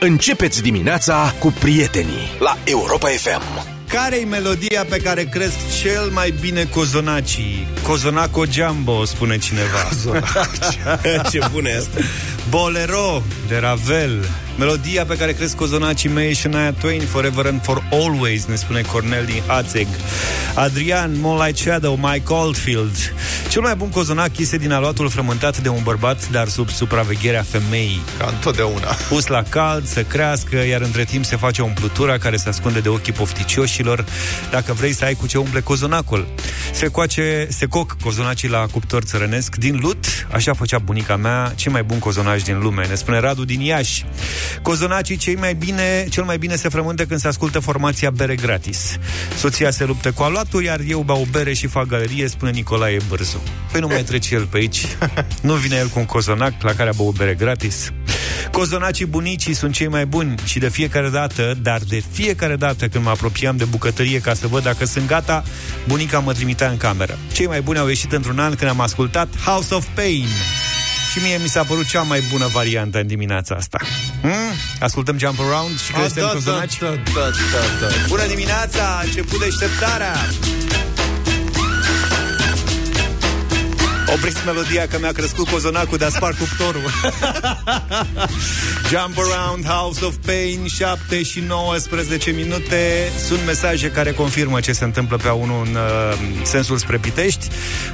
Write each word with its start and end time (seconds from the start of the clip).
Începeți 0.00 0.62
dimineața 0.62 1.34
cu 1.38 1.54
prietenii 1.60 2.36
la 2.38 2.56
Europa 2.64 3.08
FM. 3.08 3.66
Care-i 3.88 4.24
melodia 4.24 4.84
pe 4.88 4.96
care 4.96 5.24
cresc 5.24 5.56
cel 5.82 6.10
mai 6.10 6.34
bine 6.40 6.64
cozonacii? 6.64 7.66
Cozonaco 7.82 8.44
Jumbo, 8.44 9.04
spune 9.04 9.38
cineva. 9.38 9.88
Ce 11.30 11.38
bune 11.52 11.72
asta. 11.72 11.98
Bolero 12.48 13.22
de 13.48 13.56
Ravel. 13.56 14.28
Melodia 14.58 15.04
pe 15.04 15.16
care 15.16 15.32
cresc 15.32 15.56
cozonacii 15.56 16.08
mei 16.08 16.34
și 16.34 16.40
Shania 16.40 16.72
Twain, 16.72 17.00
Forever 17.00 17.46
and 17.46 17.62
for 17.62 17.82
Always, 17.90 18.44
ne 18.44 18.54
spune 18.54 18.80
Cornel 18.80 19.24
din 19.24 19.42
Hatzeg. 19.46 19.86
Adrian, 20.54 21.20
Moonlight 21.20 21.56
Shadow, 21.56 21.98
Mike 22.02 22.32
Oldfield. 22.32 23.14
Cel 23.48 23.60
mai 23.60 23.74
bun 23.74 23.88
cozonac 23.88 24.38
este 24.38 24.56
din 24.56 24.72
aluatul 24.72 25.08
frământat 25.08 25.58
de 25.58 25.68
un 25.68 25.80
bărbat, 25.82 26.30
dar 26.30 26.48
sub 26.48 26.70
supravegherea 26.70 27.42
femeii. 27.42 28.00
Ca 28.18 28.26
întotdeauna. 28.32 28.96
Pus 29.08 29.26
la 29.26 29.42
cald, 29.42 29.86
să 29.86 30.02
crească, 30.02 30.56
iar 30.56 30.80
între 30.80 31.04
timp 31.04 31.24
se 31.24 31.36
face 31.36 31.62
o 31.62 31.64
umplutură 31.64 32.18
care 32.18 32.36
se 32.36 32.48
ascunde 32.48 32.80
de 32.80 32.88
ochii 32.88 33.12
pofticioșilor, 33.12 34.04
dacă 34.50 34.72
vrei 34.72 34.92
să 34.92 35.04
ai 35.04 35.14
cu 35.14 35.26
ce 35.26 35.38
umple 35.38 35.60
cozonacul. 35.60 36.28
Se 36.72 36.86
coace, 36.86 37.46
se 37.50 37.66
coc 37.66 37.96
cozonacii 38.02 38.48
la 38.48 38.66
cuptor 38.72 39.02
țărănesc 39.02 39.56
din 39.56 39.78
lut, 39.80 40.26
așa 40.32 40.54
făcea 40.54 40.78
bunica 40.78 41.16
mea, 41.16 41.52
cel 41.54 41.72
mai 41.72 41.82
bun 41.82 41.98
cozonaj 41.98 42.42
din 42.42 42.58
lume, 42.58 42.86
ne 42.86 42.94
spune 42.94 43.20
Radu 43.20 43.44
din 43.44 43.60
Iași. 43.60 44.04
Cozonacii 44.62 45.16
cei 45.16 45.34
mai 45.34 45.54
bine, 45.54 46.06
cel 46.10 46.24
mai 46.24 46.38
bine 46.38 46.56
se 46.56 46.68
frământă 46.68 47.04
când 47.04 47.20
se 47.20 47.28
ascultă 47.28 47.58
formația 47.58 48.10
bere 48.10 48.34
gratis. 48.34 48.96
Soția 49.38 49.70
se 49.70 49.84
luptă 49.84 50.12
cu 50.12 50.22
aluatul, 50.22 50.62
iar 50.62 50.80
eu 50.88 51.00
beau 51.00 51.26
bere 51.30 51.52
și 51.52 51.66
fac 51.66 51.86
galerie, 51.86 52.28
spune 52.28 52.50
Nicolae 52.50 52.98
Bârzu. 53.08 53.42
Păi 53.72 53.80
nu 53.80 53.86
mai 53.86 54.02
trece 54.02 54.34
el 54.34 54.44
pe 54.44 54.56
aici. 54.56 54.86
Nu 55.42 55.54
vine 55.54 55.76
el 55.76 55.88
cu 55.88 55.98
un 55.98 56.04
cozonac 56.04 56.62
la 56.62 56.72
care 56.72 56.88
a 56.88 56.92
băut 56.96 57.16
bere 57.16 57.34
gratis. 57.34 57.92
Cozonacii 58.52 59.06
bunicii 59.06 59.54
sunt 59.54 59.72
cei 59.72 59.88
mai 59.88 60.06
buni 60.06 60.34
și 60.44 60.58
de 60.58 60.68
fiecare 60.68 61.08
dată, 61.08 61.54
dar 61.62 61.80
de 61.88 62.02
fiecare 62.10 62.56
dată 62.56 62.88
când 62.88 63.04
mă 63.04 63.10
apropiam 63.10 63.56
de 63.56 63.64
bucătărie 63.64 64.20
ca 64.20 64.34
să 64.34 64.46
văd 64.46 64.62
dacă 64.62 64.84
sunt 64.84 65.06
gata, 65.06 65.44
bunica 65.86 66.18
mă 66.18 66.32
trimitea 66.32 66.68
în 66.68 66.76
cameră. 66.76 67.18
Cei 67.32 67.46
mai 67.46 67.60
buni 67.60 67.78
au 67.78 67.88
ieșit 67.88 68.12
într-un 68.12 68.38
an 68.38 68.54
când 68.54 68.70
am 68.70 68.80
ascultat 68.80 69.28
House 69.44 69.74
of 69.74 69.86
Pain. 69.94 70.26
Și 71.16 71.22
mie 71.22 71.38
mi 71.42 71.48
s-a 71.48 71.62
părut 71.62 71.86
cea 71.86 72.02
mai 72.02 72.22
bună 72.30 72.46
variantă 72.46 72.98
în 72.98 73.06
dimineața 73.06 73.54
asta. 73.54 73.78
Hmm? 74.20 74.52
Ascultăm 74.80 75.18
Jump 75.18 75.40
Around 75.40 75.80
și 75.80 75.92
creștem 75.92 76.22
da, 76.22 76.28
cozonaci? 76.28 76.78
da, 76.78 76.86
da, 76.86 76.94
da, 77.14 77.30
da, 77.80 77.86
da. 77.86 77.94
Bună 78.08 78.26
dimineața! 78.26 78.96
A 78.98 79.02
început 79.04 79.38
deșteptarea! 79.38 80.14
Opriți 84.14 84.36
melodia 84.44 84.86
că 84.86 84.98
mi-a 85.00 85.12
crescut 85.12 85.48
cozonacul 85.48 85.98
de-a 85.98 86.08
spart 86.08 86.38
cuptorul. 86.38 86.90
Jump 88.90 89.18
Around, 89.18 89.66
House 89.66 90.04
of 90.04 90.14
Pain, 90.26 90.66
7 90.66 91.22
și 91.22 91.40
19 91.40 92.30
minute. 92.30 93.10
Sunt 93.26 93.40
mesaje 93.46 93.90
care 93.90 94.12
confirmă 94.12 94.60
ce 94.60 94.72
se 94.72 94.84
întâmplă 94.84 95.16
pe 95.16 95.28
A1 95.28 95.66
în 95.66 95.74
uh, 95.74 96.18
sensul 96.42 96.76
spre 96.76 96.96
Pitești. 96.96 97.48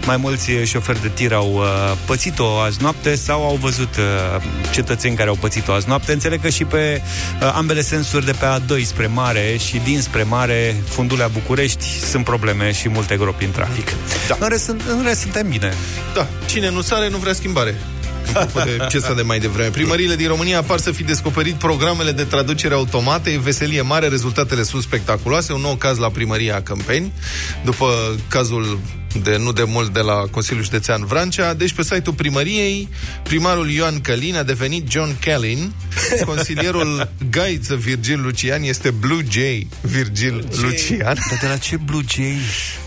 Mai 0.06 0.16
mulți 0.16 0.50
șoferi 0.50 1.02
de 1.02 1.08
tir 1.08 1.32
au 1.32 1.52
uh, 1.52 1.64
pățit-o 2.06 2.58
azi 2.58 2.82
noapte 2.82 3.14
sau 3.14 3.46
au 3.46 3.54
văzut 3.54 3.96
uh, 3.96 4.42
cetățeni 4.72 5.16
care 5.16 5.28
au 5.28 5.36
pățit-o 5.40 5.72
azi 5.72 5.88
noapte. 5.88 6.12
Înțeleg 6.12 6.40
că 6.40 6.48
și 6.48 6.64
pe 6.64 7.02
uh, 7.42 7.52
ambele 7.54 7.80
sensuri 7.82 8.24
de 8.24 8.32
pe 8.32 8.46
A2 8.46 8.84
spre 8.84 9.06
mare 9.06 9.56
și 9.56 9.80
din 9.84 10.00
spre 10.00 10.22
mare, 10.22 10.76
fundulea 10.88 11.28
București, 11.28 11.84
sunt 12.10 12.24
probleme 12.24 12.72
și 12.72 12.88
multe 12.88 13.16
gropi 13.16 13.44
în 13.44 13.50
trafic. 13.50 13.92
Da. 14.28 14.36
În, 14.40 14.48
rest, 14.48 14.68
în 14.68 15.02
rest 15.04 15.20
suntem 15.20 15.48
bine. 15.48 15.72
Da, 16.14 16.26
cine 16.46 16.70
nu 16.70 16.80
sare 16.80 17.08
nu 17.08 17.16
vrea 17.16 17.32
schimbare. 17.32 17.80
Apropo 18.34 18.60
de 18.60 18.86
ce 18.90 18.98
sta 18.98 19.14
de 19.14 19.22
mai 19.22 19.38
devreme. 19.38 19.68
Primările 19.68 20.14
din 20.14 20.28
România 20.28 20.62
par 20.62 20.78
să 20.78 20.90
fi 20.90 21.02
descoperit 21.02 21.54
programele 21.54 22.12
de 22.12 22.24
traducere 22.24 22.74
automate. 22.74 23.30
E 23.30 23.38
veselie 23.38 23.80
mare, 23.80 24.08
rezultatele 24.08 24.62
sunt 24.62 24.82
spectaculoase. 24.82 25.52
Un 25.52 25.60
nou 25.60 25.74
caz 25.74 25.98
la 25.98 26.10
primăria 26.10 26.62
Câmpeni, 26.62 27.12
după 27.64 28.16
cazul 28.28 28.78
de 29.22 29.36
nu 29.36 29.52
de 29.52 29.64
mult 29.66 29.92
de 29.92 30.00
la 30.00 30.14
Consiliul 30.30 30.64
Județean 30.64 31.04
Vrancea. 31.04 31.54
Deci 31.54 31.72
pe 31.72 31.82
site-ul 31.82 32.14
primăriei, 32.14 32.88
primarul 33.22 33.70
Ioan 33.70 34.00
Călin 34.00 34.36
a 34.36 34.42
devenit 34.42 34.90
John 34.90 35.16
Callin, 35.20 35.72
consilierul 36.24 37.12
Gaiță 37.30 37.74
Virgil 37.76 38.20
Lucian 38.22 38.62
este 38.62 38.90
Blue 38.90 39.24
Jay 39.30 39.68
Virgil 39.80 40.48
Lucian. 40.62 40.98
Dar 40.98 41.38
de 41.40 41.46
la 41.46 41.56
ce 41.56 41.76
Blue 41.76 42.02
Jay? 42.08 42.36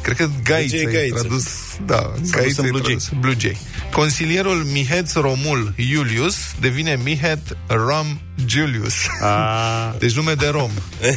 Cred 0.01 0.15
că 0.17 0.29
Gaiță 0.43 0.75
Jay 0.75 0.85
e 0.85 0.91
Gaiță. 0.91 1.19
tradus. 1.19 1.43
Da, 1.85 2.13
S-a 2.21 2.37
Gaiță 2.37 2.47
dus 2.47 2.57
e 2.57 2.61
în 2.61 2.69
Blue 2.69 2.81
tradus. 2.81 3.09
Blue 3.19 3.35
Jay. 3.39 3.57
Consilierul 3.91 4.63
Mihet 4.71 5.11
Romul 5.13 5.73
Iulius 5.75 6.35
devine 6.59 6.99
Mihet 7.03 7.57
Ram 7.67 8.19
Julius. 8.45 8.93
A, 9.21 9.95
Deci 9.99 10.15
nume 10.15 10.33
de 10.33 10.47
rom. 10.47 10.71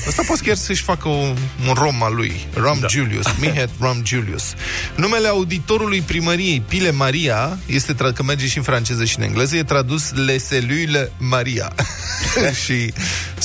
Asta 0.06 0.22
poți 0.26 0.42
chiar 0.42 0.56
să-și 0.56 0.82
facă 0.82 1.08
un, 1.08 1.36
un 1.68 1.74
rom 1.74 2.02
al 2.02 2.14
lui. 2.14 2.46
Ram 2.54 2.78
da. 2.80 2.86
Julius. 2.86 3.26
Mihet 3.40 3.68
Ram 3.80 4.02
Julius. 4.04 4.54
Numele 4.94 5.28
auditorului 5.28 6.00
primăriei, 6.00 6.62
Pile 6.68 6.90
Maria, 6.90 7.58
este, 7.66 7.94
tra- 7.94 8.14
că 8.14 8.22
merge 8.22 8.46
și 8.46 8.56
în 8.56 8.62
franceză 8.62 9.04
și 9.04 9.18
în 9.18 9.24
engleză, 9.24 9.56
e 9.56 9.62
tradus 9.62 10.12
Le 10.12 10.42
Cellule 10.48 11.12
Maria. 11.18 11.72
și 12.64 12.92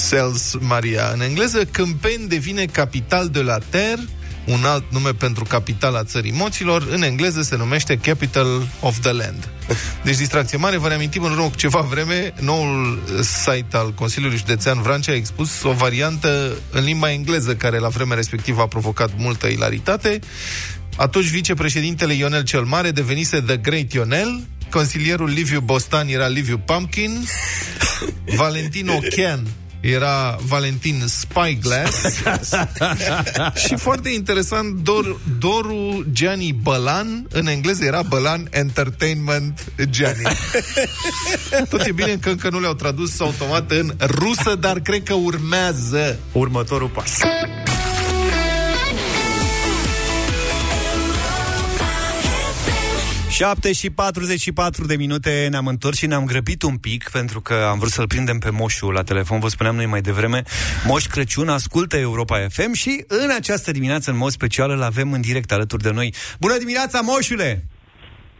Cells 0.09 0.55
Maria. 0.59 1.09
În 1.13 1.21
engleză, 1.21 1.65
Câmpeni 1.71 2.27
devine 2.27 2.65
capital 2.65 3.29
de 3.29 3.41
la 3.41 3.57
Terre, 3.69 4.07
un 4.45 4.63
alt 4.63 4.83
nume 4.89 5.13
pentru 5.13 5.43
capitala 5.43 6.03
țării 6.03 6.31
moților, 6.31 6.87
în 6.89 7.01
engleză 7.01 7.41
se 7.41 7.55
numește 7.55 7.97
Capital 7.97 8.67
of 8.79 8.99
the 8.99 9.11
Land. 9.11 9.49
Deci 10.03 10.17
distracție 10.17 10.57
mare, 10.57 10.77
vă 10.77 10.87
reamintim 10.87 11.23
în 11.23 11.31
urmă 11.31 11.49
cu 11.49 11.55
ceva 11.55 11.79
vreme, 11.79 12.33
noul 12.39 13.03
site 13.21 13.77
al 13.77 13.93
Consiliului 13.93 14.37
Județean 14.37 14.81
Vrancea 14.81 15.11
a 15.11 15.15
expus 15.15 15.63
o 15.63 15.71
variantă 15.71 16.57
în 16.71 16.83
limba 16.83 17.11
engleză 17.11 17.55
care 17.55 17.77
la 17.77 17.87
vremea 17.87 18.15
respectivă 18.15 18.61
a 18.61 18.67
provocat 18.67 19.09
multă 19.17 19.47
ilaritate. 19.47 20.19
Atunci 20.95 21.29
vicepreședintele 21.29 22.13
Ionel 22.13 22.43
cel 22.43 22.63
Mare 22.63 22.91
devenise 22.91 23.41
The 23.41 23.57
Great 23.57 23.91
Ionel, 23.91 24.43
consilierul 24.69 25.29
Liviu 25.29 25.59
Bostan 25.59 26.07
era 26.07 26.27
Liviu 26.27 26.57
Pumpkin, 26.57 27.27
Valentin 28.35 28.87
Ochean 28.87 29.47
era 29.83 30.37
Valentin 30.47 31.03
Spyglass 31.05 32.23
și 33.67 33.75
foarte 33.75 34.09
interesant 34.09 34.75
Dor, 34.75 35.19
Doru 35.39 36.05
Gianni 36.11 36.53
Bălan 36.61 37.27
în 37.29 37.47
engleză 37.47 37.85
era 37.85 38.01
Bălan 38.01 38.47
Entertainment 38.51 39.65
Gianni 39.89 40.23
tot 41.69 41.85
e 41.85 41.91
bine 41.91 42.17
că 42.21 42.29
încă 42.29 42.49
nu 42.49 42.59
le-au 42.59 42.73
tradus 42.73 43.19
automat 43.19 43.71
în 43.71 43.93
rusă 43.99 44.55
dar 44.55 44.79
cred 44.79 45.03
că 45.03 45.13
urmează 45.13 46.19
următorul 46.31 46.87
pas. 46.87 47.11
7 53.33 53.73
și 53.73 53.91
44 53.91 54.85
de 54.85 54.95
minute 54.95 55.47
ne-am 55.51 55.67
întors 55.67 55.97
și 55.97 56.05
ne-am 56.05 56.25
grăbit 56.25 56.63
un 56.63 56.77
pic 56.77 57.09
pentru 57.09 57.41
că 57.41 57.53
am 57.53 57.79
vrut 57.79 57.91
să-l 57.91 58.07
prindem 58.07 58.37
pe 58.37 58.49
Moșu 58.49 58.89
la 58.89 59.03
telefon, 59.03 59.39
vă 59.39 59.47
spuneam 59.47 59.75
noi 59.75 59.85
mai 59.85 60.01
devreme. 60.01 60.43
Moș 60.85 61.05
Crăciun 61.05 61.49
ascultă 61.49 61.97
Europa 61.97 62.45
FM 62.49 62.73
și 62.73 63.03
în 63.07 63.29
această 63.37 63.71
dimineață, 63.71 64.11
în 64.11 64.17
mod 64.17 64.31
special, 64.31 64.69
îl 64.71 64.81
avem 64.81 65.11
în 65.11 65.21
direct 65.21 65.51
alături 65.51 65.83
de 65.83 65.91
noi. 65.91 66.13
Bună 66.39 66.57
dimineața, 66.57 67.01
Moșule! 67.01 67.63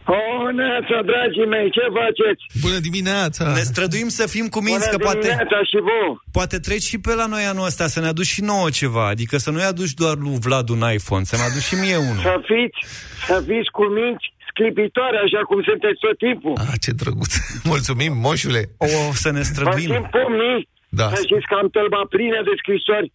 O, 0.06 0.50
neața, 0.52 1.02
dragii 1.04 1.46
mei, 1.46 1.70
ce 1.70 1.80
faceți? 2.00 2.60
Bună 2.60 2.78
dimineața! 2.78 3.52
Ne 3.52 3.60
străduim 3.60 4.08
să 4.08 4.26
fim 4.28 4.46
cu 4.46 4.60
minți, 4.62 4.90
că 4.90 4.96
Bună 4.96 5.04
poate, 5.10 5.26
dimineața 5.28 5.62
și 5.64 5.78
vouă. 5.80 6.18
poate 6.32 6.58
treci 6.58 6.82
și 6.82 6.98
pe 6.98 7.14
la 7.14 7.26
noi 7.26 7.42
anul 7.42 7.64
ăsta, 7.64 7.86
să 7.86 8.00
ne 8.00 8.06
aduci 8.06 8.26
și 8.26 8.42
nouă 8.42 8.70
ceva. 8.70 9.08
Adică 9.08 9.36
să 9.36 9.50
nu-i 9.50 9.62
aduci 9.62 9.92
doar 9.92 10.16
lui 10.16 10.38
Vlad 10.40 10.68
un 10.68 10.82
iPhone, 10.92 11.24
să 11.24 11.36
ne 11.36 11.42
aduci 11.42 11.62
și 11.62 11.74
mie 11.74 11.96
unul. 11.96 12.22
Să 12.22 12.40
fiți, 12.42 12.78
să 13.26 13.42
fiți 13.46 13.70
cu 13.70 13.84
minți 13.84 14.33
sclipitoare, 14.54 15.18
așa 15.26 15.40
cum 15.48 15.58
sunteți 15.70 15.98
tot 16.04 16.16
timpul. 16.26 16.54
Ah, 16.64 16.74
ce 16.84 16.90
drăguț! 17.00 17.32
Mulțumim, 17.72 18.12
moșule! 18.26 18.62
O, 18.86 18.88
să 19.24 19.28
ne 19.36 19.42
Vă 19.44 19.50
străduim. 19.50 19.90
simt 19.94 20.08
pumnii, 20.16 20.58
Da. 21.00 21.06
să 21.14 21.20
știți 21.26 21.46
că 21.50 21.54
am 21.62 21.68
tălba 21.76 22.02
plină 22.14 22.40
de 22.48 22.54
scrisori. 22.60 23.08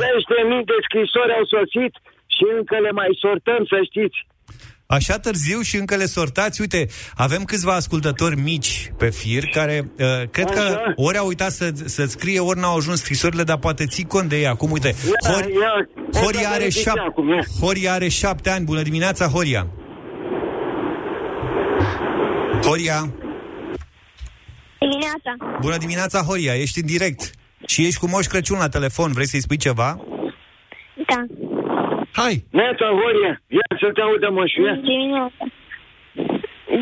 Zeci 0.00 0.26
de 0.32 0.40
mii 0.50 0.64
de 0.72 0.78
scrisori 0.86 1.32
au 1.38 1.44
sosit 1.54 1.94
și 2.34 2.44
încă 2.58 2.76
le 2.86 2.92
mai 3.00 3.10
sortăm, 3.24 3.60
să 3.72 3.76
știți. 3.90 4.18
Așa 4.96 5.18
târziu 5.18 5.60
și 5.60 5.76
încă 5.76 5.94
le 5.96 6.04
sortați. 6.18 6.60
Uite, 6.60 6.86
avem 7.14 7.42
câțiva 7.44 7.74
ascultători 7.74 8.36
mici 8.50 8.92
pe 8.98 9.08
fir 9.10 9.44
care 9.52 9.76
uh, 9.98 10.06
cred 10.30 10.50
că 10.50 10.60
Așa. 10.60 10.92
ori 10.96 11.16
au 11.18 11.26
uitat 11.26 11.50
să, 11.50 11.70
să 11.84 12.04
scrie, 12.04 12.40
ori 12.40 12.58
n-au 12.58 12.76
ajuns 12.76 12.98
scrisorile, 13.00 13.42
dar 13.42 13.58
poate 13.58 13.84
ții 13.86 14.04
cont 14.04 14.28
de 14.28 14.40
ea. 14.40 14.50
Acum, 14.50 14.70
uite, 14.70 14.88
Ia, 14.88 15.32
Hori, 15.32 15.52
ia, 15.52 15.88
Horia, 16.22 16.40
ia, 16.40 16.48
are 16.50 16.62
ia, 16.62 16.68
șap, 16.70 16.96
acum, 17.08 17.28
ia. 17.28 17.42
Horia 17.60 17.92
are 17.92 18.08
șapte 18.08 18.50
ani. 18.50 18.64
Bună 18.64 18.82
dimineața, 18.82 19.26
Horia! 19.26 19.66
Horia! 22.64 22.98
Dimineața. 24.78 25.58
Bună 25.60 25.76
dimineața, 25.76 26.20
Horia! 26.20 26.54
Ești 26.54 26.80
în 26.80 26.86
direct. 26.86 27.30
Și 27.66 27.86
ești 27.86 27.98
cu 27.98 28.08
Moș 28.08 28.26
Crăciun 28.26 28.58
la 28.58 28.68
telefon. 28.68 29.12
Vrei 29.12 29.26
să-i 29.26 29.40
spui 29.46 29.56
ceva? 29.56 29.98
Da. 31.10 31.20
Hai! 32.12 32.44
Neața, 32.50 32.86
Horia, 33.00 33.42
ia 33.58 33.68
să 33.80 33.88
te 33.94 34.00
audă, 34.00 34.28
mășu, 34.30 34.60
ia. 34.66 34.74
Dimineața. 34.74 35.44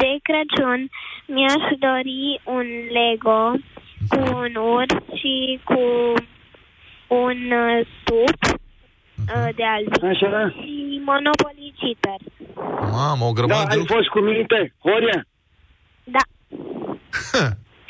De 0.01 0.11
Crăciun 0.27 0.81
mi-aș 1.27 1.65
dori 1.87 2.41
un 2.45 2.67
Lego 2.97 3.43
cu 4.09 4.19
un 4.37 4.55
urs 4.77 4.95
și 5.21 5.61
cu 5.65 5.81
un 7.09 7.39
uh, 7.65 7.87
stup 7.95 8.41
uh, 8.53 9.49
de 9.59 9.65
albine 9.75 10.09
Așa. 10.09 10.49
și 10.59 11.01
Monopoly 11.05 11.75
Cheater. 11.81 12.21
Mamă, 12.93 13.25
o 13.25 13.33
Da, 13.33 13.37
grămadă 13.39 13.65
de 13.69 13.71
ai 13.73 13.79
lucruri. 13.79 13.99
fost 13.99 14.09
cu 14.15 14.21
minte, 14.21 14.75
Horia? 14.79 15.27
Da, 16.15 16.23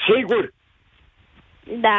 Sigur. 0.09 0.45
da. 1.87 1.99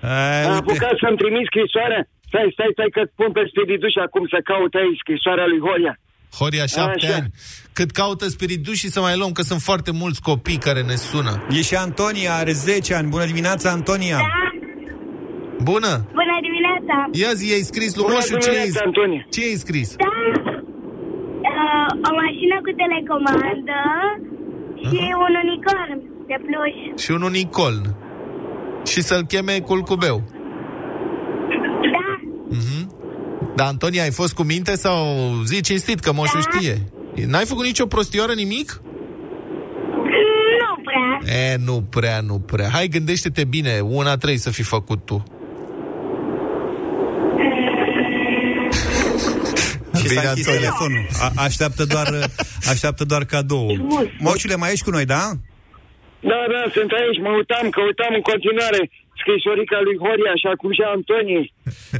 A, 0.00 0.42
Am 0.44 0.54
uite. 0.54 0.58
apucat 0.62 0.94
să-mi 1.02 1.16
trimis 1.22 1.44
scrisoarea. 1.52 2.02
Stai, 2.28 2.48
stai, 2.56 2.70
stai 2.76 2.90
că 2.96 3.02
pun 3.18 3.30
pe 3.36 3.42
spiriduș 3.50 3.94
acum 4.06 4.24
să 4.32 4.38
caut 4.50 4.72
aici 4.80 4.98
scrisoarea 5.04 5.46
lui 5.52 5.60
Horia. 5.66 5.94
Horia, 6.38 6.66
șapte 6.76 7.06
Așa. 7.06 7.14
ani. 7.16 7.28
Cât 7.72 7.90
caută 8.00 8.24
spiritul 8.36 8.74
și 8.82 8.88
să 8.94 9.00
mai 9.00 9.16
luăm, 9.16 9.32
că 9.32 9.42
sunt 9.50 9.60
foarte 9.60 9.90
mulți 10.02 10.20
copii 10.30 10.58
care 10.66 10.82
ne 10.82 10.94
sună. 11.10 11.32
E 11.50 11.60
și 11.68 11.74
Antonia, 11.86 12.32
are 12.42 12.52
10 12.52 12.94
ani. 12.94 13.08
Bună 13.14 13.24
dimineața, 13.32 13.70
Antonia! 13.70 14.18
Bună! 15.70 15.92
Bună 16.20 16.36
dimineața! 16.48 16.94
Ia 17.22 17.32
zi, 17.38 17.44
i-ai 17.50 17.68
scris 17.70 17.90
lui 17.96 18.04
Bună 18.04 18.14
Moșu, 18.14 18.34
ce 18.44 18.50
dimineața, 18.50 18.80
ai, 18.80 18.86
Antonia. 18.86 19.22
ce 19.34 19.40
ai 19.48 19.56
scris? 19.64 19.88
Da, 19.96 20.10
uh, 21.50 21.88
o 22.08 22.10
mașină 22.22 22.56
cu 22.64 22.70
telecomandă 22.80 23.78
și 24.82 25.14
un 25.26 25.34
unicorn 25.44 26.00
de 26.26 26.34
pluș. 26.44 27.02
Și 27.02 27.10
un 27.10 27.22
unicorn. 27.22 27.94
Și 28.86 29.02
să-l 29.02 29.22
cheme 29.24 29.60
Culcubeu. 29.60 30.22
Da, 31.94 32.20
Da, 33.54 33.64
Antonia, 33.64 34.02
ai 34.02 34.10
fost 34.10 34.34
cu 34.34 34.42
minte 34.42 34.74
sau 34.76 34.96
zi 35.44 35.60
cinstit 35.60 36.00
că 36.00 36.12
Moșu 36.12 36.34
Da. 36.34 36.40
știe? 36.40 36.76
N-ai 37.26 37.44
făcut 37.44 37.64
nicio 37.64 37.86
prostioară, 37.86 38.32
nimic? 38.32 38.80
nu 40.60 40.82
prea. 40.84 41.34
E, 41.52 41.56
nu 41.64 41.82
prea, 41.90 42.20
nu 42.20 42.38
prea. 42.38 42.68
Hai, 42.72 42.88
gândește-te 42.88 43.44
bine, 43.44 43.80
una 43.80 44.16
trebuie 44.16 44.38
să 44.38 44.50
fi 44.50 44.62
făcut 44.62 45.04
tu. 45.04 45.22
Și 50.02 50.08
Bine, 50.08 50.20
s-a 50.22 50.28
închis 50.28 50.46
Antonia. 50.46 50.60
telefonul. 50.60 51.04
A- 51.26 51.32
așteaptă 51.46 51.84
doar, 51.94 52.08
așteaptă 52.72 53.04
doar 53.04 53.24
cadou. 53.24 53.66
Moșule, 54.18 54.56
mai 54.56 54.72
ești 54.72 54.84
cu 54.84 54.90
noi, 54.90 55.04
da? 55.04 55.22
Da, 56.32 56.40
da, 56.54 56.62
sunt 56.76 56.90
aici, 57.00 57.18
mă 57.24 57.30
uitam, 57.40 57.64
căutam 57.76 58.12
în 58.18 58.24
continuare 58.30 58.80
scrisorica 59.20 59.78
lui 59.86 59.96
Horia, 60.04 60.32
așa 60.36 60.52
cum 60.60 60.70
și 60.76 60.82
a 60.86 60.90
Antoniei. 60.98 61.46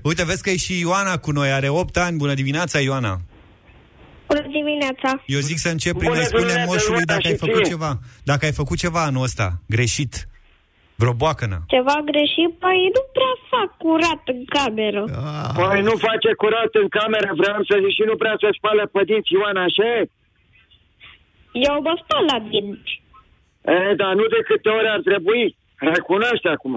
Uite, 0.09 0.25
vezi 0.25 0.43
că 0.43 0.51
e 0.51 0.57
și 0.67 0.75
Ioana 0.81 1.15
cu 1.25 1.31
noi, 1.31 1.51
are 1.53 1.69
8 1.69 1.97
ani. 1.97 2.17
Bună 2.17 2.35
dimineața, 2.35 2.79
Ioana! 2.81 3.15
Bună 4.29 4.47
dimineața. 4.59 5.23
Eu 5.27 5.41
zic 5.41 5.59
să 5.59 5.69
încep 5.69 5.95
prin 5.99 6.09
Bună 6.09 6.21
a-i 6.21 6.27
spune 6.27 6.43
dimineața, 6.43 6.71
moșului 6.73 7.03
Ioana, 7.07 7.13
dacă 7.15 7.27
ai 7.27 7.33
și 7.33 7.39
făcut 7.39 7.55
ție. 7.63 7.71
ceva. 7.73 7.99
Dacă 8.23 8.45
ai 8.45 8.53
făcut 8.53 8.79
ceva 8.79 9.03
anul 9.05 9.23
ăsta, 9.23 9.61
greșit. 9.67 10.29
Vreo 11.03 11.21
boacănă. 11.23 11.59
Ceva 11.75 11.97
greșit? 12.11 12.51
Păi 12.65 12.81
nu 12.97 13.03
prea 13.17 13.35
fac 13.53 13.69
curat 13.83 14.23
în 14.35 14.41
cameră. 14.57 15.03
Ah, 15.29 15.51
Păi 15.59 15.81
nu 15.89 15.95
face 16.09 16.31
curat 16.43 16.73
în 16.83 16.89
cameră, 16.99 17.29
vreau 17.41 17.61
să 17.69 17.75
zic 17.83 17.93
și 17.99 18.05
nu 18.11 18.17
prea 18.23 18.37
să 18.43 18.49
spală 18.59 18.83
pe 18.95 19.01
dinți, 19.09 19.33
Ioana, 19.35 19.63
așa 19.69 19.87
e? 19.97 20.01
Eu 21.69 21.77
mă 21.87 21.95
spăl 22.03 22.25
la 22.33 22.39
dinți. 22.51 22.93
E, 23.75 23.95
dar 24.01 24.13
nu 24.19 24.25
de 24.35 24.41
câte 24.49 24.69
ori 24.79 24.89
ar 24.97 25.03
trebui. 25.09 25.45
Recunoaște 25.93 26.49
acum. 26.57 26.75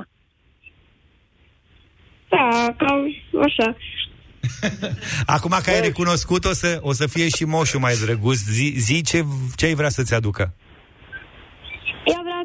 Da, 2.33 2.47
cam 2.81 2.99
așa. 3.47 3.67
Acum 5.35 5.53
că 5.63 5.69
ai 5.69 5.81
recunoscut, 5.89 6.43
o 6.45 6.53
să, 6.61 6.69
o 6.81 6.93
să 6.99 7.05
fie 7.07 7.27
și 7.35 7.43
moșul 7.55 7.79
mai 7.79 7.95
drăguț. 8.03 8.37
Zi, 8.57 8.67
zi 8.77 9.01
ce, 9.09 9.19
ce 9.55 9.65
ai 9.65 9.79
vrea 9.79 9.89
să-ți 9.89 10.13
aducă. 10.13 10.53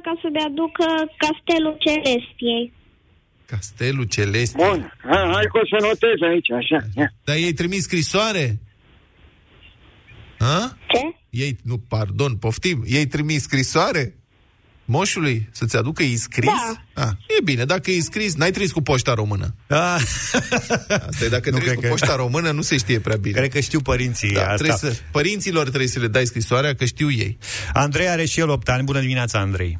Eu 0.04 0.12
vreau 0.12 0.16
ca 0.16 0.20
să-mi 0.22 0.44
aducă 0.48 0.86
castelul 1.16 1.76
Celestiei. 1.78 2.72
Castelul 3.46 4.04
Celeste. 4.04 4.56
Bun, 4.66 4.96
ha, 5.10 5.30
hai 5.34 5.44
că 5.52 5.58
o 5.62 5.66
să 5.66 5.76
notez 5.86 6.18
aici, 6.30 6.50
așa. 6.50 6.86
Ia. 6.96 7.12
Dar 7.24 7.36
ei 7.36 7.52
trimis 7.52 7.82
scrisoare? 7.82 8.58
Ha? 10.38 10.76
Ce? 10.88 11.00
Ei, 11.30 11.56
nu, 11.62 11.78
pardon, 11.78 12.36
poftim. 12.36 12.82
Ei 12.86 13.06
trimis 13.06 13.42
scrisoare? 13.42 14.14
Moșului? 14.84 15.48
Să-ți 15.50 15.76
aducă 15.76 16.02
ei 16.02 16.16
scris? 16.16 16.50
Da. 16.94 17.02
Ah, 17.04 17.10
e 17.38 17.42
bine, 17.44 17.64
dacă 17.64 17.90
e 17.90 18.00
scris, 18.00 18.34
n-ai 18.34 18.50
trimis 18.50 18.72
cu 18.72 18.82
poșta 18.82 19.14
română. 19.14 19.54
Ah, 19.68 19.96
Asta 20.88 21.24
e, 21.24 21.28
dacă 21.28 21.50
Nu 21.50 21.56
trimis 21.56 21.62
cred 21.62 21.74
cu 21.74 21.80
că- 21.80 21.88
poșta 21.88 22.16
română, 22.16 22.50
nu 22.50 22.60
se 22.62 22.76
știe 22.76 23.00
prea 23.00 23.16
bine. 23.16 23.38
cred 23.38 23.52
că 23.52 23.60
știu 23.60 23.80
părinții 23.80 24.32
da, 24.32 24.40
asta. 24.40 24.54
trebuie 24.54 24.76
să, 24.76 25.00
părinților 25.10 25.66
trebuie 25.68 25.88
să 25.88 25.98
le 25.98 26.06
dai 26.06 26.24
scrisoarea, 26.26 26.74
că 26.74 26.84
știu 26.84 27.10
ei. 27.10 27.38
Andrei 27.72 28.08
are 28.08 28.24
și 28.24 28.40
el 28.40 28.48
8 28.48 28.68
ani. 28.68 28.82
Bună 28.84 29.00
dimineața, 29.00 29.38
Andrei. 29.38 29.78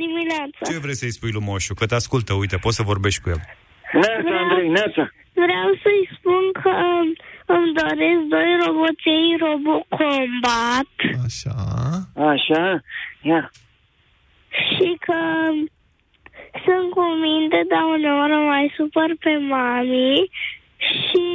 Bună 0.00 0.12
dimineața. 0.12 0.62
Ce 0.70 0.78
vrei 0.84 1.00
să-i 1.02 1.16
spui 1.18 1.32
lui 1.36 1.46
moșu? 1.48 1.74
Că 1.74 1.86
te 1.86 1.94
ascultă, 1.94 2.32
uite, 2.32 2.56
poți 2.56 2.76
să 2.76 2.82
vorbești 2.92 3.20
cu 3.22 3.28
el. 3.34 3.40
Neața, 3.92 4.32
Andrei, 4.42 4.68
neața. 4.68 5.04
Vreau 5.44 5.70
să-i 5.82 6.04
spun 6.16 6.44
că 6.62 6.72
um, 6.88 7.08
îmi 7.56 7.72
doresc 7.80 8.20
doi 8.34 8.50
roboței 8.64 9.26
Robocombat 9.44 10.92
Așa. 11.26 11.56
Așa, 12.32 12.64
ia. 13.30 13.42
și 14.70 14.88
că 15.06 15.18
um, 15.50 15.58
sunt 16.64 16.88
cu 16.94 17.04
minte, 17.26 17.58
dar 17.72 17.84
uneori 17.96 18.34
o 18.40 18.42
mai 18.52 18.66
supăr 18.76 19.10
pe 19.24 19.34
mami 19.52 20.30
și 20.90 21.26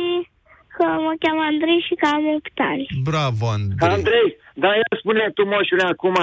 că 0.76 0.86
mă 1.06 1.14
cheamă 1.24 1.42
Andrei 1.52 1.86
și 1.88 1.96
că 2.02 2.06
am 2.16 2.26
8 2.36 2.52
ani. 2.72 2.86
Bravo, 3.10 3.46
Andrei. 3.58 3.90
Andrei, 3.96 4.30
dar 4.62 4.74
ia 4.76 4.92
spune 5.00 5.32
tu, 5.36 5.44
moșule, 5.54 5.86
acum, 5.94 6.18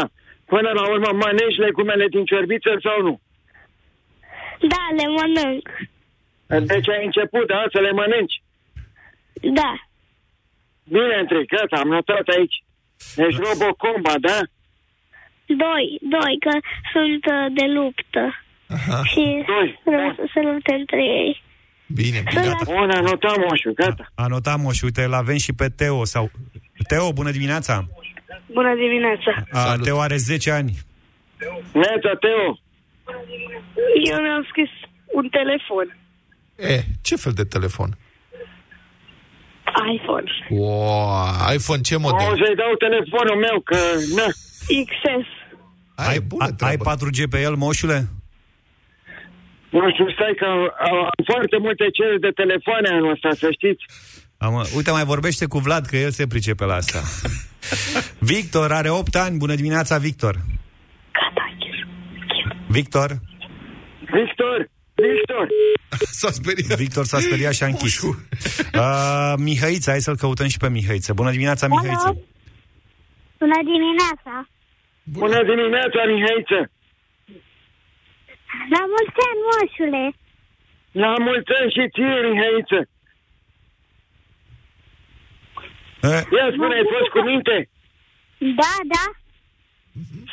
până 0.52 0.70
la 0.78 0.84
urmă 0.92 1.10
mănânci 1.22 1.62
legumele 1.66 2.06
din 2.14 2.24
ciorbiță 2.24 2.70
sau 2.86 2.98
nu? 3.06 3.14
Da, 4.72 4.82
le 4.98 5.06
mănânc. 5.16 5.66
Deci 6.72 6.88
ai 6.94 7.04
început, 7.04 7.46
da, 7.46 7.60
să 7.72 7.78
le 7.80 7.92
mănânci. 8.00 8.36
Da, 9.58 9.72
Bine, 10.84 11.14
Andrei, 11.20 11.46
gata, 11.46 11.76
am 11.82 11.88
notat 11.88 12.26
aici. 12.36 12.56
Deci 13.16 13.36
Robocomba, 13.46 14.14
da? 14.28 14.38
doi, 15.64 15.84
doi, 16.16 16.34
că 16.44 16.52
sunt 16.92 17.22
uh, 17.36 17.46
de 17.58 17.66
luptă 17.76 18.24
Aha. 18.76 19.04
și 19.04 19.24
Doi. 19.46 19.80
vreau 19.84 20.12
să 20.18 20.24
se 20.34 20.40
lupte 20.40 20.72
între 20.74 21.02
ei. 21.20 21.42
Bine, 21.86 22.18
bine. 22.28 22.42
Sunt 22.42 22.44
la 22.44 22.72
Bun, 22.72 22.90
anotam, 22.90 23.34
moșu, 23.48 23.72
gata. 23.74 24.06
Anotam 24.14 24.60
moșu, 24.60 24.84
uite, 24.84 25.02
îl 25.02 25.12
avem 25.14 25.36
și 25.36 25.52
pe 25.52 25.68
Teo. 25.68 26.04
sau 26.04 26.30
Teo, 26.88 27.12
bună 27.12 27.30
dimineața! 27.30 27.74
Bună 27.74 28.11
dimineața! 28.76 29.32
A, 29.52 29.58
Salut. 29.58 29.84
Teo 29.84 30.00
are 30.00 30.16
10 30.16 30.50
ani. 30.50 30.72
Neața, 31.72 32.10
Teo. 32.20 32.58
Eu 34.10 34.20
mi-am 34.22 34.46
scris 34.48 34.70
un 35.12 35.28
telefon. 35.28 35.96
E, 36.56 36.82
ce 37.02 37.16
fel 37.16 37.32
de 37.32 37.44
telefon? 37.44 37.96
iPhone 39.96 40.24
Wow, 40.48 41.52
iPhone 41.54 41.80
ce 41.80 41.94
O 41.94 41.98
model? 41.98 42.26
să-i 42.26 42.54
dau 42.56 42.74
telefonul 42.78 43.36
meu, 43.46 43.60
că, 43.60 43.76
na, 44.16 44.26
XS. 44.84 45.26
Ai, 45.94 46.08
Ai, 46.08 46.20
bună 46.20 46.44
a, 46.44 46.46
ai 46.46 46.76
treabă. 46.76 46.96
4G 46.96 47.28
pe 47.30 47.40
el, 47.40 47.54
moșule? 47.54 48.08
nu 49.70 49.90
știu, 49.92 50.10
stai 50.10 50.34
că 50.38 50.44
au, 50.44 50.60
au 50.90 51.08
foarte 51.24 51.56
multe 51.58 51.84
cereri 51.90 52.20
de 52.20 52.30
telefoane 52.30 52.88
anul 52.88 53.10
ăsta, 53.10 53.28
să 53.32 53.48
știți. 53.50 53.84
Am, 54.38 54.64
uite, 54.76 54.90
mai 54.90 55.04
vorbește 55.04 55.46
cu 55.46 55.58
Vlad, 55.58 55.86
că 55.86 55.96
el 55.96 56.10
se 56.10 56.26
pricepe 56.26 56.64
la 56.64 56.74
asta. 56.74 57.00
Victor 58.18 58.72
are 58.72 58.90
8 58.90 59.14
ani. 59.14 59.36
Bună 59.36 59.54
dimineața, 59.54 59.98
Victor. 59.98 60.34
Gata, 61.12 61.56
Victor. 62.66 63.20
Victor, 64.12 64.70
Victor, 64.94 65.46
S-a 66.20 66.30
speriat. 66.30 66.78
Victor 66.78 67.04
s-a 67.04 67.18
speriat 67.18 67.54
și 67.54 67.62
a 67.62 67.66
închis. 67.66 68.02
Ușu. 68.02 68.26
Uh, 68.74 69.34
Mihăița, 69.36 69.90
hai 69.90 70.00
să-l 70.00 70.16
căutăm 70.16 70.48
și 70.48 70.58
pe 70.58 70.68
Mihăiță. 70.68 71.12
Bună 71.12 71.30
dimineața, 71.30 71.66
Mihăiță. 71.66 72.10
Bună 73.38 73.60
dimineața! 73.72 74.48
bună 75.04 75.42
dimineața, 75.50 76.00
Mihaiță. 76.12 76.60
La 78.74 78.82
mulți 78.92 79.18
ani, 79.28 79.40
moșule! 79.48 80.04
La 80.92 81.12
mulți 81.26 81.50
ani 81.60 81.70
și 81.76 81.84
ție, 81.94 82.16
Mihaiță. 82.28 82.80
Uh, 82.80 83.02
Ia 86.02 86.48
spune, 86.52 86.74
ai 86.74 86.86
fost 86.94 87.08
cu 87.10 87.20
minte? 87.20 87.68
Da, 88.38 88.72
da, 88.94 89.04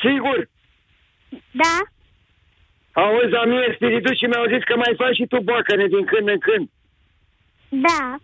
Sigur. 0.04 0.50
da. 1.52 1.76
Auzi, 3.02 3.32
la 3.32 3.46
mine 3.46 3.72
spiritul 3.76 4.16
și 4.16 4.26
mi-au 4.26 4.46
zis 4.54 4.64
că 4.64 4.76
mai 4.76 4.94
faci 4.98 5.16
și 5.16 5.26
tu 5.26 5.40
boacăne 5.40 5.88
din 5.88 6.06
când 6.06 6.28
în 6.28 6.40
când. 6.40 6.70
Da, 7.70 8.16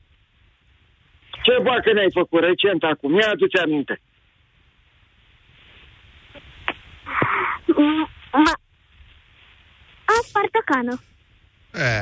Ce 1.44 1.58
boacăne 1.62 2.00
ai 2.00 2.12
făcut 2.14 2.42
recent 2.44 2.84
acum? 2.84 3.20
Ia 3.20 3.30
adu-ți 3.30 3.58
aminte. 3.58 4.02
M- 7.68 8.10
m- 8.46 8.60
am 10.14 10.22
spart 10.24 10.54
o 10.56 10.62
cană. 10.66 10.96
E, 11.74 12.02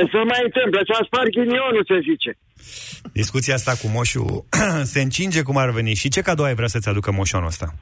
E, 0.00 0.08
să 0.10 0.16
mai 0.26 0.40
întâmplă, 0.44 0.80
să 0.86 1.02
spar 1.04 1.26
ghinionul, 1.28 1.84
se 1.88 1.98
zice. 2.00 2.38
Discuția 3.12 3.54
asta 3.54 3.72
cu 3.80 3.86
moșul 3.88 4.44
se 4.92 5.00
încinge 5.00 5.42
cum 5.42 5.56
ar 5.56 5.70
veni. 5.70 5.94
Și 5.94 6.08
ce 6.08 6.20
cadou 6.20 6.44
ai 6.44 6.54
vrea 6.54 6.66
să-ți 6.68 6.88
aducă 6.88 7.12
moșul 7.12 7.36
anul 7.36 7.48
ăsta? 7.50 7.74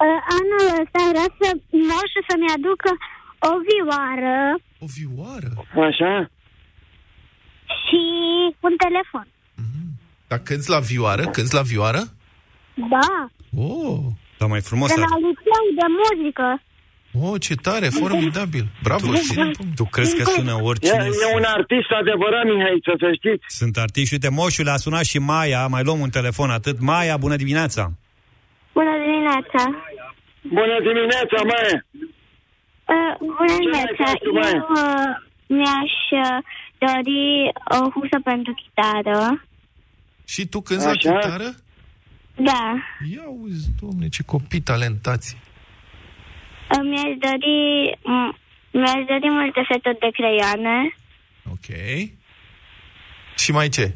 Uh, 0.00 0.20
anul 0.38 0.80
ăsta 0.82 1.00
vreau 1.10 1.28
să 1.40 1.48
moșul 1.70 2.22
să-mi 2.28 2.50
aducă 2.56 2.90
o 3.38 3.52
vioară 3.68 4.58
O 4.78 4.86
vioară? 4.96 5.50
Așa? 5.88 6.30
și 7.86 8.00
un 8.60 8.74
telefon. 8.76 9.26
Dar 10.28 10.38
cânti 10.38 10.68
la 10.70 10.78
vioară? 10.78 11.24
Cânti 11.26 11.54
la 11.54 11.62
vioară? 11.62 12.02
Da, 12.74 13.28
Oh, 13.58 13.98
Dar 14.38 14.48
mai 14.48 14.60
frumos 14.60 14.88
de 14.94 15.00
ar... 15.00 15.08
la 15.08 15.16
liceu 15.16 15.64
de 15.80 15.86
muzică. 16.00 16.62
Oh, 17.22 17.40
ce 17.40 17.54
tare, 17.54 17.88
formidabil. 17.88 18.66
Bravo, 18.82 19.12
ține 19.28 19.50
punct. 19.58 19.76
Tu 19.76 19.84
crezi 19.84 20.16
că 20.16 20.22
sună 20.24 20.50
E, 20.58 20.62
oricine? 20.62 21.04
e 21.32 21.34
un 21.36 21.44
artist 21.56 21.90
adevărat, 22.00 22.44
Mihaiță, 22.44 22.92
să 22.98 23.08
știți. 23.18 23.44
Sunt 23.60 23.76
artiști. 23.76 24.12
Uite, 24.14 24.28
moșul 24.28 24.68
a 24.68 24.76
sunat 24.76 25.04
și 25.04 25.18
Maia. 25.18 25.66
Mai 25.66 25.82
luăm 25.84 26.00
un 26.00 26.10
telefon 26.10 26.50
atât. 26.50 26.80
Maia, 26.80 27.16
bună 27.16 27.36
dimineața! 27.36 27.92
Bună 28.72 28.94
dimineața! 29.04 29.62
Bună 30.58 30.76
dimineața, 30.88 31.38
Maia! 31.52 31.78
Uh, 32.94 33.12
bună 33.18 33.46
Ce 33.48 33.56
dimineața! 33.58 34.02
ai 34.06 34.16
făcut, 34.18 34.32
Maia? 34.34 34.50
Eu 34.54 34.66
uh, 34.76 35.12
mi-aș 35.46 35.94
uh, 36.24 36.38
dori 36.78 37.26
o 37.78 37.90
husă 37.94 38.18
pentru 38.24 38.52
chitară. 38.62 39.44
Și 40.24 40.46
tu 40.46 40.60
cânti 40.60 40.84
la 40.84 40.90
Așa? 40.90 40.98
chitară? 41.18 41.54
Da. 42.36 42.74
Ia 43.14 43.22
uzi, 43.42 43.66
domne, 43.80 44.08
ce 44.08 44.22
copii 44.22 44.60
talentați. 44.60 45.36
Uh, 46.70 46.80
mi-aș 46.82 47.12
dori... 47.28 47.56
m- 47.98 48.36
mi-aș 48.70 49.04
dori 49.06 49.28
multe 49.30 49.66
seturi 49.70 49.98
de 49.98 50.08
creioane 50.12 50.94
Ok. 51.50 51.68
Și 53.38 53.52
mai 53.52 53.68
ce? 53.68 53.92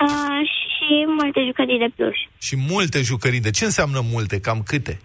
uh, 0.00 0.48
și 0.48 1.04
multe 1.20 1.40
jucării 1.46 1.78
de 1.78 1.88
pluș. 1.96 2.16
Și 2.40 2.56
multe 2.70 3.02
jucării. 3.02 3.40
De 3.40 3.50
ce 3.50 3.64
înseamnă 3.64 4.00
multe? 4.12 4.40
Cam 4.40 4.62
câte? 4.62 4.98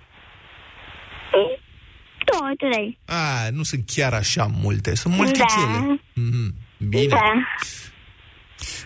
Două, 2.31 2.49
trei. 2.57 2.97
A, 3.05 3.49
nu 3.51 3.63
sunt 3.63 3.83
chiar 3.95 4.13
așa 4.13 4.47
multe. 4.61 4.95
Sunt 4.95 5.13
multicele. 5.15 5.71
Da. 5.71 5.97
Mhm. 6.13 6.53
Bine. 6.89 7.05
Da. 7.07 7.31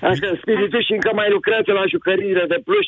Așa, 0.07 0.29
spiritul 0.41 0.83
și 0.83 0.91
încă 0.91 1.11
mai 1.13 1.29
lucrează 1.29 1.71
la 1.71 1.83
jucăriile 1.89 2.45
de 2.47 2.61
pluș. 2.65 2.87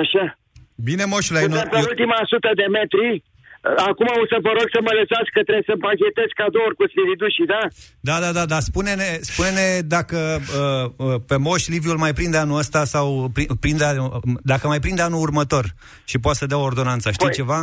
Așa. 0.00 0.38
Bine, 0.74 1.04
moșule, 1.04 1.38
ai... 1.38 1.44
Suntem 1.44 1.66
no- 1.66 1.70
pe 1.70 1.76
eu- 1.76 1.86
ultima 1.88 2.18
sută 2.26 2.50
de 2.54 2.66
metri. 2.78 3.22
Acum 3.62 4.06
o 4.22 4.26
să 4.32 4.36
vă 4.46 4.48
rog 4.58 4.66
să 4.74 4.80
mă 4.86 4.92
lăsați 5.00 5.30
că 5.34 5.40
trebuie 5.42 5.68
să 5.70 5.72
împachetez 5.78 6.28
cadouri 6.40 6.78
cu 6.80 6.84
spiritușii, 6.92 7.46
da? 7.54 7.62
Da, 8.08 8.16
da, 8.24 8.30
da, 8.38 8.44
da. 8.52 8.58
Spune-ne, 8.60 9.08
spune-ne 9.30 9.66
dacă 9.96 10.18
uh, 10.60 10.84
uh, 10.96 11.14
pe 11.28 11.36
moș 11.46 11.62
Liviu 11.74 11.90
îl 11.90 11.96
mai 12.04 12.12
prinde 12.18 12.36
anul 12.36 12.58
ăsta 12.58 12.84
sau 12.94 13.06
pri- 13.36 13.50
prinde, 13.60 13.84
anul- 13.84 14.20
dacă 14.52 14.66
mai 14.66 14.80
prinde 14.84 15.02
anul 15.02 15.20
următor 15.26 15.64
și 16.10 16.18
poate 16.18 16.38
să 16.38 16.46
dea 16.46 16.58
ordonanța. 16.68 17.10
Știi 17.12 17.28
Păi- 17.30 17.38
ceva? 17.40 17.60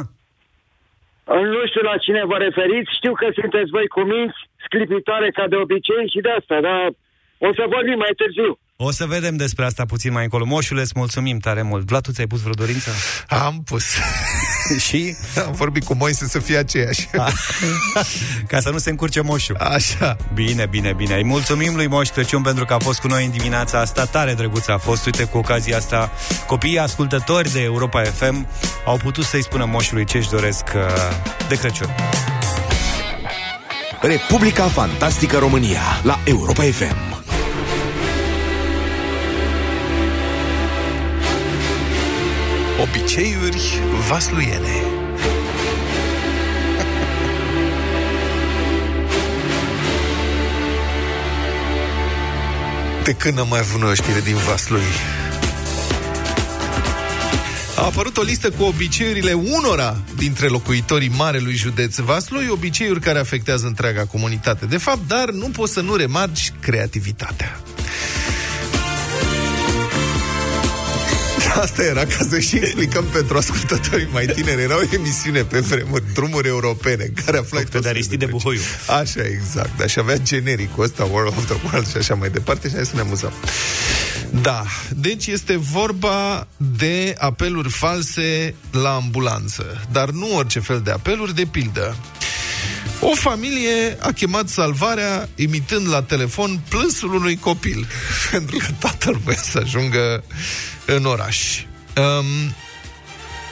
Nu 1.53 1.61
știu 1.69 1.81
la 1.91 1.97
cine 2.05 2.21
vă 2.31 2.37
referiți, 2.47 2.95
știu 2.99 3.13
că 3.21 3.27
sunteți 3.39 3.69
voi 3.77 3.87
cuminți, 3.87 4.39
sclipitoare 4.65 5.29
ca 5.37 5.43
de 5.51 5.55
obicei 5.65 6.05
și 6.13 6.19
de 6.25 6.31
asta, 6.39 6.57
dar 6.67 6.81
o 7.47 7.49
să 7.57 7.63
vorbim 7.75 7.97
mai 8.05 8.13
târziu. 8.21 8.51
O 8.79 8.91
să 8.91 9.05
vedem 9.05 9.35
despre 9.35 9.65
asta 9.65 9.85
puțin 9.85 10.11
mai 10.11 10.23
încolo. 10.23 10.45
Moșule, 10.45 10.81
îți 10.81 10.91
mulțumim 10.95 11.37
tare 11.37 11.61
mult. 11.61 11.85
Vlad, 11.85 12.01
tu 12.01 12.11
ți-ai 12.11 12.27
pus 12.27 12.41
vreo 12.41 12.53
dorință? 12.53 12.89
Am 13.27 13.61
pus. 13.65 13.83
și? 14.87 15.15
Am 15.45 15.51
vorbit 15.51 15.83
cu 15.83 15.93
Moise 15.93 16.25
să 16.27 16.39
fie 16.39 16.57
aceeași. 16.57 17.07
Ca 18.51 18.59
să 18.59 18.69
nu 18.69 18.77
se 18.77 18.89
încurce 18.89 19.21
moșul. 19.21 19.55
Așa. 19.55 20.17
Bine, 20.33 20.65
bine, 20.65 20.93
bine. 20.93 21.15
Îi 21.15 21.23
mulțumim 21.23 21.75
lui 21.75 21.87
Moș 21.87 22.09
Crăciun 22.09 22.41
pentru 22.41 22.65
că 22.65 22.73
a 22.73 22.79
fost 22.79 22.99
cu 22.99 23.07
noi 23.07 23.25
în 23.25 23.31
dimineața 23.31 23.79
asta. 23.79 24.05
Tare 24.05 24.33
drăguț 24.33 24.67
a 24.67 24.77
fost. 24.77 25.05
Uite, 25.05 25.23
cu 25.23 25.37
ocazia 25.37 25.77
asta, 25.77 26.11
copiii 26.47 26.79
ascultători 26.79 27.51
de 27.51 27.61
Europa 27.61 28.01
FM 28.01 28.47
au 28.85 28.97
putut 28.97 29.23
să-i 29.23 29.43
spună 29.43 29.65
moșului 29.65 30.05
ce 30.05 30.17
își 30.17 30.29
doresc 30.29 30.63
uh, 30.75 30.81
de 31.47 31.55
Crăciun. 31.55 31.95
Republica 34.01 34.67
Fantastică 34.67 35.37
România 35.37 35.81
la 36.03 36.19
Europa 36.25 36.63
FM. 36.63 37.17
Obiceiuri 42.81 43.79
vasluiene. 44.07 44.83
De 53.03 53.13
când 53.13 53.39
am 53.39 53.47
mai 53.47 53.59
avut 53.59 53.81
noi 53.81 53.89
o 53.89 53.93
știre 53.93 54.19
din 54.19 54.35
Vaslui? 54.35 54.81
A 57.75 57.81
apărut 57.81 58.17
o 58.17 58.21
listă 58.21 58.49
cu 58.49 58.63
obiceiurile 58.63 59.33
unora 59.33 59.97
dintre 60.17 60.47
locuitorii 60.47 61.11
marelui 61.17 61.55
județ 61.55 61.97
Vaslui, 61.97 62.47
obiceiuri 62.49 62.99
care 62.99 63.19
afectează 63.19 63.65
întreaga 63.65 64.05
comunitate, 64.05 64.65
de 64.65 64.77
fapt, 64.77 65.07
dar 65.07 65.29
nu 65.29 65.49
poți 65.49 65.73
să 65.73 65.81
nu 65.81 65.95
remarci 65.95 66.53
creativitatea. 66.61 67.59
Asta 71.55 71.83
era 71.83 72.05
ca 72.05 72.25
să 72.29 72.39
și 72.39 72.55
explicăm 72.55 73.05
pentru 73.05 73.37
ascultătorii 73.37 74.07
mai 74.11 74.25
tineri. 74.25 74.61
Era 74.61 74.75
o 74.75 74.81
emisiune 74.93 75.43
pe 75.43 75.59
vremuri, 75.59 76.03
drumuri 76.13 76.47
europene, 76.47 77.03
în 77.03 77.23
care 77.25 77.37
aflai 77.37 77.61
Făcută 77.61 77.63
de 77.63 77.71
tot 77.71 77.81
felul 77.81 77.87
Aristide 77.87 78.25
trece. 78.25 78.31
Buhoiu. 78.31 78.59
Așa, 78.87 79.21
exact. 79.23 79.77
Dar 79.77 79.89
și 79.89 79.99
avea 79.99 80.17
genericul 80.17 80.83
ăsta, 80.83 81.03
World 81.03 81.33
of 81.37 81.45
the 81.45 81.55
World 81.65 81.89
și 81.89 81.97
așa 81.97 82.15
mai 82.15 82.29
departe 82.29 82.67
și 82.67 82.75
hai 82.75 82.85
să 82.85 82.91
ne 82.95 83.01
amuzăm. 83.01 83.33
Da, 84.41 84.65
deci 84.89 85.27
este 85.27 85.57
vorba 85.57 86.47
de 86.57 87.15
apeluri 87.17 87.69
false 87.69 88.55
la 88.71 88.95
ambulanță, 88.95 89.87
dar 89.91 90.09
nu 90.09 90.35
orice 90.35 90.59
fel 90.59 90.81
de 90.83 90.91
apeluri, 90.91 91.35
de 91.35 91.45
pildă. 91.51 91.95
O 92.99 93.15
familie 93.15 93.97
a 93.99 94.11
chemat 94.11 94.47
salvarea 94.47 95.29
imitând 95.35 95.89
la 95.89 96.01
telefon 96.01 96.59
plânsul 96.69 97.13
unui 97.13 97.35
copil, 97.35 97.87
pentru 98.31 98.57
că 98.57 98.67
tatăl 98.79 99.19
voia 99.23 99.41
să 99.51 99.59
ajungă 99.63 100.23
în 100.87 101.05
oraș. 101.05 101.63
Um, 101.95 102.55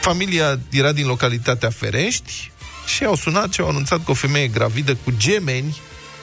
familia 0.02 0.60
era 0.72 0.92
din 0.92 1.08
localitatea 1.08 1.70
Ferești 1.70 2.52
și 2.86 3.04
au 3.04 3.16
sunat 3.16 3.54
și 3.54 3.62
au 3.62 3.68
anunțat 3.68 4.04
că 4.04 4.12
o 4.12 4.14
femeie 4.14 4.48
gravidă 4.48 4.96
cu 5.04 5.12
gemeni 5.18 5.78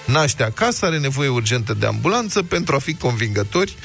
naște 0.04 0.42
acasă, 0.42 0.86
are 0.86 0.98
nevoie 0.98 1.28
urgentă 1.28 1.74
de 1.74 1.86
ambulanță 1.86 2.42
pentru 2.42 2.74
a 2.74 2.78
fi 2.78 2.94
convingători. 2.94 3.76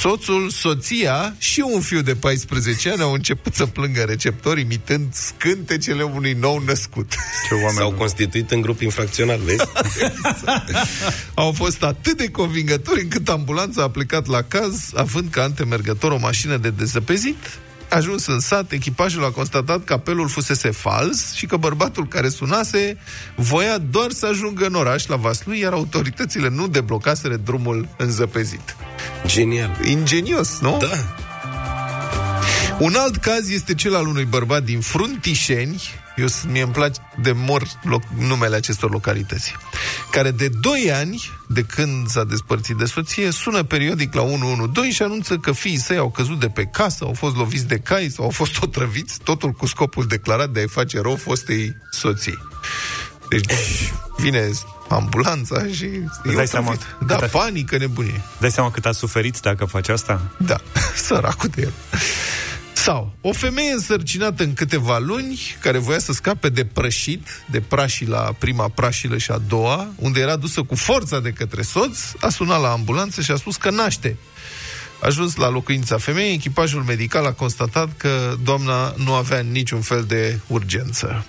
Soțul, 0.00 0.50
soția 0.50 1.34
și 1.38 1.60
un 1.60 1.80
fiu 1.80 2.00
de 2.00 2.14
14 2.14 2.90
ani 2.90 3.00
au 3.00 3.12
început 3.12 3.54
să 3.54 3.66
plângă 3.66 4.02
receptori 4.02 4.60
imitând 4.60 5.14
scântecele 5.14 6.02
unui 6.02 6.32
nou 6.32 6.62
născut. 6.66 7.12
Ce 7.48 7.54
oameni 7.54 7.76
S-au 7.76 7.92
constituit 7.92 8.50
în 8.50 8.60
grup 8.60 8.80
infracțional, 8.80 9.40
vezi? 9.44 9.64
Au 11.34 11.52
fost 11.52 11.82
atât 11.82 12.16
de 12.16 12.30
convingători 12.30 13.00
încât 13.00 13.28
ambulanța 13.28 13.82
a 13.82 13.90
plecat 13.90 14.26
la 14.26 14.42
caz, 14.42 14.90
având 14.94 15.30
ca 15.30 15.42
antemergător 15.42 16.12
o 16.12 16.18
mașină 16.18 16.56
de 16.56 16.70
dezăpezit. 16.70 17.58
Ajuns 17.90 18.26
în 18.26 18.40
sat, 18.40 18.72
echipajul 18.72 19.24
a 19.24 19.30
constatat 19.30 19.84
că 19.84 19.92
apelul 19.92 20.28
fusese 20.28 20.70
fals 20.70 21.32
și 21.32 21.46
că 21.46 21.56
bărbatul 21.56 22.06
care 22.06 22.28
sunase 22.28 22.98
voia 23.36 23.78
doar 23.78 24.10
să 24.10 24.26
ajungă 24.26 24.66
în 24.66 24.74
oraș 24.74 25.06
la 25.06 25.16
Vaslui, 25.16 25.58
iar 25.58 25.72
autoritățile 25.72 26.48
nu 26.48 26.68
deblocaseră 26.68 27.36
drumul 27.36 27.88
înzăpezit. 27.96 28.76
Genial. 29.26 29.76
Ingenios, 29.84 30.58
nu? 30.60 30.76
Da. 30.80 31.26
Un 32.78 32.94
alt 32.94 33.16
caz 33.16 33.48
este 33.50 33.74
cel 33.74 33.94
al 33.94 34.06
unui 34.06 34.24
bărbat 34.24 34.62
din 34.62 34.80
Fruntișeni, 34.80 35.82
eu 36.16 36.26
s- 36.26 36.44
mie 36.50 36.62
îmi 36.62 36.72
place 36.72 37.00
de 37.20 37.32
mor 37.32 37.62
loc- 37.82 38.18
numele 38.18 38.56
acestor 38.56 38.90
localități, 38.90 39.52
care 40.10 40.30
de 40.30 40.48
2 40.60 40.90
ani, 40.92 41.30
de 41.48 41.62
când 41.62 42.08
s-a 42.08 42.24
despărțit 42.24 42.76
de 42.76 42.84
soție, 42.84 43.30
sună 43.30 43.62
periodic 43.62 44.14
la 44.14 44.22
112 44.22 44.94
și 44.94 45.02
anunță 45.02 45.36
că 45.36 45.52
fiii 45.52 45.76
săi 45.78 45.96
au 45.96 46.10
căzut 46.10 46.40
de 46.40 46.48
pe 46.48 46.64
casă, 46.64 47.04
au 47.04 47.12
fost 47.12 47.36
loviți 47.36 47.66
de 47.66 47.76
cai 47.78 48.08
sau 48.14 48.24
au 48.24 48.30
fost 48.30 48.62
otrăviți, 48.62 49.18
totul 49.24 49.50
cu 49.50 49.66
scopul 49.66 50.06
declarat 50.06 50.50
de 50.50 50.58
a-i 50.60 50.68
face 50.68 51.00
rău 51.00 51.16
fostei 51.16 51.76
soții. 51.90 52.38
Deci 53.28 53.44
vine 54.16 54.50
ambulanța 54.88 55.66
și 55.72 55.84
e 55.84 55.98
dai 56.00 56.30
otrăvit. 56.30 56.48
seama 56.48 56.76
Da, 57.06 57.14
cât 57.16 57.34
a- 57.34 57.38
panică, 57.38 57.76
nebunie. 57.78 58.20
Dai 58.40 58.50
seama 58.50 58.70
cât 58.70 58.86
a 58.86 58.92
suferit 58.92 59.40
dacă 59.40 59.64
faci 59.64 59.88
asta? 59.88 60.20
Da, 60.38 60.56
săracul 61.06 61.48
de 61.54 61.62
el. 61.62 61.72
Sau, 62.88 63.12
o 63.20 63.32
femeie 63.32 63.72
însărcinată 63.72 64.42
în 64.42 64.54
câteva 64.54 64.98
luni, 64.98 65.40
care 65.60 65.78
voia 65.78 65.98
să 65.98 66.12
scape 66.12 66.48
de 66.48 66.64
prășit, 66.64 67.28
de 67.50 67.60
prașila, 67.60 68.32
prima 68.38 68.68
prașilă 68.68 69.18
și 69.18 69.30
a 69.30 69.38
doua, 69.48 69.88
unde 69.96 70.20
era 70.20 70.36
dusă 70.36 70.62
cu 70.62 70.74
forța 70.74 71.20
de 71.20 71.30
către 71.30 71.62
soț, 71.62 71.98
a 72.20 72.28
sunat 72.28 72.60
la 72.60 72.70
ambulanță 72.70 73.20
și 73.20 73.30
a 73.30 73.36
spus 73.36 73.56
că 73.56 73.70
naște. 73.70 74.16
Ajuns 75.00 75.36
la 75.36 75.48
locuința 75.48 75.98
femeii, 75.98 76.34
echipajul 76.34 76.82
medical 76.82 77.24
a 77.24 77.32
constatat 77.32 77.88
că 77.96 78.34
doamna 78.44 78.94
nu 78.96 79.14
avea 79.14 79.40
niciun 79.40 79.80
fel 79.80 80.04
de 80.04 80.38
urgență. 80.46 81.26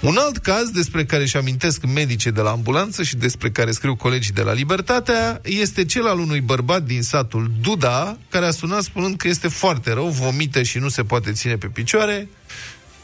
Un 0.00 0.16
alt 0.18 0.36
caz 0.36 0.70
despre 0.70 1.04
care 1.04 1.22
își 1.22 1.36
amintesc 1.36 1.84
medicii 1.84 2.30
de 2.32 2.40
la 2.40 2.50
ambulanță 2.50 3.02
și 3.02 3.16
despre 3.16 3.50
care 3.50 3.70
scriu 3.70 3.96
colegii 3.96 4.32
de 4.32 4.42
la 4.42 4.52
Libertatea 4.52 5.40
este 5.44 5.84
cel 5.84 6.06
al 6.06 6.18
unui 6.18 6.40
bărbat 6.40 6.82
din 6.82 7.02
satul 7.02 7.50
Duda, 7.60 8.18
care 8.28 8.46
a 8.46 8.50
sunat 8.50 8.82
spunând 8.82 9.16
că 9.16 9.28
este 9.28 9.48
foarte 9.48 9.92
rău, 9.92 10.08
vomită 10.08 10.62
și 10.62 10.78
nu 10.78 10.88
se 10.88 11.02
poate 11.02 11.32
ține 11.32 11.56
pe 11.56 11.66
picioare. 11.66 12.28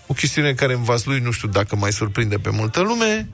o 0.07 0.15
chestiune 0.15 0.53
care 0.53 0.75
în 0.75 0.83
Vaslui 0.83 1.21
nu 1.21 1.31
știu 1.31 1.49
dacă 1.49 1.77
mai 1.77 1.93
surprinde 1.93 2.39
pe 2.39 2.51
multă 2.51 2.81
lume. 2.81 3.29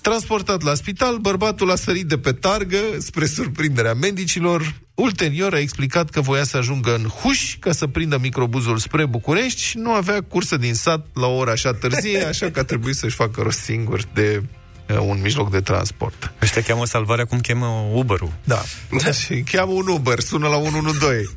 Transportat 0.00 0.62
la 0.62 0.74
spital, 0.74 1.16
bărbatul 1.16 1.70
a 1.70 1.74
sărit 1.74 2.06
de 2.06 2.18
pe 2.18 2.32
targă 2.32 2.78
spre 2.98 3.26
surprinderea 3.26 3.94
medicilor. 3.94 4.74
Ulterior 4.94 5.54
a 5.54 5.58
explicat 5.58 6.10
că 6.10 6.20
voia 6.20 6.44
să 6.44 6.56
ajungă 6.56 6.94
în 6.94 7.08
Huș 7.08 7.56
ca 7.58 7.72
să 7.72 7.86
prindă 7.86 8.18
microbuzul 8.18 8.78
spre 8.78 9.06
București 9.06 9.62
și 9.62 9.78
nu 9.78 9.92
avea 9.92 10.20
cursă 10.20 10.56
din 10.56 10.74
sat 10.74 11.06
la 11.14 11.26
o 11.26 11.36
oră 11.36 11.50
așa 11.50 11.72
târzie, 11.72 12.24
așa 12.24 12.50
că 12.50 12.58
a 12.58 12.64
trebuit 12.64 12.94
să-și 12.94 13.16
facă 13.16 13.42
rost 13.42 13.58
singur 13.58 14.02
de 14.14 14.42
uh, 14.42 14.61
un 14.98 15.20
mijloc 15.22 15.50
de 15.50 15.60
transport. 15.60 16.32
Ăștia 16.42 16.62
cheamă 16.62 16.86
salvarea 16.86 17.24
cum 17.24 17.40
cheamă 17.40 17.66
Uber-ul. 17.92 18.32
Da. 18.44 18.62
da. 19.02 19.12
Și 19.12 19.44
cheamă 19.50 19.72
un 19.72 19.88
Uber, 19.88 20.20
sună 20.20 20.48
la 20.48 20.56
112. 20.56 21.28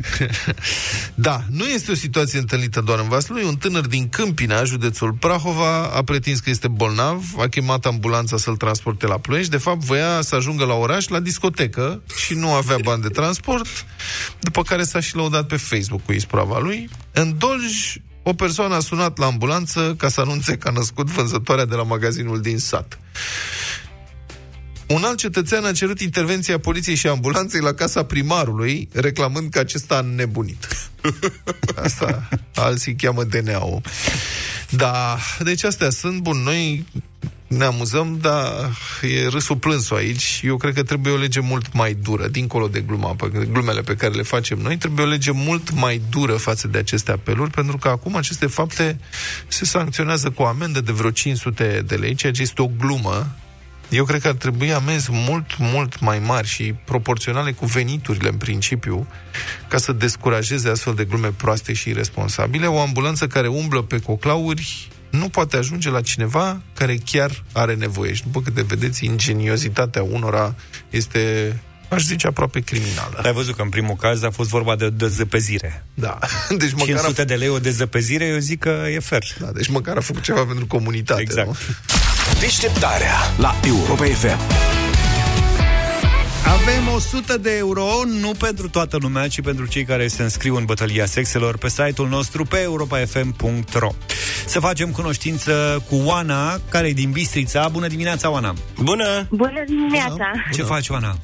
da, 1.27 1.43
nu 1.49 1.65
este 1.65 1.91
o 1.91 1.95
situație 1.95 2.39
întâlnită 2.39 2.81
doar 2.81 2.99
în 2.99 3.07
Vaslui. 3.07 3.43
Un 3.43 3.55
tânăr 3.55 3.87
din 3.87 4.09
Câmpina, 4.09 4.63
județul 4.63 5.11
Prahova, 5.13 5.83
a 5.83 6.03
pretins 6.03 6.39
că 6.39 6.49
este 6.49 6.67
bolnav, 6.67 7.23
a 7.37 7.47
chemat 7.47 7.85
ambulanța 7.85 8.37
să-l 8.37 8.55
transporte 8.55 9.07
la 9.07 9.17
Ploiești. 9.17 9.51
De 9.51 9.57
fapt, 9.57 9.79
voia 9.79 10.21
să 10.21 10.35
ajungă 10.35 10.65
la 10.65 10.73
oraș, 10.73 11.07
la 11.07 11.19
discotecă, 11.19 12.01
și 12.25 12.33
nu 12.33 12.53
avea 12.53 12.77
bani 12.83 13.01
de 13.01 13.09
transport, 13.09 13.67
după 14.39 14.61
care 14.61 14.83
s-a 14.83 14.99
și 14.99 15.15
lăudat 15.15 15.47
pe 15.47 15.55
Facebook 15.55 16.05
cu 16.05 16.11
isprava 16.11 16.59
lui. 16.59 16.89
În 17.11 17.35
Dolj, 17.37 17.95
o 18.27 18.33
persoană 18.33 18.75
a 18.75 18.79
sunat 18.79 19.17
la 19.17 19.25
ambulanță 19.25 19.95
ca 19.97 20.07
să 20.07 20.21
anunțe 20.21 20.57
că 20.57 20.67
a 20.67 20.71
născut 20.71 21.07
vânzătoarea 21.07 21.65
de 21.65 21.75
la 21.75 21.83
magazinul 21.83 22.41
din 22.41 22.57
sat. 22.57 22.99
Un 24.87 25.03
alt 25.03 25.17
cetățean 25.17 25.65
a 25.65 25.71
cerut 25.71 25.99
intervenția 25.99 26.59
poliției 26.59 26.95
și 26.95 27.07
ambulanței 27.07 27.61
la 27.61 27.73
casa 27.73 28.05
primarului, 28.05 28.89
reclamând 28.93 29.49
că 29.51 29.59
acesta 29.59 29.95
a 29.95 30.01
nebunit. 30.01 30.67
Asta 31.83 32.29
alții 32.55 32.95
cheamă 32.95 33.23
DNA-ul. 33.23 33.81
Da, 34.69 35.17
deci 35.39 35.63
astea 35.63 35.89
sunt, 35.89 36.19
bun, 36.19 36.37
noi 36.37 36.85
ne 37.47 37.65
amuzăm, 37.65 38.17
dar 38.21 38.77
e 39.01 39.27
râsul 39.27 39.57
plânsul 39.57 39.97
aici. 39.97 40.41
Eu 40.43 40.57
cred 40.57 40.73
că 40.73 40.83
trebuie 40.83 41.13
o 41.13 41.17
lege 41.17 41.39
mult 41.39 41.73
mai 41.73 41.93
dură, 41.93 42.27
dincolo 42.27 42.67
de 42.67 42.79
gluma, 42.79 43.15
pe, 43.15 43.47
glumele 43.51 43.81
pe 43.81 43.95
care 43.95 44.13
le 44.13 44.21
facem 44.21 44.57
noi, 44.57 44.77
trebuie 44.77 45.05
o 45.05 45.09
lege 45.09 45.31
mult 45.31 45.71
mai 45.71 46.01
dură 46.09 46.33
față 46.33 46.67
de 46.67 46.77
aceste 46.77 47.11
apeluri, 47.11 47.49
pentru 47.49 47.77
că 47.77 47.87
acum 47.87 48.15
aceste 48.15 48.47
fapte 48.47 48.99
se 49.47 49.65
sancționează 49.65 50.29
cu 50.29 50.41
o 50.41 50.45
amendă 50.45 50.81
de 50.81 50.91
vreo 50.91 51.11
500 51.11 51.83
de 51.87 51.95
lei, 51.95 52.15
ceea 52.15 52.31
ce 52.31 52.41
este 52.41 52.61
o 52.61 52.69
glumă. 52.79 53.35
Eu 53.89 54.05
cred 54.05 54.21
că 54.21 54.27
ar 54.27 54.33
trebui 54.33 54.73
amenzi 54.73 55.09
mult, 55.11 55.57
mult 55.57 55.99
mai 55.99 56.19
mari 56.19 56.47
și 56.47 56.73
proporționale 56.85 57.51
cu 57.51 57.65
veniturile 57.65 58.29
în 58.29 58.37
principiu, 58.37 59.07
ca 59.67 59.77
să 59.77 59.91
descurajeze 59.91 60.69
astfel 60.69 60.93
de 60.93 61.03
glume 61.03 61.27
proaste 61.27 61.73
și 61.73 61.89
irresponsabile. 61.89 62.65
O 62.65 62.79
ambulanță 62.79 63.27
care 63.27 63.47
umblă 63.47 63.81
pe 63.81 63.99
coclauri 63.99 64.89
nu 65.09 65.29
poate 65.29 65.57
ajunge 65.57 65.89
la 65.89 66.01
cineva 66.01 66.61
care 66.73 66.97
chiar 67.05 67.43
are 67.51 67.75
nevoie. 67.75 68.13
Și 68.13 68.23
după 68.23 68.41
câte 68.41 68.61
vedeți, 68.61 69.05
ingeniozitatea 69.05 70.03
unora 70.03 70.55
este, 70.89 71.55
aș 71.89 72.03
zice, 72.03 72.27
aproape 72.27 72.59
criminală. 72.59 73.21
Ai 73.23 73.33
văzut 73.33 73.55
că 73.55 73.61
în 73.61 73.69
primul 73.69 73.95
caz 73.95 74.23
a 74.23 74.29
fost 74.29 74.49
vorba 74.49 74.75
de 74.75 74.89
dezăpezire. 74.89 75.85
Da. 75.93 76.19
Deci 76.57 76.71
măcar 76.71 76.85
500 76.87 77.21
a, 77.21 77.25
de 77.25 77.35
lei 77.35 77.49
o 77.49 77.59
dezăpezire, 77.59 78.25
eu 78.25 78.37
zic 78.37 78.59
că 78.59 78.85
e 78.93 78.99
fer. 78.99 79.23
da, 79.39 79.51
deci 79.51 79.67
măcar 79.67 79.97
a 79.97 80.01
făcut 80.01 80.21
ceva 80.21 80.45
pentru 80.45 80.67
comunitate. 80.67 81.21
Exact. 81.21 81.47
Nu? 81.47 81.55
Deșteptarea 82.39 83.15
la 83.37 83.55
Europa 83.63 84.03
FM. 84.03 84.74
Avem 86.47 86.87
100 86.95 87.37
de 87.37 87.57
euro, 87.57 87.85
nu 88.05 88.31
pentru 88.31 88.69
toată 88.69 88.97
lumea, 88.99 89.27
ci 89.27 89.41
pentru 89.41 89.65
cei 89.65 89.83
care 89.83 90.07
se 90.07 90.23
înscriu 90.23 90.55
în 90.55 90.65
bătălia 90.65 91.05
sexelor 91.05 91.57
pe 91.57 91.69
site-ul 91.69 92.07
nostru 92.07 92.45
pe 92.45 92.61
europafm.ro. 92.61 93.89
Să 94.45 94.59
facem 94.59 94.91
cunoștință 94.91 95.83
cu 95.89 95.95
Oana, 95.95 96.59
care 96.69 96.87
e 96.87 96.93
din 96.93 97.11
Bistrița. 97.11 97.67
Bună 97.67 97.87
dimineața, 97.87 98.29
Oana! 98.29 98.53
Bună! 98.81 99.27
Bună 99.29 99.63
dimineața! 99.67 100.31
Ce 100.53 100.61
faci, 100.61 100.89
Oana? 100.89 101.17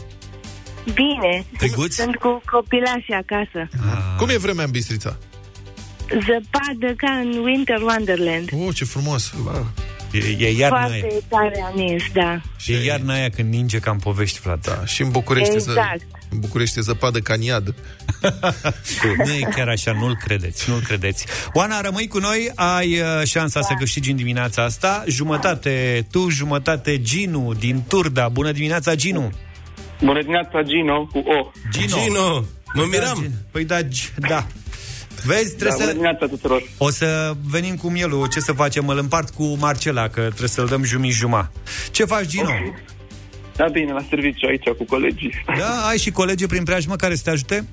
Bine! 0.94 1.46
Triguți? 1.58 1.96
Sunt 1.96 2.16
cu 2.16 2.42
copilașii 2.52 3.14
acasă. 3.14 3.70
Cum 4.18 4.30
e 4.30 4.38
vremea 4.38 4.66
în 4.66 4.72
Bistrița? 4.72 5.18
Zăpadă 6.08 6.94
ca 6.98 7.12
în 7.12 7.42
Winter 7.44 7.82
Wonderland. 7.82 8.50
Oh, 8.54 8.76
ce 8.76 8.86
frumos! 8.86 9.34
E, 10.12 10.18
e 10.46 10.52
iarna 10.52 10.78
aia. 10.78 11.00
Foarte 11.00 11.24
tare 11.30 11.64
a 11.64 11.72
nins, 11.76 12.04
da. 12.14 12.42
E 12.66 12.84
iarna 12.84 13.14
aia 13.14 13.30
când 13.30 13.54
ninge 13.54 13.80
ca 13.80 13.92
în 13.92 13.98
povești, 13.98 14.40
frate. 14.40 14.70
Da, 14.70 14.86
și 14.86 15.02
în 15.02 15.10
București, 15.12 15.54
Exact. 15.54 16.00
ză, 16.00 16.06
în 16.30 16.40
București 16.40 16.80
e 16.80 16.82
zăpadă 16.82 17.20
ca 17.20 17.34
în 17.34 17.42
iad. 17.42 17.76
Nu 19.26 19.32
e 19.32 19.48
chiar 19.56 19.68
așa, 19.68 19.92
nu-l 19.92 20.18
credeți, 20.24 20.70
nu-l 20.70 20.80
credeți. 20.80 21.26
Oana, 21.54 21.82
rămâi 21.82 22.08
cu 22.08 22.18
noi, 22.20 22.52
ai 22.56 23.00
uh, 23.00 23.28
șansa 23.28 23.60
da. 23.60 23.66
să 23.66 23.74
câștigi 23.80 24.10
în 24.10 24.16
dimineața 24.16 24.64
asta. 24.64 25.04
Jumătate 25.08 26.08
tu, 26.12 26.30
jumătate 26.30 27.02
Ginu 27.02 27.54
din 27.54 27.84
Turda. 27.88 28.30
Bună 28.30 28.52
dimineața, 28.52 28.96
Ginu! 28.96 29.32
Bună 30.04 30.20
dimineața, 30.20 30.62
Gino, 30.64 31.06
cu 31.06 31.18
O. 31.18 31.52
Gino! 31.72 31.98
Gino, 32.04 32.44
mă 32.74 32.82
Da, 32.82 32.84
miram. 32.92 33.16
Gino. 33.16 33.30
Păi 33.52 33.66
da, 33.66 33.82
G- 33.82 34.14
da. 34.28 34.48
Vezi, 35.26 35.50
Da, 35.50 35.56
trebuie 35.58 35.72
bună 35.72 35.86
să... 35.86 35.92
dimineața 35.92 36.26
tuturor. 36.26 36.62
O 36.78 36.90
să 36.90 37.34
venim 37.50 37.76
cu 37.76 37.90
mielul, 37.90 38.28
ce 38.28 38.40
să 38.40 38.52
facem? 38.52 38.88
Îl 38.88 38.98
împart 38.98 39.30
cu 39.30 39.58
Marcela, 39.60 40.08
că 40.08 40.22
trebuie 40.22 40.50
să-l 40.50 40.66
dăm 40.66 40.84
jumii-juma. 40.84 41.52
Ce 41.92 42.06
faci, 42.06 42.26
Gino? 42.26 42.50
Da, 43.56 43.68
bine, 43.68 43.92
la 43.92 44.06
serviciu 44.10 44.48
aici 44.48 44.68
cu 44.78 44.86
colegii. 44.86 45.44
Da, 45.58 45.88
ai 45.88 45.98
și 45.98 46.12
colegi 46.12 46.46
prin 46.46 46.64
preajmă 46.64 46.96
care 46.96 47.16
să 47.16 47.22
te 47.24 47.30
ajute? 47.30 47.68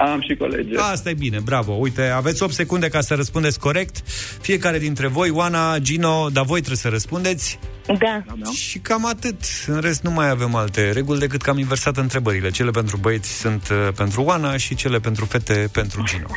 Am 0.00 0.20
și 0.28 0.36
colegi. 0.36 0.76
Asta 0.76 1.10
e 1.10 1.14
bine, 1.14 1.40
bravo. 1.40 1.72
Uite, 1.72 2.02
aveți 2.02 2.42
8 2.42 2.52
secunde 2.52 2.88
ca 2.88 3.00
să 3.00 3.14
răspundeți 3.14 3.58
corect. 3.58 3.96
Fiecare 4.40 4.78
dintre 4.78 5.06
voi, 5.06 5.30
Oana, 5.30 5.78
Gino, 5.78 6.28
dar 6.32 6.44
voi 6.44 6.58
trebuie 6.58 6.78
să 6.78 6.88
răspundeți. 6.88 7.58
Da. 7.86 8.22
Și 8.52 8.78
cam 8.78 9.06
atât. 9.06 9.40
În 9.66 9.80
rest 9.80 10.02
nu 10.02 10.10
mai 10.10 10.28
avem 10.28 10.54
alte 10.54 10.90
reguli 10.90 11.18
decât 11.18 11.42
că 11.42 11.50
am 11.50 11.58
inversat 11.58 11.96
întrebările. 11.96 12.50
Cele 12.50 12.70
pentru 12.70 12.96
băieți 12.96 13.38
sunt 13.38 13.68
uh, 13.68 13.88
pentru 13.96 14.22
Oana 14.22 14.56
și 14.56 14.74
cele 14.74 14.98
pentru 14.98 15.24
fete 15.24 15.68
pentru 15.72 16.02
Gino. 16.02 16.26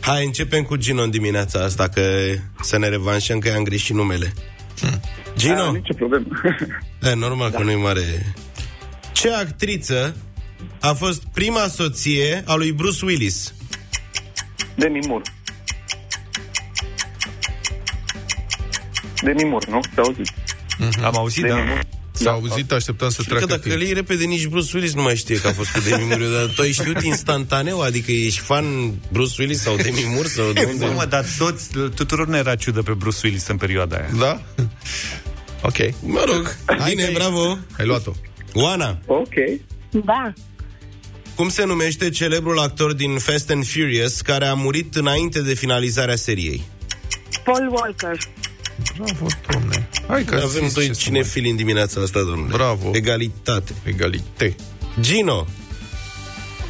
Hai, 0.00 0.24
începem 0.24 0.62
cu 0.62 0.76
Gino 0.76 1.02
în 1.02 1.10
dimineața 1.10 1.64
asta, 1.64 1.88
că 1.88 2.02
să 2.60 2.78
ne 2.78 2.88
revanșăm 2.88 3.38
că 3.38 3.48
i-am 3.48 3.62
greșit 3.62 3.94
numele. 3.94 4.32
Da, 4.82 4.88
Gino? 5.36 5.72
nicio 5.72 5.94
problemă. 5.94 6.26
E, 7.02 7.14
normal 7.26 7.50
că 7.50 7.62
nu-i 7.62 7.76
mare... 7.76 8.34
Ce 9.12 9.32
actriță 9.32 10.16
a 10.80 10.92
fost 10.92 11.22
prima 11.32 11.66
soție 11.66 12.42
a 12.46 12.54
lui 12.54 12.72
Bruce 12.72 13.04
Willis? 13.04 13.54
Demi 14.74 14.98
Moore. 15.06 15.35
Demi 19.26 19.48
Moore, 19.50 19.66
nu? 19.70 19.80
Te 19.94 20.00
auzi? 20.00 20.20
Am 21.02 21.16
auzit, 21.16 21.42
Demi 21.42 21.54
da? 21.54 21.62
Moore. 21.64 21.88
S-a 22.12 22.30
auzit, 22.30 22.72
așteptam 22.72 23.08
să 23.10 23.16
Că 23.22 23.28
treacă 23.28 23.46
dacă 23.46 23.60
timp. 23.60 23.74
îl 23.74 23.82
iei 23.82 23.92
repede, 23.92 24.24
nici 24.24 24.46
Bruce 24.46 24.70
Willis 24.74 24.94
nu 24.94 25.02
mai 25.02 25.16
știe 25.16 25.40
că 25.40 25.46
a 25.46 25.52
fost 25.52 25.70
cu 25.70 25.80
Demi 25.88 26.04
Moore, 26.08 26.24
dar 26.36 26.46
tu 26.54 26.62
ai 26.62 26.72
știut 26.72 27.02
instantaneu, 27.02 27.80
adică 27.80 28.12
ești 28.12 28.40
fan 28.40 28.92
Bruce 29.12 29.34
Willis 29.38 29.60
sau 29.60 29.76
Demi 29.76 30.04
Moore 30.12 30.28
sau 30.28 30.52
de 30.52 30.66
unde? 30.70 30.84
Bă, 30.84 30.92
mă, 30.94 31.04
dar 31.08 31.24
toți, 31.38 31.68
tuturor 31.94 32.26
ne 32.28 32.38
era 32.38 32.54
ciudă 32.54 32.82
pe 32.82 32.92
Bruce 32.92 33.18
Willis 33.24 33.46
în 33.46 33.56
perioada 33.56 33.96
aia. 33.96 34.08
Da? 34.18 34.42
Ok, 35.62 35.76
Mă 36.02 36.22
rog, 36.26 36.56
bine, 36.88 37.04
că- 37.04 37.10
bravo. 37.14 37.58
ai 37.78 37.86
luat-o. 37.86 38.12
Oana, 38.52 38.98
Ok. 39.06 39.34
Da. 39.90 40.32
cum 41.34 41.48
se 41.48 41.64
numește 41.64 42.10
celebrul 42.10 42.58
actor 42.58 42.92
din 42.92 43.18
Fast 43.18 43.50
and 43.50 43.66
Furious 43.66 44.20
care 44.20 44.46
a 44.46 44.54
murit 44.54 44.94
înainte 44.96 45.40
de 45.42 45.54
finalizarea 45.54 46.16
seriei? 46.16 46.62
Paul 47.44 47.68
Walker. 47.72 48.18
Bravo, 48.96 49.26
domne. 49.50 49.88
Hai 50.08 50.24
că 50.24 50.34
Avem 50.34 50.62
zis 50.64 50.74
doi 50.74 50.86
ce 50.86 50.92
să 50.92 51.00
cinefili 51.00 51.50
în 51.50 51.56
dimineața 51.56 52.00
asta, 52.00 52.18
domnule. 52.22 52.52
Bravo. 52.52 52.90
Egalitate. 52.94 53.72
mai- 53.84 53.92
Egalite. 53.94 54.54
Gino, 55.00 55.46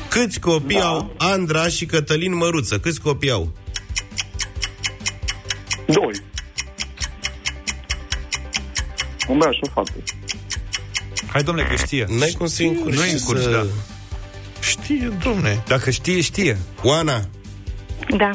câți 0.09 0.41
copii 0.41 0.77
Da. 0.79 0.87
au 0.87 1.15
Andra 1.19 1.69
și 1.69 1.87
Cătălin 1.87 2.35
Măruță? 2.37 2.79
Câți 2.79 3.01
copii 3.01 3.31
au? 3.31 3.53
Doi. 5.87 6.13
Un 9.29 9.39
băiat 9.39 9.53
și 9.55 9.61
o 9.63 9.69
fată. 9.73 9.93
Hai, 11.27 11.43
domnule, 11.43 11.67
că 11.69 11.77
știe. 11.77 12.07
N-ai 12.09 12.31
cum 12.39 12.47
să-i 12.47 12.67
încurci 12.67 12.95
Nu 12.97 13.05
e 13.05 13.13
încurci, 13.13 13.43
să... 13.43 13.51
da. 13.51 13.67
Știe, 14.61 15.13
domne. 15.23 15.63
Dacă 15.67 15.91
știe, 15.91 16.21
știe. 16.21 16.59
Oana, 16.83 17.29
Da. 18.17 18.31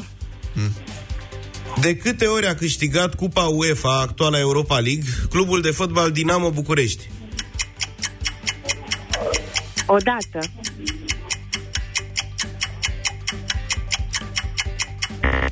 De 1.80 1.96
câte 1.96 2.26
ori 2.26 2.48
a 2.48 2.56
câștigat 2.56 3.16
Cupa 3.16 3.42
UEFA, 3.44 4.00
actuala 4.00 4.40
Europa 4.40 4.80
League, 4.80 5.04
clubul 5.30 5.62
de 5.62 5.72
fotbal 5.72 6.12
Dinamo 6.12 6.50
București? 6.50 7.10
Odată. 9.86 10.40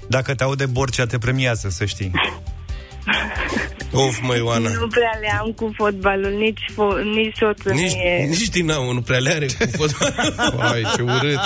Dacă 0.07 0.35
te 0.35 0.43
aude 0.43 0.65
Borcea, 0.65 1.05
te 1.05 1.17
premiază, 1.17 1.69
să 1.69 1.85
știi. 1.85 2.11
Of, 3.91 4.19
măi, 4.21 4.39
Oana. 4.41 4.69
Nu 4.69 4.87
prea 4.87 5.17
le 5.21 5.37
am 5.39 5.51
cu 5.51 5.71
fotbalul, 5.75 6.31
nici, 6.31 6.59
fo- 6.71 7.03
nici 7.15 7.35
soțul 7.37 7.71
Nici, 7.71 7.91
nu 7.91 7.99
e... 7.99 8.25
nici 8.25 8.49
Dinamo 8.49 8.93
nu 8.93 9.01
prea 9.01 9.19
le 9.19 9.29
are 9.29 9.45
cu 9.45 9.77
fotbal. 9.77 10.55
Hai, 10.59 10.83
ce 10.95 11.01
urât. 11.01 11.39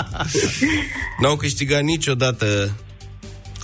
N-au 1.22 1.36
câștigat 1.36 1.82
niciodată 1.82 2.76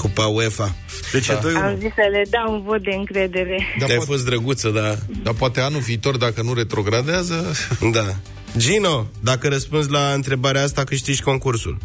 Cupa 0.02 0.26
UEFA. 0.26 0.76
Deci 1.12 1.28
da. 1.28 1.34
2 1.34 1.54
Am 1.56 1.76
zis 1.80 1.94
să 1.94 2.08
le 2.12 2.24
dau 2.30 2.54
un 2.54 2.62
vot 2.62 2.84
de 2.84 2.92
încredere. 2.92 3.66
Dar 3.80 3.90
Ai 3.90 3.96
poate, 3.96 4.12
fost 4.12 4.26
drăguță, 4.26 4.70
da. 4.70 4.96
dar 5.24 5.34
poate 5.34 5.60
anul 5.60 5.80
viitor, 5.80 6.18
dacă 6.18 6.42
nu 6.42 6.54
retrogradează... 6.54 7.52
Da. 7.92 8.16
Gino, 8.58 9.08
dacă 9.24 9.48
răspunzi 9.48 9.90
la 9.90 10.12
întrebarea 10.14 10.64
asta, 10.64 10.84
câștigi 10.84 11.22
concursul. 11.22 11.78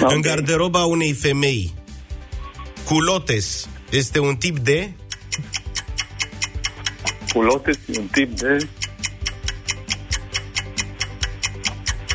Ok. 0.00 0.12
În 0.12 0.20
garderoba 0.20 0.84
unei 0.84 1.12
femei, 1.12 1.74
culotes 2.84 3.68
este 3.90 4.18
un 4.18 4.36
tip 4.36 4.58
de... 4.58 4.92
Culote, 7.32 7.70
un 7.98 8.06
tip 8.12 8.38
de... 8.38 8.68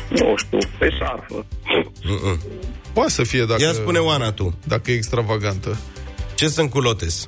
Nu 0.08 0.34
știu, 0.36 0.58
pe 0.78 0.90
șarfă. 0.98 1.46
Poate 2.94 3.10
să 3.10 3.22
fie 3.22 3.44
dacă, 3.44 3.62
Ia 3.62 3.72
spune 3.72 3.98
Oana 3.98 4.32
tu. 4.32 4.58
dacă 4.66 4.90
e 4.90 4.94
extravagantă. 4.94 5.76
Ce 6.34 6.48
sunt 6.48 6.70
culotes? 6.70 7.26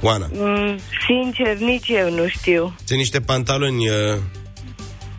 Oana. 0.00 0.28
Mm, 0.32 0.78
Sincer, 1.06 1.56
nici 1.56 1.88
eu 1.88 2.10
nu 2.10 2.28
știu. 2.28 2.74
Sunt 2.84 2.98
niște 2.98 3.20
pantaloni 3.20 3.88
uh, 3.88 3.94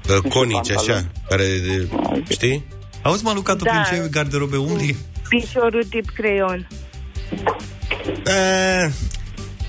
uh, 0.09 0.29
conici, 0.29 0.69
așa, 0.69 0.75
pantaloni. 0.75 1.11
care, 1.29 1.43
de, 1.43 1.87
știi? 2.29 2.65
Auzi, 3.01 3.23
mă, 3.23 3.31
Luca, 3.35 3.55
tu 3.55 3.63
Da. 3.63 3.71
prin 3.71 4.01
ce 4.01 4.07
garderobe 4.09 4.57
umbli? 4.57 4.95
Piciorul 5.29 5.83
tip 5.89 6.09
creion. 6.09 6.67
Eh, 8.25 8.91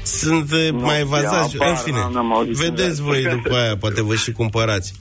sunt 0.02 0.52
uh, 0.52 0.68
mai 0.72 1.02
vazați. 1.02 1.54
apar, 1.56 1.68
În 1.68 1.74
fine, 1.76 1.96
n-am- 1.98 2.12
n-am 2.12 2.32
auzit 2.34 2.54
vedeți 2.54 3.00
niciodată. 3.00 3.02
voi 3.02 3.22
după 3.42 3.54
aia, 3.56 3.76
poate 3.76 4.02
vă 4.02 4.14
și 4.14 4.32
cumpărați. 4.32 4.92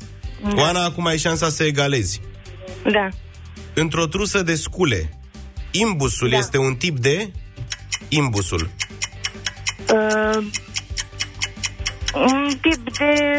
Oana, 0.55 0.83
acum 0.83 1.05
ai 1.05 1.17
șansa 1.17 1.49
să 1.49 1.63
egalezi. 1.63 2.21
Da. 2.91 3.07
Într-o 3.79 4.05
trusă 4.05 4.41
de 4.41 4.55
scule, 4.55 5.17
imbusul 5.71 6.29
Da. 6.29 6.37
este 6.37 6.57
un 6.57 6.75
tip 6.75 6.97
de... 6.97 7.31
Imbusul. 8.07 8.69
Uh, 9.93 10.43
un 12.13 12.49
tip 12.61 12.97
de... 12.97 13.35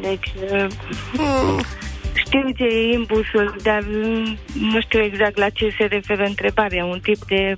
Deci... 0.00 0.32
Uh, 0.50 1.64
știu 2.14 2.50
ce 2.56 2.64
e 2.64 2.92
imbusul, 2.92 3.56
dar 3.62 3.82
mm, 3.86 4.38
nu 4.52 4.80
știu 4.80 5.02
exact 5.02 5.36
la 5.36 5.48
ce 5.48 5.74
se 5.78 5.84
referă 5.84 6.24
întrebarea. 6.24 6.84
Un 6.84 7.00
tip 7.00 7.24
de... 7.26 7.56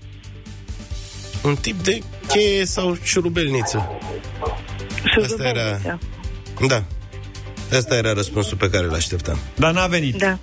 Un 1.42 1.54
tip 1.56 1.76
de 1.82 2.02
cheie 2.26 2.64
sau 2.64 2.96
șurubelniță. 3.02 3.90
șurubelniță. 5.12 5.98
Da. 6.68 6.84
Asta 7.72 7.96
era 7.96 8.12
răspunsul 8.12 8.56
pe 8.56 8.70
care 8.70 8.84
îl 8.84 8.94
așteptam. 8.94 9.38
Dar 9.56 9.72
n-a 9.72 9.86
venit. 9.86 10.16
Da. 10.16 10.38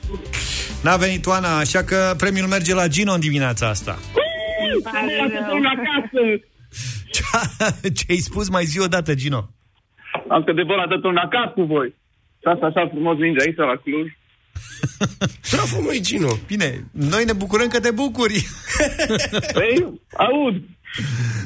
N-a 0.84 0.95
venit 0.95 1.25
Oana, 1.25 1.57
așa 1.57 1.84
că 1.84 2.13
premiul 2.17 2.47
merge 2.47 2.73
la 2.73 2.88
Gino 2.88 3.13
în 3.13 3.19
dimineața 3.19 3.67
asta. 3.67 3.99
Ce 7.95 8.05
ai 8.10 8.17
spus 8.17 8.49
mai 8.49 8.65
zi 8.65 8.79
o 8.79 8.88
dată, 8.88 9.13
Gino? 9.15 9.49
Am 10.27 10.43
că 10.43 10.53
de 10.53 10.63
bă 10.63 10.75
la 10.75 11.07
un 11.07 11.17
acasă 11.17 11.51
cu 11.55 11.63
voi. 11.63 11.95
Și 12.39 12.47
asta 12.53 12.65
așa 12.65 12.88
frumos 12.88 13.17
ninge 13.17 13.41
aici 13.41 13.57
la 13.57 13.81
Cluj. 13.84 14.07
Bravo, 15.51 15.81
măi, 15.81 16.01
Gino! 16.01 16.31
Bine, 16.47 16.86
noi 16.91 17.23
ne 17.25 17.34
bucurăm 17.34 17.67
că 17.67 17.79
te 17.79 17.91
bucuri. 17.91 18.47
Păi, 19.53 19.99
aud. 20.17 20.55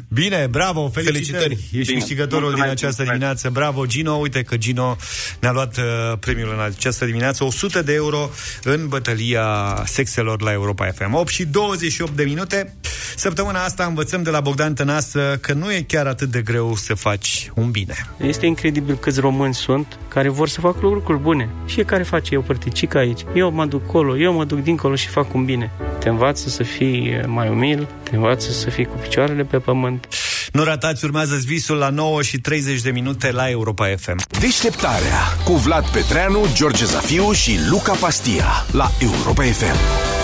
Bine, 0.07 0.47
bravo, 0.51 0.89
felicitări. 0.89 1.41
Felicitări. 1.43 1.79
Ești 1.79 1.87
Bine, 1.87 1.99
câștigătorul 1.99 2.47
din 2.53 2.57
mulțumesc, 2.57 2.71
această 2.83 3.03
mulțumesc. 3.03 3.11
dimineață. 3.11 3.49
Bravo, 3.49 3.85
Gino. 3.85 4.13
Uite 4.13 4.41
că 4.41 4.57
Gino 4.57 4.97
ne-a 5.39 5.51
luat 5.51 5.77
uh, 5.77 6.17
premiul 6.19 6.53
în 6.57 6.63
această 6.63 7.05
dimineață. 7.05 7.43
100 7.43 7.81
de 7.81 7.93
euro 7.93 8.29
în 8.63 8.87
bătălia 8.87 9.47
sexelor 9.85 10.41
la 10.41 10.51
Europa 10.51 10.87
FM. 10.95 11.13
8 11.13 11.27
și 11.31 11.45
28 11.45 12.15
de 12.15 12.23
minute. 12.23 12.73
Săptămâna 13.15 13.63
asta 13.63 13.85
învățăm 13.85 14.23
de 14.23 14.29
la 14.29 14.39
Bogdan 14.39 14.73
Tănasă 14.73 15.37
că 15.41 15.53
nu 15.53 15.71
e 15.71 15.81
chiar 15.87 16.07
atât 16.07 16.29
de 16.29 16.41
greu 16.41 16.75
să 16.75 16.93
faci 16.93 17.49
un 17.53 17.71
bine. 17.71 17.93
Este 18.17 18.45
incredibil 18.45 18.95
câți 18.95 19.19
români 19.19 19.53
sunt 19.53 19.99
care 20.07 20.29
vor 20.29 20.47
să 20.49 20.59
facă 20.59 20.77
lucruri 20.81 21.19
bune. 21.19 21.49
Fiecare 21.65 22.03
face 22.03 22.33
eu 22.33 22.41
părticică 22.41 22.97
aici. 22.97 23.21
Eu 23.33 23.51
mă 23.51 23.65
duc 23.65 23.85
colo, 23.85 24.17
eu 24.17 24.33
mă 24.33 24.45
duc 24.45 24.63
dincolo 24.63 24.95
și 24.95 25.07
fac 25.07 25.33
un 25.33 25.45
bine. 25.45 25.71
Te 25.99 26.09
învață 26.09 26.49
să 26.49 26.63
fii 26.63 27.21
mai 27.25 27.49
umil, 27.49 27.87
te 28.03 28.15
învață 28.15 28.51
să 28.51 28.69
fii 28.69 28.85
cu 28.85 28.95
picioarele 29.01 29.34
pe 29.43 29.57
pământ. 29.57 30.07
Nu 30.51 30.63
ratați, 30.63 31.05
urmează 31.05 31.35
visul 31.45 31.77
la 31.77 31.89
9 31.89 32.21
și 32.21 32.37
30 32.39 32.81
de 32.81 32.89
minute 32.89 33.31
la 33.31 33.49
Europa 33.49 33.85
FM. 33.97 34.39
Deșteptarea 34.39 35.19
cu 35.43 35.53
Vlad 35.53 35.89
Petreanu, 35.89 36.45
George 36.53 36.85
Zafiu 36.85 37.31
și 37.31 37.59
Luca 37.69 37.93
Pastia 37.93 38.45
la 38.71 38.91
Europa 38.99 39.43
FM. 39.43 40.14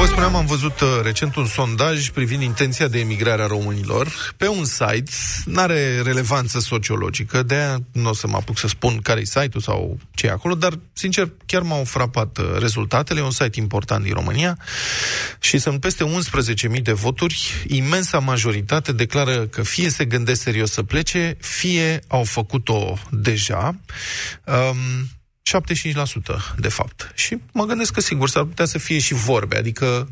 Cum 0.00 0.08
vă 0.08 0.14
spuneam, 0.14 0.36
am 0.36 0.46
văzut 0.46 0.80
uh, 0.80 0.88
recent 1.02 1.36
un 1.36 1.46
sondaj 1.46 2.08
privind 2.08 2.42
intenția 2.42 2.88
de 2.88 2.98
emigrare 2.98 3.42
a 3.42 3.46
românilor 3.46 4.32
pe 4.36 4.48
un 4.48 4.64
site, 4.64 5.10
n-are 5.44 6.00
relevanță 6.02 6.60
sociologică, 6.60 7.42
de 7.42 7.54
aia 7.54 7.78
nu 7.92 8.08
o 8.08 8.14
să 8.14 8.26
mă 8.26 8.36
apuc 8.36 8.58
să 8.58 8.66
spun 8.66 9.00
care 9.02 9.20
e 9.20 9.24
site-ul 9.24 9.60
sau 9.60 9.98
ce 10.14 10.26
e 10.26 10.30
acolo, 10.30 10.54
dar, 10.54 10.78
sincer, 10.92 11.32
chiar 11.46 11.62
m-au 11.62 11.84
frapat 11.84 12.38
uh, 12.38 12.44
rezultatele. 12.58 13.20
E 13.20 13.22
un 13.22 13.30
site 13.30 13.60
important 13.60 14.04
din 14.04 14.14
România 14.14 14.58
și 15.40 15.58
sunt 15.58 15.80
peste 15.80 16.04
11.000 16.74 16.82
de 16.82 16.92
voturi. 16.92 17.64
Imensa 17.66 18.18
majoritate 18.18 18.92
declară 18.92 19.46
că 19.46 19.62
fie 19.62 19.90
se 19.90 20.04
gândesc 20.04 20.42
serios 20.42 20.70
să 20.70 20.82
plece, 20.82 21.36
fie 21.40 22.00
au 22.08 22.24
făcut-o 22.24 22.98
deja. 23.10 23.74
Um, 24.44 25.08
75% 25.50 26.54
de 26.58 26.68
fapt. 26.68 27.12
Și 27.14 27.36
mă 27.52 27.64
gândesc 27.64 27.92
că 27.92 28.00
sigur 28.00 28.28
s-ar 28.28 28.44
putea 28.44 28.64
să 28.64 28.78
fie 28.78 28.98
și 28.98 29.14
vorbe, 29.14 29.56
adică 29.56 30.08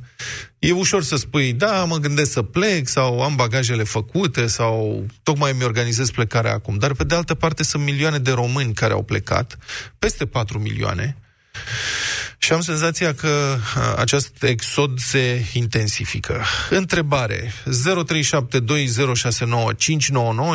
e 0.58 0.72
ușor 0.72 1.02
să 1.02 1.16
spui, 1.16 1.52
da, 1.52 1.84
mă 1.84 1.96
gândesc 1.96 2.32
să 2.32 2.42
plec 2.42 2.88
sau 2.88 3.22
am 3.22 3.36
bagajele 3.36 3.82
făcute 3.82 4.46
sau 4.46 5.06
tocmai 5.22 5.52
mi-organizez 5.52 6.10
plecarea 6.10 6.52
acum. 6.52 6.78
Dar 6.78 6.92
pe 6.92 7.04
de 7.04 7.14
altă 7.14 7.34
parte 7.34 7.62
sunt 7.62 7.82
milioane 7.82 8.18
de 8.18 8.30
români 8.30 8.74
care 8.74 8.92
au 8.92 9.02
plecat, 9.02 9.58
peste 9.98 10.26
4 10.26 10.58
milioane, 10.58 11.16
și 12.38 12.52
am 12.52 12.60
senzația 12.60 13.14
că 13.14 13.58
a, 13.74 13.94
acest 13.94 14.42
exod 14.42 14.98
se 14.98 15.44
intensifică. 15.52 16.44
Întrebare 16.70 17.52
0372069599 17.64 17.70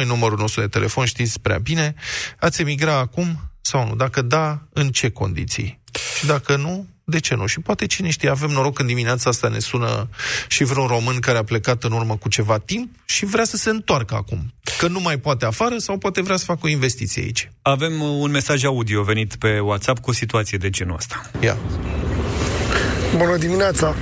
e 0.01 0.05
numărul 0.05 0.37
nostru 0.37 0.61
de 0.61 0.67
telefon, 0.67 1.05
știți 1.05 1.39
prea 1.39 1.57
bine. 1.57 1.95
Ați 2.39 2.61
emigra 2.61 2.97
acum 2.97 3.52
sau 3.65 3.87
nu? 3.87 3.95
Dacă 3.95 4.21
da, 4.21 4.61
în 4.73 4.89
ce 4.89 5.09
condiții? 5.09 5.79
Și 6.17 6.25
dacă 6.25 6.55
nu, 6.55 6.87
de 7.03 7.19
ce 7.19 7.35
nu? 7.35 7.45
Și 7.45 7.59
poate 7.59 7.85
cine 7.85 8.09
știe, 8.09 8.29
avem 8.29 8.49
noroc 8.49 8.79
în 8.79 8.85
dimineața 8.85 9.29
asta 9.29 9.47
ne 9.47 9.59
sună 9.59 10.09
și 10.47 10.63
vreun 10.63 10.87
român 10.87 11.19
care 11.19 11.37
a 11.37 11.43
plecat 11.43 11.83
în 11.83 11.91
urmă 11.91 12.17
cu 12.17 12.29
ceva 12.29 12.57
timp 12.57 12.89
și 13.05 13.25
vrea 13.25 13.43
să 13.43 13.57
se 13.57 13.69
întoarcă 13.69 14.15
acum. 14.15 14.53
Că 14.77 14.87
nu 14.87 14.99
mai 14.99 15.17
poate 15.17 15.45
afară 15.45 15.77
sau 15.77 15.97
poate 15.97 16.21
vrea 16.21 16.35
să 16.35 16.45
facă 16.45 16.59
o 16.63 16.67
investiție 16.69 17.21
aici. 17.21 17.51
Avem 17.61 18.01
un 18.01 18.31
mesaj 18.31 18.63
audio 18.63 19.03
venit 19.03 19.35
pe 19.35 19.59
WhatsApp 19.59 19.99
cu 19.99 20.09
o 20.09 20.13
situație 20.13 20.57
de 20.57 20.69
genul 20.69 20.95
ăsta. 20.95 21.31
Ia. 21.41 21.57
Bună 23.17 23.37
dimineața! 23.37 23.95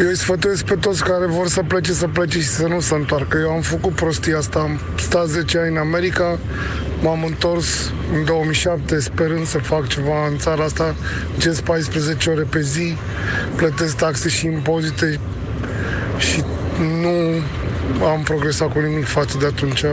Eu 0.00 0.06
îi 0.06 0.16
sfătuiesc 0.16 0.64
pe 0.64 0.74
toți 0.74 1.04
care 1.04 1.26
vor 1.26 1.48
să 1.48 1.62
plece, 1.62 1.92
să 1.92 2.06
plece 2.06 2.40
și 2.40 2.48
să 2.48 2.66
nu 2.66 2.80
se 2.80 2.94
întoarcă. 2.94 3.38
Eu 3.38 3.50
am 3.50 3.60
făcut 3.60 3.92
prostia 3.92 4.38
asta, 4.38 4.58
am 4.58 4.80
stat 4.98 5.26
10 5.26 5.58
ani 5.58 5.68
în 5.68 5.76
America, 5.76 6.38
m-am 7.02 7.24
întors 7.24 7.92
în 8.14 8.24
2007 8.24 9.00
sperând 9.00 9.46
să 9.46 9.58
fac 9.58 9.86
ceva 9.86 10.26
în 10.26 10.38
țara 10.38 10.64
asta, 10.64 10.94
muncesc 11.30 11.62
14 11.62 12.30
ore 12.30 12.42
pe 12.42 12.60
zi, 12.60 12.96
plătesc 13.56 13.96
taxe 13.96 14.28
și 14.28 14.46
impozite 14.46 15.20
și 16.18 16.44
nu 17.00 17.42
am 18.06 18.22
progresat 18.22 18.72
cu 18.72 18.80
nimic 18.80 19.04
față 19.04 19.36
de 19.38 19.46
atunci. 19.46 19.84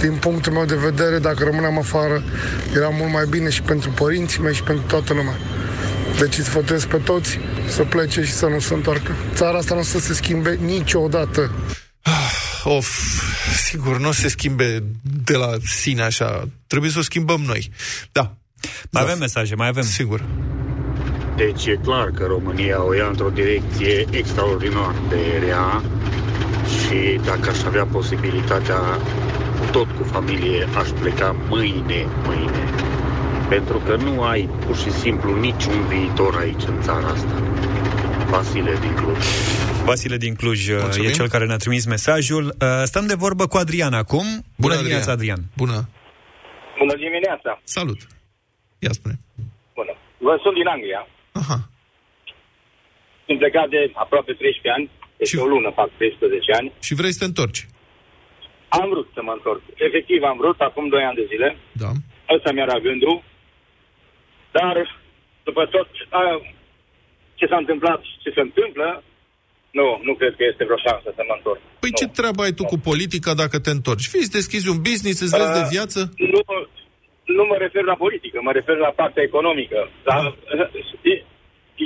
Din 0.00 0.12
punctul 0.20 0.52
meu 0.52 0.64
de 0.64 0.78
vedere, 0.84 1.18
dacă 1.18 1.44
rămâneam 1.44 1.78
afară, 1.78 2.22
era 2.76 2.88
mult 2.88 3.12
mai 3.12 3.24
bine 3.28 3.48
și 3.48 3.62
pentru 3.62 3.90
părinții 3.90 4.42
mei 4.42 4.54
și 4.54 4.62
pentru 4.62 4.84
toată 4.86 5.14
lumea. 5.14 5.36
Deci 6.18 6.38
îți 6.38 6.48
sfătuiesc 6.48 6.86
pe 6.86 6.96
toți 6.96 7.38
să 7.68 7.82
plece 7.82 8.22
și 8.24 8.32
să 8.32 8.46
nu 8.46 8.58
se 8.58 8.74
întoarcă. 8.74 9.12
Țara 9.34 9.58
asta 9.58 9.74
nu 9.74 9.80
o 9.80 9.82
să 9.82 9.98
se 9.98 10.14
schimbe 10.14 10.58
niciodată. 10.64 11.50
Of, 12.64 12.88
sigur, 13.64 13.98
nu 13.98 14.08
o 14.08 14.12
să 14.12 14.20
se 14.20 14.28
schimbe 14.28 14.82
de 15.24 15.36
la 15.36 15.50
sine 15.64 16.02
așa. 16.02 16.48
Trebuie 16.66 16.90
să 16.90 16.98
o 16.98 17.02
schimbăm 17.02 17.40
noi. 17.40 17.70
Da. 18.12 18.22
Mai 18.62 18.88
Da. 18.90 19.00
avem 19.00 19.18
mesaje, 19.18 19.54
mai 19.54 19.68
avem. 19.68 19.82
Sigur. 19.82 20.24
Deci 21.36 21.66
e 21.66 21.78
clar 21.82 22.10
că 22.10 22.24
România 22.24 22.84
o 22.84 22.94
ia 22.94 23.06
într-o 23.06 23.28
direcție 23.28 24.04
extraordinar 24.10 24.94
de 25.08 25.42
rea 25.44 25.82
și 26.76 27.20
dacă 27.24 27.50
aș 27.50 27.62
avea 27.62 27.84
posibilitatea 27.84 28.80
tot 29.70 29.86
cu 29.90 30.04
familie 30.04 30.68
aș 30.76 30.88
pleca 30.88 31.36
mâine, 31.48 32.06
mâine. 32.24 32.64
Pentru 33.54 33.78
că 33.86 33.96
nu 33.96 34.22
ai 34.22 34.42
pur 34.66 34.76
și 34.76 34.90
simplu 34.90 35.40
niciun 35.40 35.86
viitor 35.86 36.36
aici 36.36 36.62
în 36.62 36.80
țara 36.82 37.06
asta. 37.06 37.34
Vasile 38.30 38.72
din 38.80 38.94
Cluj. 38.94 39.18
Vasile 39.84 40.16
din 40.16 40.34
Cluj 40.34 40.68
uh, 40.68 40.76
Mulțumim. 40.80 41.08
e 41.08 41.12
cel 41.12 41.28
care 41.28 41.46
ne-a 41.46 41.56
trimis 41.56 41.86
mesajul. 41.86 42.44
Uh, 42.44 42.82
Stăm 42.84 43.06
de 43.06 43.14
vorbă 43.14 43.46
cu 43.46 43.56
Adrian 43.56 43.92
acum. 43.92 44.26
Bună 44.56 44.74
Adrian. 44.74 44.78
dimineața, 44.82 45.12
Adrian. 45.12 45.40
Bună. 45.56 45.88
Bună 46.78 46.94
dimineața! 46.96 47.60
Salut. 47.64 48.00
Ia 48.78 48.92
spune. 48.98 49.14
Bună. 49.74 49.92
Vă 50.26 50.34
sunt 50.42 50.54
din 50.54 50.66
Anglia. 50.66 51.02
Aha. 51.32 51.58
Sunt 53.26 53.38
plecat 53.38 53.68
de 53.74 53.80
aproape 54.04 54.32
13 54.32 54.70
ani. 54.76 54.90
Este 55.16 55.40
o 55.40 55.46
lună, 55.54 55.68
fac 55.80 55.88
13 55.96 56.52
ani. 56.60 56.72
Și 56.86 56.94
vrei 56.94 57.12
să 57.12 57.18
te 57.18 57.24
întorci. 57.24 57.66
Am 58.68 58.86
vrut 58.92 59.08
să 59.16 59.20
mă 59.22 59.32
întorc. 59.38 59.62
Efectiv 59.86 60.20
am 60.22 60.36
vrut, 60.42 60.58
acum 60.60 60.88
2 60.88 61.02
ani 61.08 61.18
de 61.20 61.26
zile. 61.32 61.48
Da. 61.82 61.90
Ăsta 62.34 62.50
mi-era 62.52 62.78
gândul. 62.88 63.16
Dar, 64.50 65.00
după 65.44 65.66
tot 65.66 65.88
a, 66.08 66.40
ce 67.34 67.46
s-a 67.46 67.56
întâmplat, 67.56 68.00
ce 68.22 68.30
se 68.34 68.40
întâmplă, 68.40 69.02
nu, 69.70 70.00
nu 70.02 70.14
cred 70.14 70.34
că 70.36 70.44
este 70.44 70.64
vreo 70.64 70.76
șansă 70.86 71.08
să 71.16 71.22
mă 71.28 71.34
întorc. 71.36 71.60
Păi 71.82 71.92
ce 72.00 72.06
treabă 72.18 72.42
ai 72.42 72.52
tu 72.58 72.64
cu 72.64 72.78
politica 72.90 73.32
dacă 73.42 73.56
te 73.58 73.70
întorci? 73.70 74.10
Fii 74.12 74.26
să 74.28 74.36
deschizi 74.38 74.68
un 74.68 74.80
business, 74.88 75.20
îți 75.20 75.36
vezi 75.38 75.56
de 75.58 75.66
Uh, 75.66 75.72
viață? 75.76 76.00
Nu, 76.34 76.40
nu 77.36 77.44
mă 77.50 77.56
refer 77.64 77.84
la 77.92 77.96
politică, 78.04 78.38
mă 78.42 78.52
refer 78.52 78.76
la 78.76 78.92
partea 79.00 79.22
economică. 79.22 79.78
Dar, 80.08 80.22
e, 81.02 81.14
e, 81.82 81.84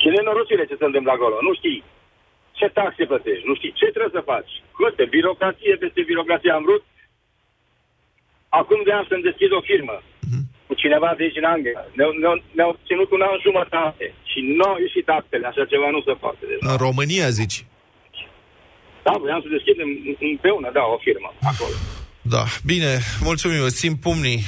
și 0.00 0.06
nenorocire 0.14 0.64
ce 0.66 0.76
se 0.78 0.84
întâmplă 0.84 1.12
acolo. 1.12 1.36
Nu 1.40 1.54
știi 1.54 1.84
ce 2.58 2.66
taxe 2.68 3.04
plătești, 3.04 3.46
nu 3.46 3.54
știi 3.54 3.72
ce 3.72 3.86
trebuie 3.94 4.18
să 4.18 4.30
faci. 4.32 4.52
Câte, 4.76 5.04
birocrație 5.16 5.76
peste 5.76 6.02
birocrație 6.10 6.50
am 6.50 6.62
vrut. 6.68 6.84
Acum 8.48 8.80
de 8.84 8.92
ani 8.92 9.06
să-mi 9.08 9.26
deschid 9.28 9.52
o 9.52 9.60
firmă 9.60 10.02
cu 10.72 10.80
cineva 10.82 11.08
de 11.16 11.22
aici 11.24 11.40
în 11.42 11.48
Anglia. 11.54 11.80
Ne-au, 11.98 12.12
ne-au, 12.22 12.36
ne-au 12.58 12.72
ținut 12.88 13.08
un 13.16 13.22
an 13.30 13.36
jumătate 13.46 14.06
și 14.30 14.38
nu 14.58 14.64
au 14.72 14.76
ieșit 14.86 15.06
actele. 15.18 15.44
Așa 15.50 15.64
ceva 15.72 15.88
nu 15.96 16.00
se 16.06 16.14
poate. 16.22 16.42
Deci, 16.50 16.62
În 16.70 16.76
România, 16.86 17.26
zici? 17.40 17.58
da, 19.06 19.12
voiam 19.22 19.40
să 19.44 19.48
deschidem 19.56 19.88
împreună, 20.32 20.68
da, 20.78 20.82
o 20.94 20.96
firmă 21.06 21.28
acolo. 21.52 21.74
Da. 22.34 22.42
Bine, 22.72 22.90
mulțumim, 23.28 23.60
îți 23.68 23.80
țin 23.82 23.92
pumnii. 24.06 24.40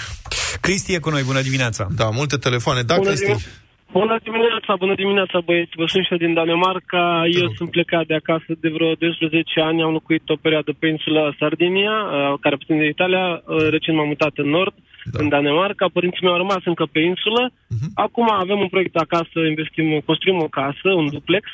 Cristi 0.65 0.95
e 0.95 1.05
cu 1.05 1.11
noi, 1.15 1.23
bună 1.31 1.43
dimineața. 1.49 1.83
Da, 2.01 2.07
multe 2.21 2.37
telefoane. 2.47 2.81
Da, 2.91 2.95
Bună 2.97 3.09
Cristi. 3.09 3.25
dimineața. 3.25 3.51
Bună 4.01 4.17
dimineața, 4.29 4.73
bună 4.85 4.95
dimineața 5.03 5.39
băieți, 5.49 5.77
vă 5.81 5.87
sunt 5.93 6.05
și 6.05 6.13
eu 6.13 6.19
din 6.25 6.35
Danemarca, 6.35 7.05
eu 7.41 7.47
sunt 7.59 7.71
plecat 7.71 8.05
de 8.07 8.15
acasă 8.15 8.51
de 8.63 8.69
vreo 8.77 8.93
12 8.95 9.61
ani, 9.69 9.83
am 9.83 9.93
locuit 9.99 10.29
o 10.29 10.37
perioadă 10.45 10.71
pe 10.79 10.87
insula 10.87 11.35
Sardinia, 11.39 11.97
uh, 12.05 12.35
care 12.41 12.57
puțin 12.57 12.79
de 12.79 12.87
Italia, 12.97 13.25
uh, 13.35 13.69
recent 13.75 13.97
m-am 13.97 14.07
mutat 14.13 14.35
în 14.45 14.49
nord, 14.57 14.75
da. 15.13 15.23
în 15.23 15.29
Danemarca, 15.29 15.87
părinții 15.93 16.23
mei 16.23 16.33
au 16.33 16.39
rămas 16.39 16.63
încă 16.65 16.85
pe 16.93 17.01
insulă, 17.01 17.51
uh-huh. 17.51 17.89
acum 17.95 18.31
avem 18.31 18.59
un 18.59 18.69
proiect 18.69 18.97
acasă, 18.97 19.39
investim, 19.49 20.01
construim 20.01 20.39
o 20.39 20.49
casă, 20.49 20.89
un 20.93 21.11
duplex, 21.11 21.45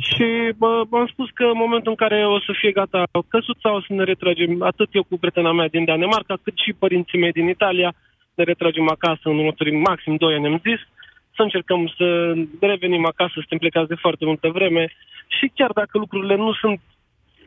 și 0.00 0.52
bă, 0.56 0.82
am 0.90 1.06
spus 1.06 1.28
că 1.34 1.44
în 1.44 1.60
momentul 1.64 1.90
în 1.90 1.96
care 1.96 2.26
o 2.26 2.38
să 2.40 2.52
fie 2.60 2.72
gata 2.72 3.02
căsuța, 3.28 3.74
o 3.74 3.80
să 3.80 3.92
ne 3.92 4.04
retragem, 4.04 4.62
atât 4.62 4.88
eu 4.92 5.02
cu 5.02 5.18
prietena 5.18 5.52
mea 5.52 5.68
din 5.68 5.84
Danemarca, 5.84 6.34
cât 6.42 6.56
și 6.64 6.72
părinții 6.72 7.18
mei 7.18 7.32
din 7.32 7.48
Italia, 7.48 7.94
ne 8.34 8.44
retragem 8.44 8.88
acasă 8.88 9.24
în 9.24 9.38
următorii 9.38 9.78
maxim 9.88 10.16
2 10.16 10.34
ani, 10.34 10.46
am 10.46 10.60
zis, 10.68 10.80
să 11.36 11.42
încercăm 11.42 11.92
să 11.96 12.34
revenim 12.60 13.04
acasă, 13.06 13.32
suntem 13.34 13.58
plecați 13.58 13.88
de 13.88 13.94
foarte 14.04 14.24
multă 14.24 14.48
vreme. 14.48 14.92
Și 15.26 15.50
chiar 15.54 15.70
dacă 15.70 15.98
lucrurile 15.98 16.36
nu 16.36 16.52
sunt 16.52 16.80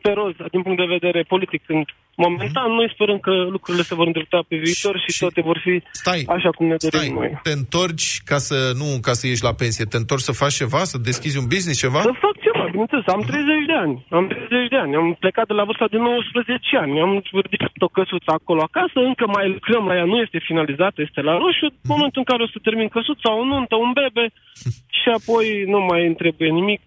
pe 0.02 0.10
roz 0.10 0.34
din 0.50 0.62
punct 0.62 0.78
de 0.78 0.94
vedere 0.96 1.22
politic 1.22 1.62
în 1.66 1.84
momentan, 2.16 2.72
noi 2.72 2.90
sperăm 2.94 3.18
că 3.18 3.30
lucrurile 3.30 3.82
se 3.82 3.94
vor 3.94 4.06
îndrepta 4.06 4.40
pe 4.48 4.56
viitor 4.56 4.94
și, 5.02 5.12
și 5.12 5.18
toate 5.18 5.40
vor 5.40 5.58
fi 5.64 5.82
stai, 5.92 6.22
așa 6.36 6.50
cum 6.56 6.66
ne 6.66 6.76
dorim 6.84 6.98
Stai, 6.98 7.18
noi. 7.18 7.30
te 7.42 7.52
întorci 7.60 8.10
ca 8.24 8.38
să 8.48 8.56
nu 8.80 8.88
ca 9.06 9.12
să 9.12 9.26
ieși 9.26 9.42
la 9.48 9.54
pensie, 9.62 9.84
te 9.84 9.96
întorci 9.96 10.28
să 10.30 10.32
faci 10.32 10.54
ceva, 10.62 10.82
să 10.92 10.96
deschizi 10.98 11.38
un 11.42 11.46
business, 11.54 11.78
ceva? 11.84 12.00
Să 12.00 12.14
fac 12.26 12.36
ceva, 12.46 12.64
bineînțeles, 12.70 13.06
am 13.06 13.20
30 13.20 13.66
de 13.72 13.76
ani. 13.84 13.94
Am 14.18 14.26
30 14.26 14.68
de 14.74 14.76
ani. 14.84 14.94
Am 15.00 15.06
plecat 15.24 15.46
de 15.50 15.54
la 15.58 15.64
vârsta 15.68 15.86
de 15.94 15.98
19 15.98 16.76
ani. 16.84 17.00
Am 17.00 17.12
ridicat 17.46 17.72
o 17.88 17.94
căsuță 17.96 18.30
acolo 18.38 18.60
acasă, 18.68 18.98
încă 19.10 19.24
mai 19.36 19.46
lucrăm 19.56 19.84
la 19.90 19.94
ea, 19.98 20.04
nu 20.12 20.18
este 20.24 20.38
finalizată, 20.48 20.98
este 21.02 21.20
la 21.28 21.34
roșu. 21.42 21.66
În 21.84 21.90
momentul 21.94 22.22
în 22.22 22.28
care 22.30 22.42
o 22.42 22.52
să 22.54 22.58
termin 22.62 22.88
căsuța, 22.96 23.30
o 23.40 23.44
nuntă, 23.44 23.74
un 23.76 23.92
bebe 23.98 24.24
și 25.00 25.08
apoi 25.18 25.46
nu 25.72 25.80
mai 25.88 26.00
îmi 26.06 26.18
trebuie 26.22 26.50
nimic. 26.60 26.82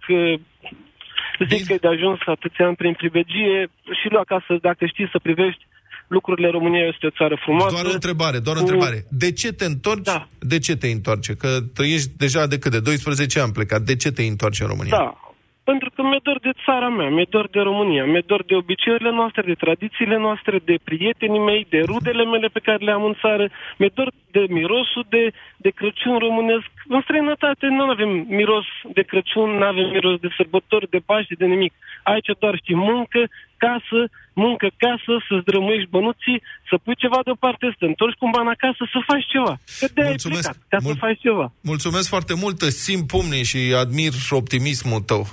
Zic 1.49 1.65
că 1.67 1.73
e 1.73 1.77
de 1.87 1.87
ajuns 1.87 2.19
atâția 2.25 2.65
ani 2.65 2.75
prin 2.75 2.93
privegie 2.93 3.69
și 3.99 4.07
lu 4.11 4.17
acasă, 4.19 4.51
dacă 4.61 4.85
știi 4.85 5.09
să 5.11 5.19
privești 5.19 5.63
lucrurile, 6.07 6.49
România 6.49 6.85
este 6.87 7.05
o 7.05 7.09
țară 7.09 7.35
frumoasă. 7.43 7.73
Doar 7.75 7.85
o 7.85 7.93
întrebare, 7.93 8.39
doar 8.39 8.55
o 8.55 8.59
cu- 8.59 8.65
întrebare. 8.65 9.05
De 9.09 9.31
ce 9.31 9.51
te 9.53 9.65
întorci? 9.65 10.03
Da. 10.05 10.27
De 10.39 10.59
ce 10.59 10.75
te 10.75 10.87
întorce? 10.87 11.33
Că 11.33 11.47
trăiești 11.73 12.09
deja 12.17 12.47
de 12.47 12.57
cât? 12.59 12.71
De 12.71 12.79
12 12.79 13.39
ani 13.39 13.51
plecat. 13.51 13.81
De 13.81 13.95
ce 13.95 14.11
te 14.11 14.23
întorci 14.23 14.59
în 14.59 14.67
România? 14.67 14.97
Da, 14.97 15.17
pentru 15.63 15.89
că 15.95 16.01
mi-e 16.03 16.19
dor 16.23 16.39
de 16.39 16.51
țara 16.65 16.89
mea, 16.89 17.09
mi-e 17.09 17.25
dor 17.29 17.47
de 17.47 17.59
România, 17.59 18.05
mi-e 18.05 18.23
dor 18.25 18.43
de 18.43 18.55
obiceiurile 18.55 19.11
noastre, 19.11 19.41
de 19.41 19.53
tradițiile 19.53 20.17
noastre, 20.17 20.59
de 20.65 20.75
prietenii 20.83 21.39
mei, 21.39 21.65
de 21.69 21.79
rudele 21.85 22.25
mele 22.25 22.47
pe 22.47 22.59
care 22.59 22.83
le 22.83 22.91
am 22.91 23.03
în 23.03 23.15
țară, 23.21 23.49
mi-e 23.77 23.91
dor 23.93 24.11
de 24.31 24.45
mirosul 24.49 25.05
de, 25.09 25.31
de 25.57 25.69
Crăciun 25.69 26.17
românesc. 26.17 26.69
În 26.87 27.01
străinătate 27.01 27.67
nu 27.67 27.83
avem 27.83 28.25
miros 28.27 28.65
de 28.93 29.01
Crăciun, 29.01 29.49
nu 29.49 29.63
avem 29.63 29.89
miros 29.89 30.19
de 30.19 30.29
sărbători, 30.37 30.89
de 30.89 31.01
Paște, 31.05 31.35
de 31.37 31.45
nimic. 31.45 31.73
Aici 32.11 32.29
doar 32.39 32.55
știi 32.61 32.79
muncă, 32.91 33.19
casă, 33.65 33.99
muncă, 34.43 34.67
casă, 34.83 35.13
să-ți 35.27 35.47
drămâiești 35.49 35.89
bănuții, 35.95 36.37
să 36.69 36.75
pui 36.83 36.95
ceva 37.03 37.19
deoparte, 37.27 37.65
să 37.73 37.77
te 37.79 37.85
întorci 37.85 38.17
cu 38.19 38.25
un 38.25 38.33
ban 38.35 38.47
acasă, 38.55 38.81
să 38.93 38.99
faci 39.09 39.25
ceva. 39.35 39.53
Că 39.79 39.85
de 39.93 40.01
ai 40.01 40.13
Mulțumesc. 40.13 40.49
plecat, 40.49 40.57
ca 40.71 40.77
să 40.87 40.93
faci 41.05 41.19
ceva. 41.27 41.45
Mulțumesc 41.71 42.07
foarte 42.15 42.33
mult, 42.43 42.57
îți 42.67 42.81
țin 42.87 42.99
pumnii 43.13 43.45
și 43.51 43.59
admir 43.83 44.13
optimismul 44.41 45.01
tău. 45.11 45.23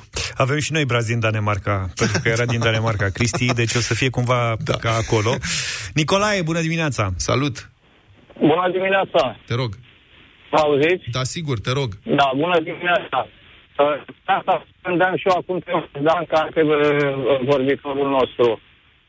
Avem 0.45 0.59
și 0.67 0.73
noi 0.73 0.85
brazi 0.91 1.11
din 1.13 1.21
Danemarca, 1.27 1.77
pentru 2.01 2.19
că 2.23 2.29
era 2.29 2.45
din 2.55 2.61
Danemarca 2.69 3.09
Cristi, 3.17 3.47
deci 3.61 3.75
o 3.75 3.83
să 3.89 3.95
fie 3.95 4.11
cumva 4.11 4.41
da. 4.65 4.77
ca 4.85 4.93
acolo. 5.03 5.33
Nicolae, 5.95 6.43
bună 6.43 6.61
dimineața! 6.61 7.03
Salut! 7.17 7.57
Bună 8.39 8.69
dimineața! 8.73 9.37
Te 9.47 9.55
rog. 9.55 9.71
Mă 10.51 10.59
auziți? 10.59 11.05
Da, 11.11 11.23
sigur, 11.23 11.57
te 11.61 11.73
rog. 11.73 11.91
Da, 12.05 12.33
bună 12.37 12.61
dimineața! 12.61 13.29
Uh, 13.79 13.87
Asta 14.83 14.89
gândeam 14.89 15.17
și 15.17 15.29
eu 15.29 15.37
acum 15.37 15.59
trei 15.59 15.75
ani 16.05 16.27
ca 16.27 16.49
pe 16.55 16.63
uh, 16.63 17.41
vorbitorul 17.45 18.09
nostru. 18.09 18.61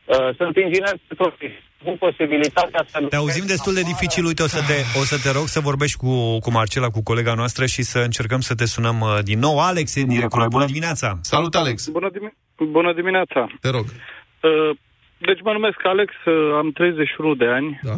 Uh, 0.04 0.34
Sunt 0.36 0.56
inginer 0.56 0.94
petrolist. 1.08 1.60
Cu 1.84 1.96
posibilitatea 1.98 2.84
să... 2.86 3.06
Te 3.08 3.16
auzim 3.16 3.46
destul 3.46 3.74
de 3.74 3.80
dificil, 3.80 4.24
uite, 4.24 4.42
o 4.42 4.46
să 4.46 4.60
te, 4.68 4.98
o 5.00 5.04
să 5.04 5.16
te 5.22 5.30
rog 5.38 5.46
să 5.46 5.60
vorbești 5.60 5.96
cu, 5.96 6.38
cu 6.38 6.50
Marcela, 6.50 6.88
cu 6.88 7.02
colega 7.02 7.34
noastră 7.34 7.66
și 7.66 7.82
să 7.82 7.98
încercăm 7.98 8.40
să 8.40 8.54
te 8.54 8.66
sunăm 8.66 9.00
uh, 9.00 9.18
din 9.22 9.38
nou. 9.38 9.58
Alex, 9.60 9.96
e 9.96 10.00
în 10.00 10.08
direct 10.08 10.30
cu 10.30 10.38
noi. 10.38 10.48
Bună 10.50 10.64
dimineața! 10.64 11.18
Salut, 11.20 11.54
Alex! 11.54 11.88
Bună, 11.88 12.10
dimi- 12.10 12.36
bună 12.70 12.92
dimineața! 12.92 13.46
Te 13.60 13.70
rog. 13.70 13.84
Uh, 13.84 14.76
Deci 15.18 15.42
mă 15.42 15.52
numesc 15.52 15.84
Alex, 15.84 16.12
uh, 16.26 16.54
am 16.54 16.70
31 16.70 17.34
de 17.34 17.46
ani 17.46 17.80
da. 17.82 17.94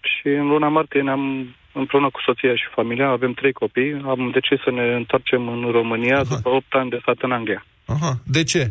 și 0.00 0.28
în 0.28 0.46
luna 0.46 0.68
martie 0.68 1.00
ne-am 1.02 1.54
împreună 1.72 2.08
cu 2.10 2.20
soția 2.26 2.54
și 2.56 2.74
familia, 2.74 3.08
avem 3.08 3.32
trei 3.32 3.52
copii, 3.52 3.92
am 4.12 4.30
decis 4.32 4.58
să 4.64 4.70
ne 4.70 4.94
întoarcem 5.00 5.48
în 5.48 5.70
România 5.70 6.18
Aha. 6.18 6.34
după 6.34 6.48
8 6.48 6.66
ani 6.80 6.90
de 6.90 6.98
stat 7.02 7.16
în 7.20 7.32
Anglia. 7.32 7.64
Aha, 7.86 8.12
de 8.36 8.42
ce? 8.42 8.62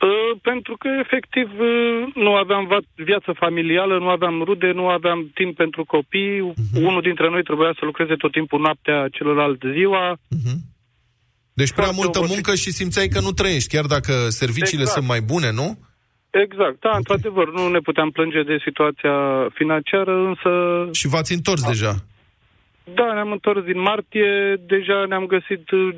Uh, 0.00 0.38
pentru 0.42 0.76
că, 0.76 0.88
efectiv, 1.04 1.48
uh, 1.60 2.02
nu 2.14 2.34
aveam 2.34 2.66
va- 2.66 2.88
viață 3.10 3.30
familială, 3.44 3.98
nu 3.98 4.08
aveam 4.08 4.42
rude, 4.42 4.70
nu 4.80 4.88
aveam 4.88 5.30
timp 5.34 5.56
pentru 5.56 5.84
copii. 5.84 6.40
Uh-huh. 6.52 6.82
Unul 6.88 7.02
dintre 7.02 7.28
noi 7.30 7.42
trebuia 7.42 7.72
să 7.78 7.84
lucreze 7.84 8.14
tot 8.14 8.32
timpul 8.32 8.60
noaptea, 8.60 9.08
celălalt 9.12 9.62
ziua. 9.76 10.04
Uh-huh. 10.16 10.56
Deci 11.60 11.72
prea 11.72 11.84
Foarte 11.84 12.00
multă 12.02 12.18
obosit. 12.18 12.34
muncă 12.34 12.54
și 12.62 12.70
simțeai 12.70 13.08
că 13.08 13.20
nu 13.20 13.30
trăiești, 13.30 13.74
chiar 13.74 13.84
dacă 13.84 14.12
serviciile 14.28 14.82
Exact. 14.86 14.96
sunt 14.98 15.06
mai 15.12 15.20
bune, 15.20 15.50
nu? 15.52 15.78
Exact, 16.42 16.80
da, 16.80 16.88
okay. 16.88 16.98
într-adevăr, 17.02 17.52
nu 17.52 17.68
ne 17.68 17.78
puteam 17.78 18.10
plânge 18.10 18.42
de 18.42 18.56
situația 18.64 19.16
financiară, 19.52 20.14
însă... 20.30 20.50
Și 20.92 21.08
v-ați 21.08 21.32
întors 21.32 21.62
deja? 21.66 21.94
Da, 22.94 23.12
ne-am 23.12 23.30
întors 23.30 23.64
din 23.64 23.80
martie, 23.80 24.56
deja 24.66 25.04
ne-am 25.08 25.26
găsit 25.26 25.70
uh, 25.70 25.94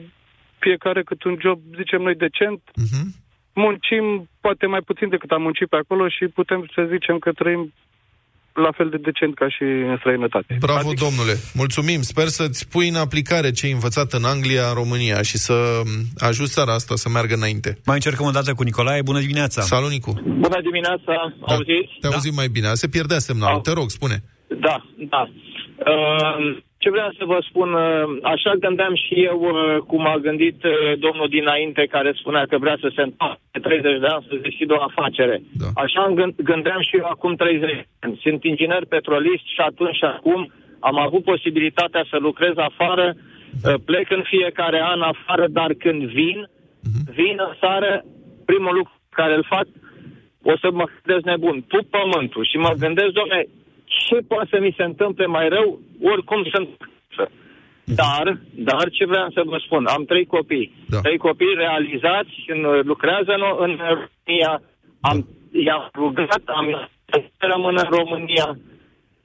fiecare 0.59 1.03
cât 1.03 1.22
un 1.22 1.37
job, 1.40 1.59
zicem 1.77 2.03
noi, 2.03 2.14
decent. 2.14 2.61
Uh-huh. 2.61 3.07
Muncim 3.53 4.29
poate 4.40 4.66
mai 4.66 4.81
puțin 4.81 5.09
decât 5.09 5.31
am 5.31 5.42
muncit 5.42 5.68
pe 5.68 5.77
acolo 5.77 6.09
și 6.09 6.25
putem 6.27 6.68
să 6.75 6.88
zicem 6.90 7.18
că 7.18 7.33
trăim 7.33 7.72
la 8.57 8.73
fel 8.73 8.88
de 8.88 8.97
decent 8.97 9.35
ca 9.35 9.49
și 9.49 9.62
în 9.62 9.97
străinătate. 9.99 10.57
Bravo, 10.61 10.88
adică... 10.88 11.05
domnule! 11.05 11.35
Mulțumim! 11.55 12.01
Sper 12.03 12.27
să-ți 12.27 12.69
pui 12.69 12.88
în 12.88 12.95
aplicare 12.95 13.51
ce 13.51 13.66
ai 13.66 13.73
învățat 13.73 14.12
în 14.12 14.25
Anglia, 14.25 14.69
în 14.69 14.75
România 14.75 15.23
și 15.23 15.37
să 15.37 15.81
m, 15.85 15.88
ajuți 16.29 16.53
țara 16.53 16.73
asta 16.73 16.95
să 16.95 17.09
meargă 17.09 17.35
înainte. 17.35 17.79
Mai 17.85 17.95
încercăm 17.95 18.27
o 18.27 18.31
dată 18.31 18.55
cu 18.55 18.62
Nicolae. 18.62 19.03
Bună 19.03 19.21
dimineața! 19.21 19.61
Salut, 19.61 19.90
Nicu! 19.90 20.12
Bună 20.25 20.61
dimineața! 20.62 21.14
Da, 21.47 21.55
Auziți? 21.55 21.92
te 22.01 22.07
auzim 22.07 22.35
mai 22.35 22.49
bine. 22.49 22.69
Se 22.73 22.88
pierdea 22.88 23.19
semnalul. 23.19 23.61
Te 23.61 23.73
rog, 23.73 23.90
spune. 23.90 24.16
Da, 24.49 24.77
da. 25.09 25.23
Uh, 25.92 26.64
ce 26.87 26.96
vreau 26.99 27.12
să 27.18 27.25
vă 27.33 27.38
spun, 27.49 27.70
uh, 27.72 28.05
așa 28.33 28.53
gândeam 28.64 28.94
și 29.05 29.14
eu 29.31 29.38
uh, 29.42 29.77
cum 29.90 30.03
a 30.07 30.16
gândit 30.27 30.59
uh, 30.64 30.72
domnul 31.07 31.29
dinainte 31.38 31.83
care 31.94 32.11
spunea 32.20 32.44
că 32.51 32.57
vrea 32.59 32.77
să 32.81 32.88
se 32.96 33.03
întoarcă 33.03 33.40
de 33.53 33.59
30 33.59 34.01
de 34.03 34.07
ani 34.14 34.27
să 34.29 34.44
deschidă 34.49 34.72
o 34.75 34.87
afacere. 34.90 35.37
Da. 35.62 35.68
Așa 35.85 36.01
îmi 36.07 36.16
gând- 36.20 36.40
gândeam 36.51 36.81
și 36.88 36.94
eu 37.01 37.07
acum 37.14 37.33
30 37.35 37.70
de 37.70 37.87
ani. 38.01 38.20
Sunt 38.25 38.44
inginer 38.44 38.83
petrolist 38.94 39.46
și 39.55 39.61
atunci 39.70 39.96
și 40.01 40.05
acum 40.14 40.40
am 40.90 40.96
avut 41.07 41.22
posibilitatea 41.33 42.03
să 42.11 42.16
lucrez 42.29 42.55
afară, 42.70 43.07
uh, 43.14 43.75
plec 43.88 44.11
în 44.18 44.22
fiecare 44.33 44.81
an 44.92 45.01
afară, 45.12 45.44
dar 45.59 45.70
când 45.85 46.01
vin, 46.18 46.38
vin 47.18 47.37
în 47.49 47.53
țară, 47.62 48.05
primul 48.51 48.75
lucru 48.79 48.94
care 49.18 49.35
îl 49.35 49.44
fac, 49.55 49.66
o 50.53 50.55
să 50.62 50.68
mă 50.79 50.85
gândesc 51.03 51.25
nebun, 51.31 51.57
pup 51.72 51.87
pământul 51.96 52.44
și 52.51 52.57
mă 52.57 52.72
gândesc, 52.83 53.12
domne, 53.20 53.40
ce 54.07 54.16
poate 54.31 54.49
să 54.53 54.59
mi 54.61 54.75
se 54.77 54.85
întâmple 54.90 55.27
mai 55.27 55.47
rău, 55.49 55.69
oricum 56.12 56.40
sunt. 56.55 56.69
Dar, 58.01 58.25
dar 58.69 58.85
ce 58.97 59.05
vreau 59.12 59.29
să 59.37 59.42
vă 59.45 59.59
spun, 59.66 59.87
am 59.87 60.05
trei 60.05 60.27
copii. 60.27 60.69
Da. 60.88 61.01
Trei 61.01 61.19
copii 61.27 61.55
realizați, 61.64 62.35
în, 62.55 62.61
lucrează 62.90 63.33
în, 63.37 63.42
în 63.66 63.73
România, 63.99 64.53
am, 65.01 65.16
i-am 65.66 65.90
rugat, 65.95 66.42
am 66.59 66.66
să 67.38 67.45
rămână 67.53 67.81
în 67.81 67.90
România 67.99 68.59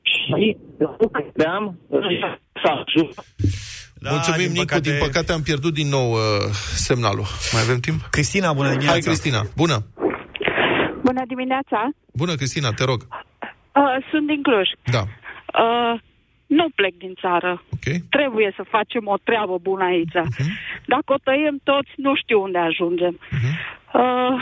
și 0.02 0.58
nu 0.78 1.08
credeam 1.12 1.80
să 2.62 2.68
ajung. 2.80 3.10
Da, 4.04 4.10
Mulțumim, 4.10 4.38
din 4.38 4.52
Nicu. 4.52 4.66
Păcate... 4.66 4.90
Din 4.90 5.00
păcate 5.00 5.32
am 5.32 5.42
pierdut 5.42 5.74
din 5.74 5.88
nou 5.88 6.12
uh, 6.12 6.20
semnalul. 6.88 7.26
Mai 7.54 7.62
avem 7.62 7.80
timp? 7.80 8.00
Cristina, 8.10 8.54
bună 8.54 8.70
dimineața. 8.70 8.92
Hai, 8.92 9.08
Cristina. 9.10 9.42
Bună. 9.56 9.78
Bună 11.08 11.22
dimineața. 11.28 11.90
Bună, 12.14 12.34
Cristina, 12.36 12.70
te 12.70 12.84
rog. 12.84 13.08
Uh, 13.76 14.06
sunt 14.10 14.28
din 14.28 14.42
Cluj. 14.42 14.70
Da. 14.84 15.04
Uh, 15.64 16.00
nu 16.46 16.70
plec 16.76 16.94
din 16.98 17.14
țară. 17.14 17.64
Okay. 17.74 18.00
Trebuie 18.10 18.54
să 18.56 18.64
facem 18.64 19.08
o 19.08 19.16
treabă 19.24 19.58
bună 19.58 19.84
aici. 19.84 20.16
Uh-huh. 20.16 20.46
Dacă 20.86 21.14
o 21.14 21.22
tăiem 21.24 21.60
toți, 21.64 21.92
nu 21.96 22.16
știu 22.16 22.42
unde 22.42 22.58
ajungem. 22.58 23.20
Uh-huh. 23.20 23.54
Uh, 23.94 24.42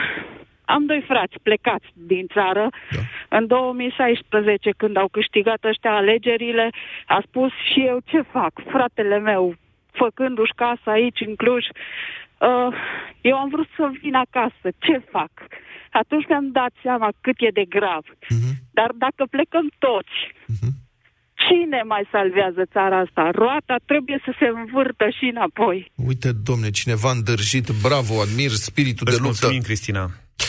am 0.66 0.86
doi 0.86 1.04
frați 1.08 1.36
plecați 1.44 1.88
din 1.94 2.28
țară. 2.34 2.70
Da. 2.92 3.38
În 3.38 3.48
2016, 3.48 4.72
când 4.78 4.98
au 4.98 5.08
câștigat 5.08 5.64
ăștia 5.64 5.96
alegerile, 5.96 6.70
a 7.06 7.22
spus 7.28 7.52
și 7.72 7.86
eu 7.86 8.00
ce 8.06 8.22
fac. 8.22 8.52
Fratele 8.68 9.20
meu, 9.20 9.56
făcându-și 9.92 10.54
casa 10.56 10.92
aici, 10.92 11.22
în 11.26 11.36
Cluj, 11.36 11.66
uh, 11.66 12.76
eu 13.22 13.38
am 13.38 13.50
vrut 13.50 13.68
să 13.76 13.90
vin 14.02 14.16
acasă. 14.16 14.68
Ce 14.78 14.98
fac? 15.12 15.32
Atunci 15.92 16.26
mi-am 16.28 16.52
dat 16.52 16.74
seama 16.84 17.10
cât 17.22 17.36
e 17.48 17.58
de 17.60 17.66
grav. 17.76 18.04
Uh-huh. 18.06 18.54
Dar 18.72 18.92
dacă 19.06 19.22
plecăm 19.36 19.68
toți, 19.86 20.18
uh-huh. 20.54 20.74
cine 21.44 21.82
mai 21.92 22.04
salvează 22.12 22.64
țara 22.76 22.98
asta? 23.06 23.24
Roata 23.42 23.76
trebuie 23.86 24.20
să 24.26 24.32
se 24.40 24.48
învârtă 24.60 25.06
și 25.18 25.26
înapoi. 25.34 25.92
Uite, 25.96 26.30
domne, 26.50 26.70
cineva 26.70 27.12
îndârjit, 27.12 27.68
bravo, 27.82 28.14
admir 28.22 28.50
spiritul 28.50 29.08
Îți 29.08 29.16
de 29.16 29.22
luptă. 29.24 29.28
mulțumim, 29.28 29.62
Cristina. 29.62 30.06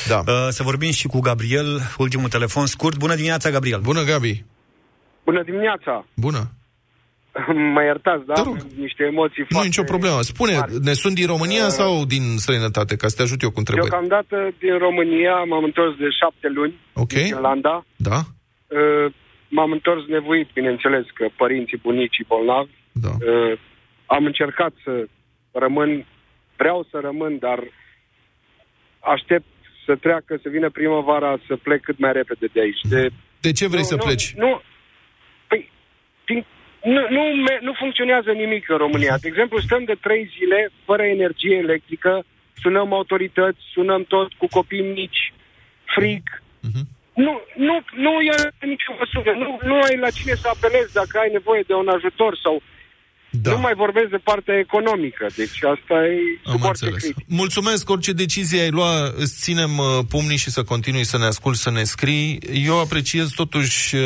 Da. 0.09 0.19
Uh, 0.19 0.49
să 0.49 0.63
vorbim 0.63 0.91
și 0.91 1.07
cu 1.07 1.21
Gabriel, 1.21 1.81
ultimul 1.99 2.29
telefon 2.29 2.67
scurt. 2.67 2.97
Bună 2.97 3.15
dimineața, 3.15 3.51
Gabriel! 3.51 3.81
Bună, 3.81 4.03
Gabi! 4.03 4.45
Bună 5.25 5.43
dimineața! 5.43 6.07
Bună! 6.15 6.51
Mă 7.75 7.83
iertați, 7.83 8.25
da? 8.27 8.35
Am 8.35 8.57
Niște 8.79 9.03
emoții 9.05 9.45
Nu 9.49 9.61
e 9.61 9.65
nicio 9.73 9.83
problemă. 9.83 10.21
Spune, 10.21 10.53
mari. 10.57 10.73
ne 10.83 10.93
sunt 10.93 11.15
din 11.15 11.27
România 11.27 11.65
uh, 11.65 11.77
sau 11.81 12.05
din 12.05 12.23
străinătate? 12.37 12.97
Ca 12.97 13.09
să 13.09 13.17
te 13.17 13.23
ajut 13.23 13.41
eu 13.43 13.51
cu 13.51 13.59
întrebări. 13.59 13.89
Deocamdată 13.89 14.37
din 14.59 14.79
România, 14.79 15.35
m-am 15.51 15.65
întors 15.65 15.97
de 15.97 16.09
șapte 16.21 16.49
luni 16.49 16.75
Ok. 16.93 17.09
din 17.13 17.25
Finlanda. 17.25 17.85
Da? 17.97 18.19
Uh, 18.67 19.13
m-am 19.49 19.71
întors 19.71 20.03
nevoit, 20.09 20.49
bineînțeles, 20.53 21.05
că 21.15 21.29
părinții, 21.37 21.79
bunicii 21.83 22.25
bolnavi. 22.29 22.71
Da. 22.93 23.09
Uh, 23.09 23.59
am 24.07 24.25
încercat 24.25 24.73
să 24.85 24.93
rămân, 25.53 26.07
vreau 26.57 26.87
să 26.91 26.99
rămân, 27.03 27.39
dar 27.39 27.59
aștept 29.01 29.47
să 29.87 29.97
treacă, 29.97 30.39
să 30.43 30.49
vină 30.49 30.71
primăvara, 30.71 31.39
să 31.47 31.57
plec 31.57 31.81
cât 31.83 31.99
mai 31.99 32.13
repede 32.13 32.47
de 32.53 32.61
aici. 32.61 32.81
De, 32.89 33.09
De 33.41 33.53
ce 33.53 33.67
vrei 33.67 33.81
nu, 33.81 33.87
să 33.87 33.95
nu, 33.95 34.03
pleci? 34.05 34.33
Nu, 34.37 34.51
păi, 34.51 34.61
din, 34.61 34.70
nu, 36.85 37.07
nu, 37.11 37.23
me- 37.23 37.59
nu 37.61 37.73
funcționează 37.73 38.31
nimic 38.31 38.69
în 38.69 38.77
România. 38.77 39.17
De 39.21 39.29
exemplu, 39.29 39.61
stăm 39.61 39.85
de 39.85 39.95
trei 40.01 40.31
zile 40.39 40.71
fără 40.85 41.03
energie 41.03 41.57
electrică, 41.57 42.25
sunăm 42.55 42.93
autorități, 42.93 43.59
sunăm 43.73 44.05
tot 44.05 44.33
cu 44.33 44.47
copii 44.47 44.81
mici, 44.81 45.33
frig. 45.85 46.23
Nu, 47.15 47.41
nu, 47.57 47.81
nu 47.97 48.11
e 48.21 48.35
nicio 48.67 48.93
măsură. 48.99 49.35
Nu, 49.37 49.59
nu 49.63 49.81
ai 49.81 49.97
la 49.97 50.11
cine 50.11 50.35
să 50.35 50.49
apelezi 50.55 50.93
dacă 50.93 51.19
ai 51.19 51.31
nevoie 51.33 51.63
de 51.67 51.75
un 51.75 51.89
ajutor 51.89 52.37
sau... 52.43 52.63
Da. 53.31 53.51
Nu 53.51 53.59
mai 53.59 53.75
vorbesc 53.75 54.09
de 54.11 54.17
partea 54.17 54.59
economică, 54.59 55.27
deci 55.37 55.63
asta 55.75 55.95
e 55.95 56.19
Am 56.45 56.59
foarte 56.59 56.85
înțeles. 56.85 57.03
critic. 57.03 57.25
Mulțumesc, 57.29 57.91
orice 57.91 58.13
decizie 58.13 58.61
ai 58.61 58.71
lua, 58.71 59.13
îți 59.17 59.41
ținem 59.41 59.79
uh, 59.79 59.99
pumnii 60.09 60.37
și 60.37 60.51
să 60.51 60.63
continui 60.63 61.05
să 61.05 61.19
ne 61.19 61.25
asculti, 61.25 61.59
să 61.59 61.71
ne 61.71 61.83
scrii. 61.85 62.39
Eu 62.65 62.81
apreciez 62.81 63.29
totuși 63.31 63.95
uh, 63.97 64.03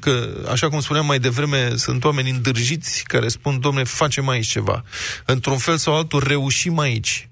că, 0.00 0.44
așa 0.50 0.68
cum 0.68 0.80
spuneam 0.80 1.06
mai 1.06 1.18
devreme, 1.18 1.72
sunt 1.76 2.04
oameni 2.04 2.30
îndârjiți 2.30 3.04
care 3.04 3.28
spun, 3.28 3.60
domne, 3.60 3.84
facem 3.84 4.28
aici 4.28 4.46
ceva. 4.46 4.84
Într-un 5.26 5.58
fel 5.58 5.76
sau 5.76 5.94
altul, 5.96 6.22
reușim 6.26 6.78
aici. 6.78 7.28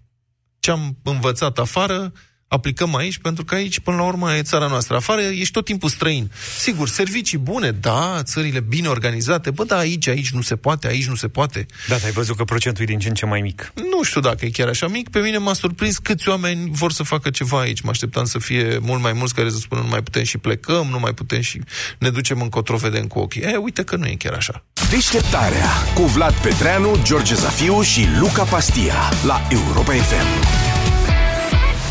Ce 0.60 0.70
am 0.70 0.96
învățat 1.02 1.58
afară, 1.58 2.12
aplicăm 2.52 2.96
aici, 2.96 3.18
pentru 3.18 3.44
că 3.44 3.54
aici, 3.54 3.80
până 3.80 3.96
la 3.96 4.02
urmă, 4.02 4.34
e 4.34 4.42
țara 4.42 4.66
noastră. 4.66 4.96
Afară 4.96 5.20
ești 5.20 5.52
tot 5.52 5.64
timpul 5.64 5.88
străin. 5.88 6.30
Sigur, 6.58 6.88
servicii 6.88 7.38
bune, 7.38 7.70
da, 7.70 8.20
țările 8.22 8.60
bine 8.60 8.88
organizate, 8.88 9.50
bă, 9.50 9.64
da, 9.64 9.76
aici, 9.76 10.08
aici 10.08 10.30
nu 10.30 10.40
se 10.40 10.56
poate, 10.56 10.86
aici 10.86 11.06
nu 11.06 11.14
se 11.14 11.28
poate. 11.28 11.66
Da, 11.88 11.94
ai 12.04 12.10
văzut 12.10 12.36
că 12.36 12.44
procentul 12.44 12.82
e 12.82 12.86
din 12.86 12.98
ce 12.98 13.08
în 13.08 13.14
ce 13.14 13.26
mai 13.26 13.40
mic. 13.40 13.72
Nu 13.74 14.02
știu 14.02 14.20
dacă 14.20 14.44
e 14.44 14.50
chiar 14.50 14.68
așa 14.68 14.88
mic. 14.88 15.08
Pe 15.08 15.18
mine 15.18 15.38
m-a 15.38 15.52
surprins 15.52 15.98
câți 15.98 16.28
oameni 16.28 16.70
vor 16.72 16.92
să 16.92 17.02
facă 17.02 17.30
ceva 17.30 17.60
aici. 17.60 17.80
Mă 17.80 17.90
așteptam 17.90 18.24
să 18.24 18.38
fie 18.38 18.78
mult 18.78 19.02
mai 19.02 19.12
mulți 19.12 19.34
care 19.34 19.50
să 19.50 19.56
spună 19.56 19.80
nu 19.80 19.88
mai 19.88 20.02
putem 20.02 20.22
și 20.22 20.38
plecăm, 20.38 20.86
nu 20.90 20.98
mai 20.98 21.14
putem 21.14 21.40
și 21.40 21.60
ne 21.98 22.10
ducem 22.10 22.40
încotro, 22.40 22.76
vedem 22.76 23.06
cu 23.06 23.18
ochii. 23.18 23.40
E, 23.40 23.56
uite 23.56 23.82
că 23.82 23.96
nu 23.96 24.06
e 24.06 24.14
chiar 24.14 24.32
așa. 24.32 24.64
Deșteptarea 24.90 25.68
cu 25.94 26.02
Vlad 26.02 26.34
Petreanu, 26.34 27.00
George 27.02 27.34
Zafiu 27.34 27.82
și 27.82 28.06
Luca 28.18 28.42
Pastia 28.42 28.94
la 29.24 29.40
Europa 29.50 29.92
FM. 29.92 30.61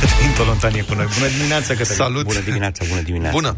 Cătălin 0.10 0.34
Tolontan 0.38 0.74
e 0.74 0.82
cu 0.82 0.94
noi. 0.94 1.08
Bună 1.18 1.28
dimineața, 1.38 1.68
Cătălin! 1.68 1.96
Salut! 1.96 2.24
Bună 2.24 2.40
dimineața, 2.40 2.86
bună 2.90 3.02
dimineața. 3.02 3.36
Bună! 3.36 3.58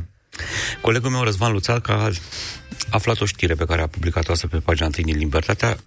Colegul 0.81 1.09
meu, 1.09 1.23
Răzvan 1.23 1.51
Luțac, 1.51 1.87
a 1.89 2.09
aflat 2.89 3.19
o 3.21 3.25
știre 3.25 3.53
pe 3.53 3.65
care 3.65 3.81
a 3.81 3.87
publicat-o 3.87 4.31
asta 4.31 4.47
pe 4.51 4.57
pagina 4.57 4.89
1 4.97 5.07
din 5.07 5.17
Libertatea. 5.17 5.77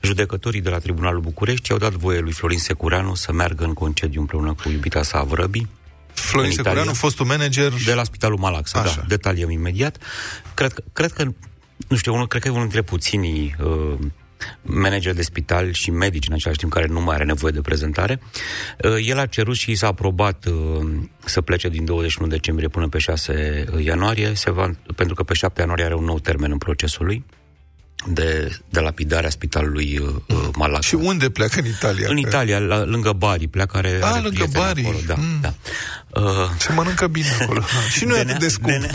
Judecătorii 0.00 0.60
de 0.60 0.68
la 0.68 0.78
Tribunalul 0.78 1.20
București 1.20 1.72
au 1.72 1.78
dat 1.78 1.92
voie 1.92 2.18
lui 2.18 2.32
Florin 2.32 2.58
Secureanu 2.58 3.14
să 3.14 3.32
meargă 3.32 3.64
în 3.64 3.72
concediu 3.72 4.20
împreună 4.20 4.54
cu 4.62 4.70
iubita 4.70 5.02
sa 5.02 5.22
Vrăbi. 5.22 5.66
Florin 6.12 6.48
în 6.50 6.56
Secureanu, 6.56 6.80
Italia, 6.80 7.00
fostul 7.00 7.26
manager... 7.26 7.72
De 7.84 7.94
la 7.94 8.04
Spitalul 8.04 8.38
Malax, 8.38 8.74
Așa. 8.74 8.94
da. 8.96 9.04
Detaliem 9.08 9.50
imediat. 9.50 9.96
Cred, 10.54 10.72
că- 10.72 10.82
cred 10.92 11.12
că, 11.12 11.24
nu 11.88 11.96
știu, 11.96 12.14
unul, 12.14 12.26
cred 12.26 12.42
că 12.42 12.48
e 12.48 12.50
unul 12.50 12.62
dintre 12.62 12.82
puținii 12.82 13.56
uh, 13.64 13.98
manageri 14.62 15.16
de 15.16 15.22
spital 15.22 15.72
și 15.72 15.90
medici 15.90 16.28
în 16.28 16.34
același 16.34 16.58
timp 16.58 16.72
care 16.72 16.86
nu 16.86 17.00
mai 17.00 17.14
are 17.14 17.24
nevoie 17.24 17.52
de 17.52 17.60
prezentare. 17.60 18.20
Uh, 18.84 19.06
el 19.06 19.18
a 19.18 19.26
cerut 19.26 19.56
și 19.56 19.70
i 19.70 19.74
s-a 19.74 19.86
aprobat 19.86 20.44
uh, 20.46 20.88
să 21.24 21.40
plece 21.40 21.68
din 21.68 21.84
21 21.84 22.30
decembrie 22.30 22.68
până 22.68 22.88
pe 22.88 22.98
6 22.98 23.64
ianuarie, 23.78 24.34
se 24.34 24.50
va, 24.50 24.70
pentru 24.96 25.14
că 25.14 25.22
pe 25.22 25.34
7 25.34 25.60
ianuarie 25.60 25.84
are 25.84 25.94
un 25.94 26.04
nou 26.04 26.18
termen 26.18 26.50
în 26.50 26.58
procesul 26.58 27.06
lui 27.06 27.24
de, 28.06 28.56
de 28.68 28.80
lapidare 28.80 29.26
a 29.26 29.30
spitalului 29.30 29.98
uh, 29.98 30.08
uh, 30.28 30.48
Malaga. 30.56 30.80
Și 30.80 30.94
unde 30.94 31.30
pleacă 31.30 31.58
în 31.60 31.66
Italia? 31.66 32.08
În 32.08 32.14
Că- 32.14 32.28
Italia, 32.28 32.58
la, 32.58 32.84
lângă 32.84 33.12
Bari, 33.12 33.46
pleacă 33.48 33.76
are, 33.76 33.98
Ah, 34.02 34.10
are 34.10 34.20
lângă 34.20 34.44
prieteni 34.44 34.64
Bari. 34.64 34.80
Acolo, 34.84 34.98
da, 35.06 35.14
Mm. 35.14 35.40
da. 35.40 35.54
Uh, 36.20 36.50
Se 36.58 36.72
mănâncă 36.72 37.06
bine 37.06 37.26
acolo. 37.40 37.62
și 37.96 38.04
nu 38.04 38.16
e 38.16 38.20
atât 38.20 38.38
de 38.38 38.48
scump. 38.48 38.86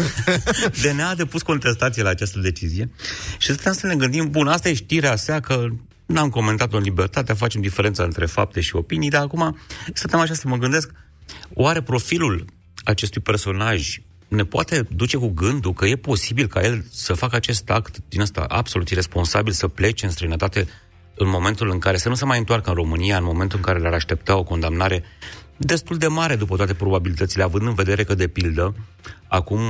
DNA 0.82 1.10
a 1.10 1.16
depus 1.16 1.42
contestație 1.42 2.04
la 2.04 2.10
această 2.10 2.40
decizie 2.40 2.90
și 3.38 3.52
stăteam 3.54 3.74
să 3.74 3.88
ne 3.88 3.96
gândim, 3.96 4.30
bun, 4.32 4.48
asta 4.48 4.70
e 4.70 4.74
știrea 4.74 5.16
sa 5.16 5.40
că 5.40 5.66
n-am 6.06 6.30
comentat-o 6.30 6.78
în 6.78 6.84
libertate, 6.84 7.34
facem 7.34 7.62
diferența 7.62 8.04
între 8.04 8.26
fapte 8.26 8.62
și 8.62 8.76
opinii, 8.76 9.10
dar 9.10 9.22
acum 9.22 9.58
stăteam 9.94 10.22
așa 10.22 10.34
să 10.34 10.48
mă 10.48 10.56
gândesc, 10.58 10.92
oare 11.54 11.82
profilul 11.82 12.46
acestui 12.84 13.22
personaj 13.22 13.98
ne 14.28 14.44
poate 14.44 14.88
duce 14.90 15.18
cu 15.18 15.28
gândul 15.28 15.74
că 15.74 15.86
e 15.86 15.96
posibil 15.96 16.48
ca 16.48 16.62
el 16.62 16.86
să 16.92 17.14
facă 17.14 17.36
acest 17.36 17.70
act 17.70 17.98
din 18.10 18.22
ăsta 18.22 18.46
absolut 18.48 18.90
irresponsabil, 18.90 19.54
să 19.54 19.68
plece 19.68 20.06
în 20.06 20.12
străinătate 20.12 20.68
în 21.16 21.30
momentul 21.30 21.70
în 21.70 21.80
care 21.80 21.98
să 21.98 22.10
nu 22.10 22.16
se 22.16 22.26
mai 22.26 22.38
întoarcă 22.38 22.70
în 22.70 22.76
România, 22.76 23.18
în 23.18 23.24
momentul 23.24 23.58
în 23.58 23.64
care 23.64 23.80
le-ar 23.80 23.94
aștepta 23.94 24.38
o 24.38 24.44
condamnare 24.44 25.04
destul 25.58 25.98
de 25.98 26.08
mare 26.08 26.36
după 26.36 26.56
toate 26.56 26.74
probabilitățile, 26.74 27.44
având 27.44 27.68
în 27.68 27.74
vedere 27.74 28.04
că, 28.04 28.16
de 28.16 28.28
pildă, 28.28 28.76
acum 29.28 29.62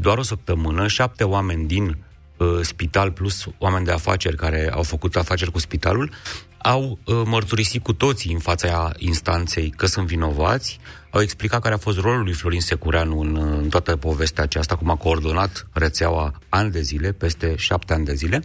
doar 0.00 0.18
o 0.18 0.22
săptămână, 0.22 0.86
șapte 0.86 1.24
oameni 1.24 1.66
din 1.66 1.96
uh, 2.36 2.58
spital 2.60 3.10
plus 3.10 3.46
oameni 3.58 3.84
de 3.84 3.92
afaceri 3.92 4.36
care 4.36 4.70
au 4.72 4.82
făcut 4.82 5.16
afaceri 5.16 5.50
cu 5.50 5.58
spitalul 5.58 6.10
au 6.58 6.98
uh, 7.04 7.22
mărturisit 7.24 7.82
cu 7.82 7.92
toții 7.92 8.32
în 8.32 8.38
fața 8.38 8.90
instanței 8.98 9.70
că 9.70 9.86
sunt 9.86 10.06
vinovați, 10.06 10.80
au 11.03 11.03
explicat 11.20 11.62
care 11.62 11.74
a 11.74 11.78
fost 11.78 11.98
rolul 11.98 12.22
lui 12.24 12.32
Florin 12.32 12.60
Secureanu 12.60 13.20
în, 13.20 13.34
uh, 13.36 13.58
în 13.62 13.68
toată 13.68 13.96
povestea 13.96 14.42
aceasta, 14.42 14.76
cum 14.76 14.90
a 14.90 14.96
coordonat 14.96 15.66
rețeaua 15.72 16.38
ani 16.48 16.70
de 16.70 16.80
zile, 16.80 17.12
peste 17.12 17.54
șapte 17.56 17.92
ani 17.92 18.04
de 18.04 18.14
zile, 18.14 18.42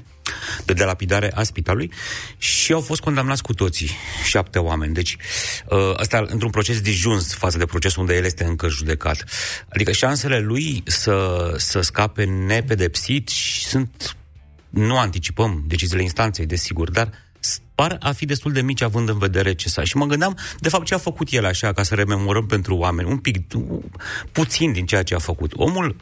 de 0.65 0.74
delapidare 0.74 1.32
a 1.36 1.43
spitalului 1.43 1.91
și 2.38 2.74
au 2.74 2.82
fost 2.82 3.01
condamnați 3.01 3.41
cu 3.41 3.53
toții, 3.53 3.89
șapte 4.26 4.59
oameni. 4.59 4.93
Deci, 4.93 5.17
uh, 5.70 5.93
asta 5.97 6.26
într-un 6.28 6.49
proces 6.49 6.82
disjuns 6.82 7.34
față 7.34 7.57
de 7.57 7.65
procesul 7.65 8.01
unde 8.01 8.15
el 8.15 8.24
este 8.24 8.43
încă 8.43 8.67
judecat. 8.67 9.24
Adică 9.70 9.91
șansele 9.91 10.39
lui 10.39 10.84
să, 10.86 11.53
să 11.57 11.82
scape 11.82 12.24
nepedepsit 12.24 13.28
și 13.28 13.65
sunt 13.65 14.15
nu 14.70 14.97
anticipăm 14.97 15.63
deciziile 15.67 16.01
instanței, 16.03 16.45
desigur, 16.45 16.91
dar 16.91 17.09
s- 17.09 17.17
par 17.76 17.98
a 18.00 18.12
fi 18.12 18.26
destul 18.26 18.52
de 18.52 18.62
mici 18.62 18.82
având 18.82 19.10
în 19.10 19.18
vedere 19.18 19.54
ce 19.54 19.70
s-a. 19.70 19.84
Și 19.84 19.98
mă 19.98 20.06
gândeam, 20.06 20.38
de 20.60 20.70
fapt, 20.70 20.86
ce 20.86 20.94
a 20.94 20.98
făcut 20.98 21.28
el 21.32 21.46
așa, 21.46 21.74
ca 21.74 21.84
să 21.84 21.96
rememorăm 21.96 22.46
pentru 22.46 22.76
oameni, 22.76 23.10
un 23.10 23.18
pic, 23.18 23.54
u- 23.56 23.90
puțin 24.32 24.72
din 24.72 24.86
ceea 24.86 25.04
ce 25.04 25.16
a 25.16 25.20
făcut. 25.20 25.52
Omul 25.56 25.96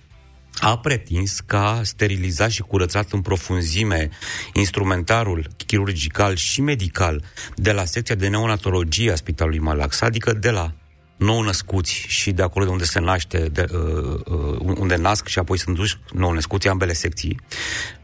a 0.59 0.77
pretins 0.77 1.39
că 1.39 1.55
a 1.55 1.83
sterilizat 1.83 2.49
și 2.49 2.61
curățat 2.61 3.11
în 3.11 3.21
profunzime 3.21 4.09
instrumentarul 4.53 5.47
chirurgical 5.65 6.35
și 6.35 6.61
medical 6.61 7.23
de 7.55 7.71
la 7.71 7.85
secția 7.85 8.15
de 8.15 8.27
neonatologie 8.27 9.11
a 9.11 9.15
Spitalului 9.15 9.59
Malax, 9.59 10.01
adică 10.01 10.33
de 10.33 10.49
la 10.49 10.73
nou 11.17 11.41
născuți 11.41 12.05
și 12.07 12.31
de 12.31 12.41
acolo 12.41 12.65
de 12.65 12.71
unde 12.71 12.83
se 12.83 12.99
naște, 12.99 13.37
de, 13.37 13.65
uh, 13.71 14.19
uh, 14.25 14.75
unde 14.77 14.95
nasc 14.95 15.27
și 15.27 15.39
apoi 15.39 15.59
sunt 15.59 15.75
duși 15.75 15.97
nou 16.13 16.31
născuți, 16.31 16.67
ambele 16.67 16.93
secții. 16.93 17.39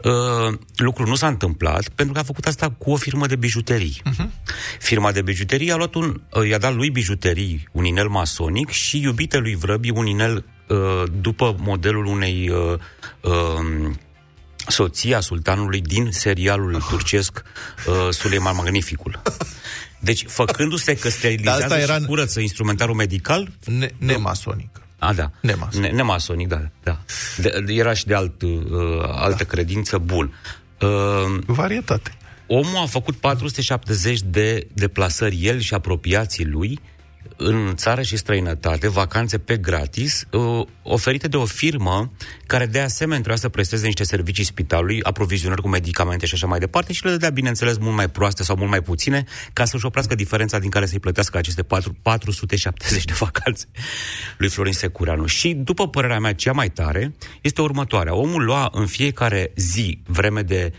Uh, 0.03 0.57
lucrul 0.75 1.07
nu 1.07 1.15
s-a 1.15 1.27
întâmplat 1.27 1.89
pentru 1.89 2.13
că 2.13 2.19
a 2.19 2.23
făcut 2.23 2.45
asta 2.45 2.69
cu 2.77 2.91
o 2.91 2.95
firmă 2.95 3.25
de 3.25 3.35
bijuterii. 3.35 4.01
Uh-huh. 4.09 4.27
Firma 4.79 5.11
de 5.11 5.21
bijuterii 5.21 5.71
a 5.71 5.75
luat 5.75 5.93
un, 5.93 6.21
uh, 6.33 6.47
i-a 6.47 6.57
dat 6.57 6.75
lui 6.75 6.89
bijuterii 6.89 7.67
un 7.71 7.85
inel 7.85 8.07
masonic 8.07 8.69
și 8.69 9.01
iubite 9.01 9.37
lui 9.37 9.55
Vrăbi 9.55 9.89
un 9.89 10.05
inel 10.05 10.45
uh, 10.67 11.03
după 11.21 11.55
modelul 11.59 12.05
unei 12.05 12.49
uh, 12.49 12.79
uh, 13.21 13.91
soția 14.67 15.19
sultanului 15.19 15.81
din 15.81 16.11
serialul 16.11 16.81
turcesc 16.89 17.43
uh, 17.87 18.09
Suleiman 18.09 18.55
Magnificul. 18.55 19.21
Deci, 20.03 20.25
făcându-se 20.27 20.95
că 20.95 21.09
sterilizează 21.09 21.59
Dar 21.59 21.69
asta 21.69 21.79
era- 21.81 21.99
și 21.99 22.05
curăță 22.05 22.39
instrumentarul 22.39 22.95
medical... 22.95 23.51
Ne- 23.65 23.91
nemasonic. 23.97 24.81
A, 24.99 25.13
da. 25.13 25.31
Nemasonic. 25.41 25.89
Ne- 25.89 25.95
nemasonic, 25.95 26.47
da. 26.47 26.61
da. 26.83 26.99
De, 27.37 27.61
de, 27.65 27.73
era 27.73 27.93
și 27.93 28.05
de 28.05 28.13
alt, 28.15 28.41
uh, 28.41 28.51
altă 29.01 29.35
da. 29.43 29.43
credință, 29.43 29.97
bun. 29.97 30.33
Uh, 30.81 30.89
Varietate. 31.45 32.17
Omul 32.47 32.77
a 32.77 32.85
făcut 32.85 33.15
470 33.15 34.19
de 34.25 34.67
deplasări, 34.73 35.45
el 35.45 35.59
și 35.59 35.73
apropiații 35.73 36.45
lui, 36.45 36.79
în 37.37 37.75
țară 37.75 38.01
și 38.01 38.17
străinătate, 38.17 38.89
vacanțe 38.89 39.37
pe 39.37 39.57
gratis, 39.57 40.25
uh, 40.31 40.65
oferite 40.83 41.27
de 41.27 41.37
o 41.37 41.45
firmă 41.45 42.11
care 42.47 42.65
de 42.65 42.79
asemenea 42.79 43.17
trebuia 43.17 43.41
să 43.41 43.49
presteze 43.49 43.85
niște 43.85 44.03
servicii 44.03 44.43
spitalului, 44.43 45.03
aprovizionări 45.03 45.61
cu 45.61 45.67
medicamente 45.67 46.25
și 46.25 46.33
așa 46.33 46.47
mai 46.47 46.59
departe 46.59 46.93
și 46.93 47.03
le 47.05 47.11
dădea, 47.11 47.29
bineînțeles, 47.29 47.77
mult 47.77 47.95
mai 47.95 48.09
proaste 48.09 48.43
sau 48.43 48.55
mult 48.55 48.69
mai 48.69 48.81
puține, 48.81 49.23
ca 49.53 49.65
să-și 49.65 49.85
oprească 49.85 50.15
diferența 50.15 50.59
din 50.59 50.69
care 50.69 50.85
să-i 50.85 50.99
plătească 50.99 51.37
aceste 51.37 51.63
4, 51.63 51.95
470 52.01 53.05
de 53.05 53.13
vacanțe 53.19 53.65
lui 54.37 54.49
Florin 54.49 54.73
Secureanu. 54.73 55.25
Și, 55.25 55.53
după 55.53 55.89
părerea 55.89 56.19
mea, 56.19 56.33
cea 56.33 56.51
mai 56.51 56.69
tare 56.69 57.15
este 57.41 57.61
următoarea. 57.61 58.15
Omul 58.15 58.43
lua 58.43 58.69
în 58.71 58.85
fiecare 58.85 59.51
zi, 59.55 59.99
vreme 60.05 60.41
de 60.41 60.73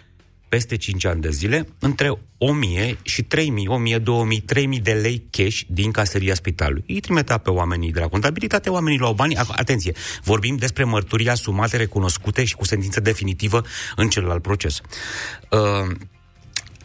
peste 0.54 0.76
5 0.76 1.04
ani 1.04 1.20
de 1.20 1.30
zile, 1.30 1.68
între 1.78 2.18
1000 2.38 2.98
și 3.02 3.22
3000, 3.22 3.66
1000, 3.68 3.98
2000, 3.98 4.40
3000 4.40 4.80
de 4.80 4.92
lei 4.92 5.26
cash 5.30 5.60
din 5.68 5.90
caseria 5.90 6.34
spitalului. 6.34 6.84
Îi 6.86 7.00
trimitea 7.00 7.38
pe 7.38 7.50
oamenii 7.50 7.92
de 7.92 8.00
la 8.00 8.08
contabilitate, 8.08 8.70
oamenii 8.70 8.98
luau 8.98 9.12
banii. 9.12 9.36
Ac- 9.36 9.56
Atenție, 9.56 9.92
vorbim 10.22 10.56
despre 10.56 10.84
mărturii 10.84 11.28
asumate, 11.28 11.76
recunoscute 11.76 12.44
și 12.44 12.54
cu 12.54 12.64
sentință 12.64 13.00
definitivă 13.00 13.62
în 13.96 14.08
celălalt 14.08 14.42
proces. 14.42 14.80
Uh, 15.50 15.96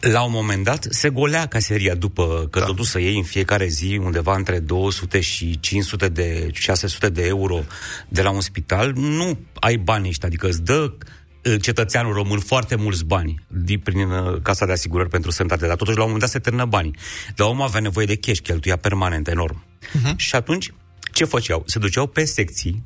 la 0.00 0.22
un 0.22 0.32
moment 0.32 0.64
dat 0.64 0.86
se 0.88 1.08
golea 1.08 1.46
caseria 1.46 1.94
după 1.94 2.48
că 2.50 2.58
da. 2.58 2.64
totuși 2.64 2.90
să 2.90 3.00
iei 3.00 3.16
în 3.16 3.24
fiecare 3.24 3.66
zi 3.66 4.00
undeva 4.02 4.36
între 4.36 4.58
200 4.58 5.20
și 5.20 5.60
500 5.60 6.08
de 6.08 6.48
600 6.52 7.08
de 7.08 7.26
euro 7.26 7.60
de 8.08 8.22
la 8.22 8.30
un 8.30 8.40
spital, 8.40 8.92
nu 8.96 9.38
ai 9.54 9.76
bani 9.76 10.08
ăștia, 10.08 10.28
adică 10.28 10.46
îți 10.46 10.62
dă 10.62 10.92
uh, 10.92 11.18
cetățeanul 11.60 12.12
român 12.12 12.38
foarte 12.38 12.74
mulți 12.74 13.04
bani 13.04 13.34
din, 13.46 13.78
prin 13.78 14.10
uh, 14.10 14.40
Casa 14.42 14.66
de 14.66 14.72
Asigurări 14.72 15.08
pentru 15.08 15.30
Sănătate, 15.30 15.66
dar 15.66 15.76
totuși 15.76 15.96
la 15.96 16.02
un 16.02 16.10
moment 16.10 16.24
dat 16.24 16.32
se 16.32 16.38
termină 16.38 16.64
banii. 16.64 16.96
Dar 17.34 17.48
omul 17.48 17.62
avea 17.62 17.80
nevoie 17.80 18.06
de 18.06 18.16
cash, 18.16 18.40
cheltuia 18.40 18.76
permanent, 18.76 19.28
enorm. 19.28 19.64
Uh-huh. 19.64 20.16
Și 20.16 20.34
atunci, 20.34 20.72
ce 21.12 21.24
făceau? 21.24 21.62
Se 21.66 21.78
duceau 21.78 22.06
pe 22.06 22.24
secții 22.24 22.84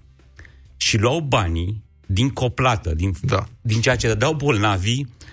și 0.77 0.99
luau 0.99 1.21
banii 1.21 1.83
din 2.07 2.31
coplată, 2.31 2.95
din, 2.95 3.15
da. 3.23 3.45
din 3.61 3.81
ceea 3.81 3.97
ce 3.97 4.07
dădeau 4.07 4.35
bolnavii 4.35 5.07
uh, 5.09 5.24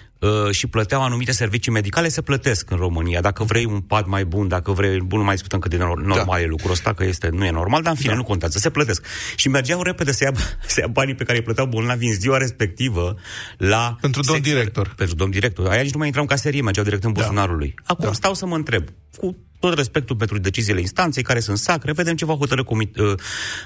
și 0.51 0.67
plăteau 0.67 1.01
anumite 1.03 1.32
servicii 1.32 1.72
medicale, 1.72 2.07
se 2.07 2.22
plătesc 2.22 2.69
în 2.69 2.78
România. 2.78 3.22
Dacă 3.22 3.43
vrei 3.43 3.65
un 3.65 3.80
pad 3.80 4.05
mai 4.05 4.26
bun, 4.26 4.47
dacă 4.47 4.72
vrei, 4.72 4.99
bun, 4.99 5.19
nu 5.19 5.26
mai 5.26 5.34
discutăm 5.34 5.59
cât 5.59 5.69
de 5.69 5.78
nor- 5.78 6.05
normal 6.05 6.39
da. 6.39 6.41
e 6.41 6.45
lucrul 6.45 6.72
ăsta, 6.72 6.93
că 6.93 7.03
este, 7.03 7.30
nu 7.30 7.45
e 7.45 7.51
normal, 7.51 7.82
dar 7.82 7.91
în 7.91 7.97
fine, 7.97 8.11
da. 8.11 8.17
nu 8.17 8.24
contează, 8.24 8.57
se 8.57 8.69
plătesc. 8.69 9.05
Și 9.36 9.49
mergeau 9.49 9.82
repede 9.82 10.11
să 10.11 10.24
ia, 10.24 10.32
să 10.74 10.80
ia 10.80 10.88
banii 10.88 11.15
pe 11.15 11.24
care 11.24 11.38
îi 11.38 11.43
plăteau 11.43 11.65
bolnavii 11.65 12.07
în 12.07 12.13
ziua 12.13 12.38
respectivă 12.38 13.15
la... 13.57 13.97
Pentru 14.01 14.22
domn 14.22 14.38
secție- 14.38 14.53
director. 14.53 14.93
Pentru 14.95 15.15
domn 15.15 15.32
director. 15.32 15.67
Aia 15.67 15.82
nici 15.82 15.91
nu 15.91 15.97
mai 15.97 16.07
intrau 16.07 16.26
în 16.26 16.30
caserie, 16.30 16.61
mergeau 16.61 16.86
direct 16.86 17.03
în 17.03 17.11
buzunarul 17.11 17.57
lui. 17.57 17.76
Acum 17.84 18.05
da. 18.05 18.13
stau 18.13 18.34
să 18.34 18.45
mă 18.45 18.55
întreb, 18.55 18.84
cu 19.17 19.36
tot 19.59 19.74
respectul 19.74 20.15
pentru 20.15 20.38
deciziile 20.38 20.80
instanței, 20.80 21.24
care 21.24 21.39
sunt 21.39 21.57
sacre, 21.57 21.91
vedem 21.91 22.15
ce 22.15 22.26
va 22.26 22.34
hotărâ 22.34 22.63
comit, 22.63 22.97
uh, 22.97 23.13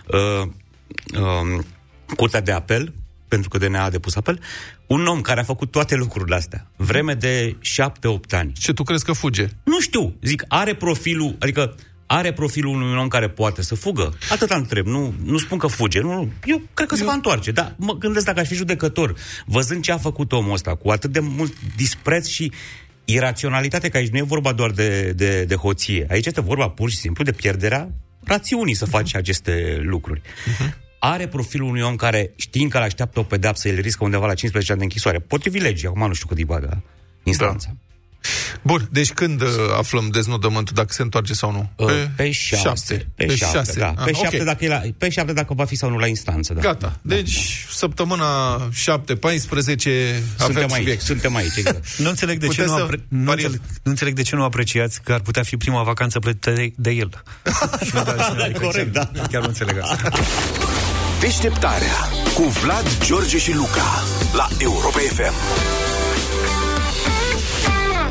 uh, 0.07 0.47
uh, 1.19 1.63
Curtea 2.15 2.41
de 2.41 2.51
Apel, 2.51 2.93
pentru 3.27 3.49
că 3.49 3.57
DNA 3.57 3.83
a 3.83 3.89
depus 3.89 4.15
apel, 4.15 4.39
un 4.87 5.05
om 5.05 5.21
care 5.21 5.39
a 5.39 5.43
făcut 5.43 5.71
toate 5.71 5.95
lucrurile 5.95 6.35
astea, 6.35 6.71
vreme 6.75 7.13
de 7.13 7.57
7-8 7.81 8.29
ani. 8.29 8.53
Ce, 8.53 8.73
tu 8.73 8.83
crezi 8.83 9.05
că 9.05 9.11
fuge? 9.11 9.47
Nu 9.63 9.81
știu, 9.81 10.15
zic, 10.21 10.43
are 10.47 10.75
profilul, 10.75 11.35
adică 11.39 11.75
are 12.05 12.33
profilul 12.33 12.73
unui 12.75 12.97
om 12.97 13.07
care 13.07 13.29
poate 13.29 13.61
să 13.61 13.75
fugă? 13.75 14.13
Atât 14.29 14.49
întreb, 14.49 14.85
nu, 14.85 15.13
nu 15.23 15.37
spun 15.37 15.57
că 15.57 15.67
fuge, 15.67 15.99
nu, 15.99 16.31
eu 16.45 16.61
cred 16.73 16.87
că 16.87 16.93
eu... 16.93 16.99
se 16.99 17.05
va 17.05 17.13
întoarce, 17.13 17.51
dar 17.51 17.75
mă 17.77 17.93
gândesc 17.93 18.25
dacă 18.25 18.39
aș 18.39 18.47
fi 18.47 18.55
judecător, 18.55 19.15
văzând 19.45 19.83
ce 19.83 19.91
a 19.91 19.97
făcut 19.97 20.31
omul 20.31 20.53
ăsta, 20.53 20.75
cu 20.75 20.89
atât 20.89 21.11
de 21.11 21.19
mult 21.19 21.53
dispreț 21.75 22.27
și 22.27 22.51
iraționalitate, 23.05 23.89
că 23.89 23.97
aici 23.97 24.11
nu 24.11 24.17
e 24.17 24.21
vorba 24.21 24.53
doar 24.53 24.71
de, 24.71 25.13
de, 25.15 25.43
de 25.43 25.55
hoție, 25.55 26.05
aici 26.09 26.25
este 26.25 26.41
vorba 26.41 26.69
pur 26.69 26.89
și 26.89 26.97
simplu 26.97 27.23
de 27.23 27.31
pierderea 27.31 27.89
rațiunii 28.23 28.73
să 28.73 28.85
faci 28.85 29.15
aceste 29.15 29.79
lucruri. 29.81 30.21
Are 31.11 31.27
profilul 31.27 31.67
unui 31.69 31.81
om 31.81 31.95
care, 31.95 32.31
știind 32.35 32.71
că 32.71 32.77
îl 32.77 32.83
așteaptă 32.83 33.19
o 33.19 33.23
pedapsă, 33.23 33.67
el 33.67 33.79
riscă 33.81 34.03
undeva 34.03 34.25
la 34.25 34.33
15 34.33 34.71
ani 34.71 34.79
de 34.79 34.85
închisoare. 34.87 35.19
Potrivit 35.19 35.61
legii, 35.61 35.87
acum 35.87 36.07
nu 36.07 36.13
știu 36.13 36.27
cât 36.27 36.37
îi 36.37 36.45
bagă 36.45 36.81
instanța. 37.23 37.67
Da. 37.69 37.75
Bun, 38.61 38.87
deci 38.91 39.11
când 39.13 39.41
uh, 39.41 39.47
aflăm 39.77 40.07
deznodământul, 40.09 40.75
dacă 40.75 40.93
se 40.93 41.01
întoarce 41.01 41.33
sau 41.33 41.51
nu? 41.51 41.85
Pe, 41.85 42.09
pe 42.15 42.31
șapte. 42.31 43.07
Pe, 43.15 43.25
pe 43.25 43.35
șapte, 43.35 43.57
șase. 43.57 43.79
da. 43.79 43.85
Pe, 44.05 44.09
Ah, 44.09 44.15
șapte 44.15 44.37
ok. 44.37 44.43
dacă 44.43 44.65
e 44.65 44.67
la, 44.67 44.81
pe 44.97 45.09
șapte 45.09 45.33
dacă 45.33 45.53
va 45.53 45.65
fi 45.65 45.75
sau 45.75 45.89
nu 45.89 45.97
la 45.97 46.07
instanță. 46.07 46.53
Da. 46.53 46.61
Gata. 46.61 46.99
Deci, 47.01 47.65
săptămâna 47.71 48.57
7-14 48.57 48.63
avem 50.37 50.57
aici, 50.71 50.71
subiect. 50.71 51.01
suntem 51.01 51.35
aici, 51.35 51.55
exact. 51.55 51.87
Nu 51.97 52.09
înțeleg, 52.09 52.39
de 52.39 52.45
ce 52.47 52.51
Puteți 52.51 52.69
nu, 52.69 52.77
să 52.77 52.83
apre- 52.83 53.05
nu, 53.07 53.31
înțeleg, 53.31 53.61
nu 53.83 53.91
înțeleg 53.91 54.13
de 54.13 54.21
ce 54.21 54.35
nu 54.35 54.43
apreciați 54.43 55.01
că 55.03 55.13
ar 55.13 55.19
putea 55.21 55.43
fi 55.43 55.57
prima 55.57 55.83
vacanță 55.83 56.19
plătită 56.19 56.51
de, 56.51 56.71
de 56.75 56.91
el. 56.91 57.09
Și 57.85 57.91
nu 57.93 58.03
de 58.03 58.09
altcineva, 58.09 58.43
adică 58.43 58.59
Corect, 58.59 58.93
chiar, 58.93 59.09
da. 59.13 59.21
Chiar 59.21 59.41
nu 59.41 59.47
înțeleg 59.47 59.77
asta. 59.81 60.09
Deșteptarea 61.25 61.95
cu 62.35 62.41
Vlad, 62.41 62.97
George 63.05 63.37
și 63.37 63.55
Luca 63.55 64.03
la 64.33 64.47
Europa 64.59 64.99
FM. 64.99 65.33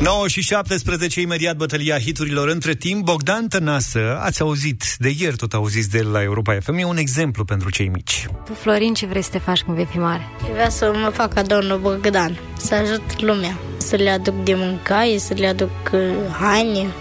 9 0.03 0.27
și 0.27 0.41
17, 0.41 1.21
imediat 1.21 1.55
bătălia 1.55 1.99
hiturilor. 1.99 2.47
Între 2.47 2.73
timp, 2.73 3.03
Bogdan 3.03 3.47
Tănasă, 3.47 4.19
ați 4.21 4.41
auzit, 4.41 4.83
de 4.97 5.13
ieri 5.19 5.35
tot 5.35 5.53
auziți 5.53 5.89
de 5.89 5.97
el 5.97 6.11
la 6.11 6.21
Europa 6.21 6.57
FM, 6.61 6.77
e 6.77 6.83
un 6.83 6.97
exemplu 6.97 7.45
pentru 7.45 7.69
cei 7.69 7.87
mici. 7.87 8.27
Tu, 8.45 8.53
Florin, 8.53 8.93
ce 8.93 9.05
vrei 9.05 9.21
să 9.21 9.29
te 9.31 9.37
faci 9.37 9.61
când 9.61 9.75
vei 9.75 9.87
fi 9.91 9.97
mare? 9.97 10.27
Vreau 10.53 10.69
să 10.69 10.91
mă 11.03 11.09
fac 11.09 11.33
cadou 11.33 11.59
lui 11.59 11.79
Bogdan, 11.81 12.39
să 12.57 12.73
ajut 12.73 13.21
lumea, 13.21 13.57
să 13.77 13.95
le 13.95 14.09
aduc 14.09 14.43
de 14.43 14.53
mâncare, 14.53 15.17
să 15.17 15.33
le 15.33 15.47
aduc 15.47 15.91
uh, 15.93 15.99
haine. 16.39 16.93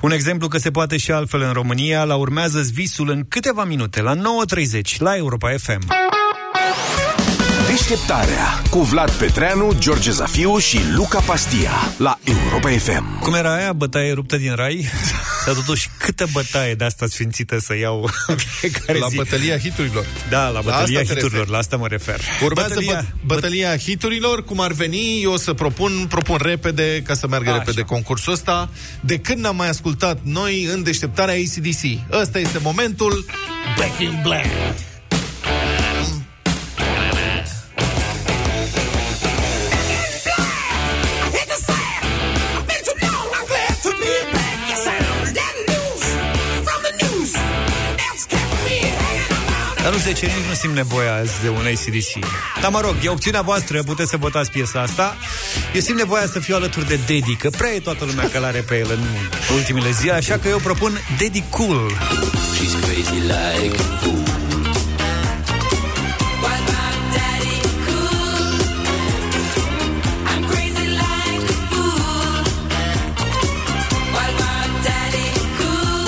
Un 0.00 0.12
exemplu 0.12 0.48
că 0.48 0.58
se 0.58 0.70
poate 0.70 0.96
și 0.96 1.12
altfel 1.12 1.40
în 1.40 1.52
România, 1.52 2.04
la 2.04 2.14
urmează 2.14 2.60
visul 2.72 3.10
în 3.10 3.24
câteva 3.28 3.64
minute, 3.64 4.02
la 4.02 4.14
9.30, 4.14 4.96
la 4.98 5.16
Europa 5.16 5.50
FM. 5.56 6.13
Deșteptarea 7.78 8.62
cu 8.70 8.78
Vlad 8.82 9.10
Petreanu, 9.10 9.72
George 9.78 10.10
Zafiu 10.10 10.58
și 10.58 10.78
Luca 10.94 11.20
Pastia 11.20 11.70
la 11.96 12.18
Europa 12.24 12.70
FM. 12.70 13.18
Cum 13.20 13.34
era 13.34 13.54
aia, 13.54 13.72
bătaie 13.72 14.12
ruptă 14.12 14.36
din 14.36 14.54
rai? 14.54 14.86
Dar 15.46 15.54
totuși, 15.54 15.88
câtă 15.98 16.26
bătaie 16.32 16.74
de 16.74 16.84
asta 16.84 17.06
sfințită 17.06 17.58
să 17.60 17.76
iau 17.76 18.08
în 18.26 18.36
fiecare 18.36 18.98
La 18.98 19.06
zi? 19.08 19.16
bătălia 19.16 19.58
hiturilor. 19.58 20.06
Da, 20.30 20.48
la 20.48 20.60
bătălia 20.60 21.00
asta 21.00 21.12
te 21.14 21.14
hiturilor, 21.14 21.30
referi. 21.32 21.50
la 21.50 21.58
asta 21.58 21.76
mă 21.76 21.86
refer. 21.86 22.20
Urmează 22.42 22.74
Bătălia- 22.74 22.84
bătălia, 22.86 23.14
bătălia 23.24 23.76
hiturilor, 23.76 24.44
cum 24.44 24.60
ar 24.60 24.72
veni, 24.72 25.22
eu 25.22 25.32
o 25.32 25.36
să 25.36 25.52
propun, 25.54 26.06
propun 26.08 26.38
repede, 26.42 27.02
ca 27.06 27.14
să 27.14 27.26
meargă 27.28 27.48
Așa. 27.48 27.58
repede 27.58 27.80
concursul 27.80 28.32
ăsta. 28.32 28.68
De 29.00 29.18
când 29.18 29.38
n-am 29.38 29.56
mai 29.56 29.68
ascultat 29.68 30.18
noi 30.22 30.64
în 30.64 30.82
deșteptarea 30.82 31.34
ACDC? 31.34 31.82
Ăsta 32.20 32.38
este 32.38 32.58
momentul 32.62 33.24
Back 33.78 34.00
in 34.00 34.18
Black. 34.22 34.46
Dar 49.84 49.92
nu 49.92 49.98
știu 49.98 50.12
de 50.12 50.18
ce 50.18 50.26
nici 50.26 50.48
nu 50.48 50.54
simt 50.54 50.74
nevoia 50.74 51.14
azi 51.14 51.32
de 51.42 51.48
un 51.48 51.64
ACDC. 51.66 52.12
Dar 52.60 52.70
mă 52.70 52.80
rog, 52.80 52.94
e 53.02 53.08
opțiunea 53.08 53.42
voastră, 53.42 53.82
puteți 53.82 54.10
să 54.10 54.16
votați 54.16 54.50
piesa 54.50 54.80
asta. 54.80 55.16
Eu 55.74 55.80
simt 55.80 55.98
nevoia 55.98 56.26
să 56.26 56.40
fiu 56.40 56.54
alături 56.54 56.86
de 56.86 56.96
Daddy, 56.96 57.34
că 57.36 57.50
prea 57.50 57.70
e 57.70 57.80
toată 57.80 58.04
lumea 58.04 58.28
călare 58.30 58.58
pe 58.58 58.78
el 58.78 58.90
în 58.90 59.04
ultimele 59.54 59.90
zile, 59.90 60.12
așa 60.12 60.38
că 60.38 60.48
eu 60.48 60.58
propun 60.58 60.98
Daddy 61.18 61.42
Cool. 61.50 61.90
She's 62.54 62.74
crazy 62.84 63.20
like 63.20 63.76
a 63.78 63.96
fool. 64.00 64.23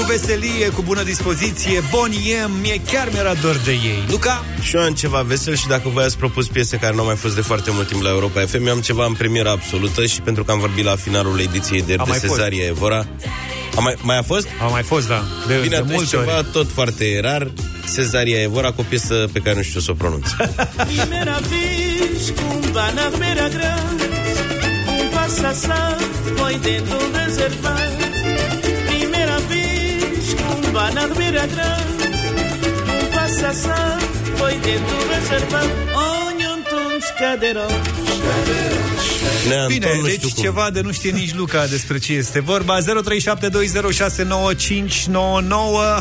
Veselie, 0.07 0.69
cu 0.69 0.83
bună 0.83 1.03
dispoziție, 1.03 1.83
Boniem, 1.91 2.51
mie 2.61 2.81
chiar 2.93 3.09
mi-era 3.13 3.35
dor 3.35 3.57
de 3.65 3.71
ei. 3.71 4.05
Luca? 4.11 4.45
Și 4.61 4.77
eu 4.77 4.83
am 4.83 4.93
ceva 4.93 5.21
vesel 5.21 5.55
și 5.57 5.67
dacă 5.67 5.89
voi 5.89 6.05
ați 6.05 6.17
propus 6.17 6.47
piese 6.47 6.77
care 6.77 6.95
nu 6.95 7.01
au 7.01 7.07
mai 7.07 7.17
fost 7.17 7.35
de 7.35 7.41
foarte 7.41 7.71
mult 7.73 7.89
timp 7.89 8.03
la 8.03 8.09
Europa 8.09 8.41
FM, 8.41 8.67
eu 8.67 8.73
am 8.73 8.81
ceva 8.81 9.05
în 9.05 9.13
premieră 9.13 9.51
absolută 9.51 10.07
și 10.07 10.21
pentru 10.21 10.45
că 10.45 10.51
am 10.53 10.59
vorbit 10.59 10.85
la 10.85 10.97
finalul 10.97 11.41
ediției 11.41 11.83
de, 11.83 11.93
A 11.93 11.97
de 11.97 12.03
mai 12.09 12.19
fost. 12.19 12.35
Cezaria 12.35 12.65
Evora. 12.67 13.07
A 13.77 13.81
mai, 13.81 13.95
mai 14.03 14.19
a 14.19 14.23
fost? 14.23 14.47
A 14.63 14.67
mai 14.67 14.83
fost, 14.83 15.09
da. 15.09 15.25
De, 15.47 15.55
Bine, 15.55 15.69
de 15.69 15.77
atunci 15.77 15.93
multe 15.93 16.09
ceva 16.09 16.37
ori. 16.37 16.47
tot 16.53 16.67
foarte 16.75 17.21
rar, 17.21 17.51
Cezaria 17.95 18.41
Evora, 18.43 18.69
cu 18.71 18.81
o 18.81 18.85
piesă 18.89 19.29
pe 19.33 19.39
care 19.39 19.57
nu 19.57 19.63
știu 19.63 19.81
să 19.81 19.91
o 19.91 19.95
pronunț. 19.95 20.27
que 30.77 30.83
um 30.83 30.83
bar 30.83 30.93
na 30.93 31.07
beira 31.15 31.47
grande 31.47 32.05
Um 32.93 33.07
passa 33.15 33.99
foi 34.37 34.53
dentro 34.59 34.87
de 34.87 34.95
um 34.95 35.09
reservado 35.09 35.71
Onde 35.95 36.47
uns 36.47 37.11
cadeiros 37.19 37.73
Neanton, 39.49 39.69
Bine, 39.69 39.87
nu 39.87 40.07
știu 40.07 40.07
deci 40.07 40.33
cum. 40.33 40.43
ceva 40.43 40.71
de 40.71 40.81
nu 40.81 40.93
știe 40.93 41.11
nici 41.11 41.35
Luca 41.35 41.67
despre 41.67 41.99
ce 41.99 42.13
este 42.13 42.41
vorba 42.41 42.79
0372069599 42.79 42.83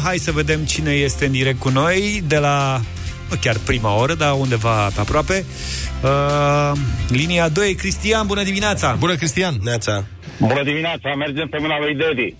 Hai 0.04 0.18
să 0.18 0.32
vedem 0.32 0.60
cine 0.66 0.92
este 0.92 1.26
în 1.26 1.32
direct 1.32 1.60
cu 1.60 1.70
noi 1.70 2.24
De 2.28 2.38
la, 2.38 2.82
nu 3.30 3.36
chiar 3.42 3.58
prima 3.66 3.96
oră, 3.98 4.14
dar 4.14 4.34
undeva 4.34 4.88
pe 4.88 5.00
aproape 5.00 5.46
uh, 6.04 6.72
Linia 7.10 7.50
2, 7.50 7.76
Cristian, 7.76 8.28
bună 8.28 8.44
dimineața 8.44 8.96
Bună, 9.00 9.16
Cristian! 9.16 9.58
Neața! 9.64 10.06
Bună 10.40 10.64
dimineața, 10.64 11.16
mergem 11.16 11.48
pe 11.48 11.58
mâna 11.60 11.80
lui 11.80 11.96
Dedi. 11.96 12.36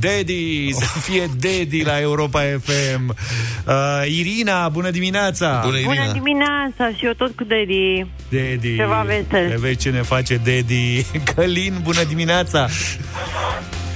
Daddy, 0.00 0.72
să 0.72 0.98
fie 0.98 1.30
Daddy 1.40 1.82
la 1.82 2.00
Europa 2.00 2.40
FM 2.40 3.08
uh, 3.08 3.74
Irina, 4.06 4.68
bună 4.68 4.90
dimineața 4.90 5.60
Bună, 5.64 5.78
Bună 5.84 6.12
dimineața 6.12 6.90
și 6.96 7.04
eu 7.04 7.12
tot 7.12 7.36
cu 7.36 7.44
Daddy. 7.44 8.06
Daddy 8.28 8.76
Ceva 8.76 9.02
vesel. 9.06 9.58
Vezi 9.58 9.76
ce 9.76 9.90
ne 9.90 10.02
face 10.02 10.36
Daddy 10.36 11.04
Călin, 11.34 11.74
bună 11.82 12.04
dimineața 12.04 12.68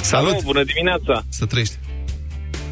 Salut! 0.00 0.42
bună 0.42 0.64
dimineața! 0.64 1.22
Să 1.28 1.46
trăiești! 1.46 1.74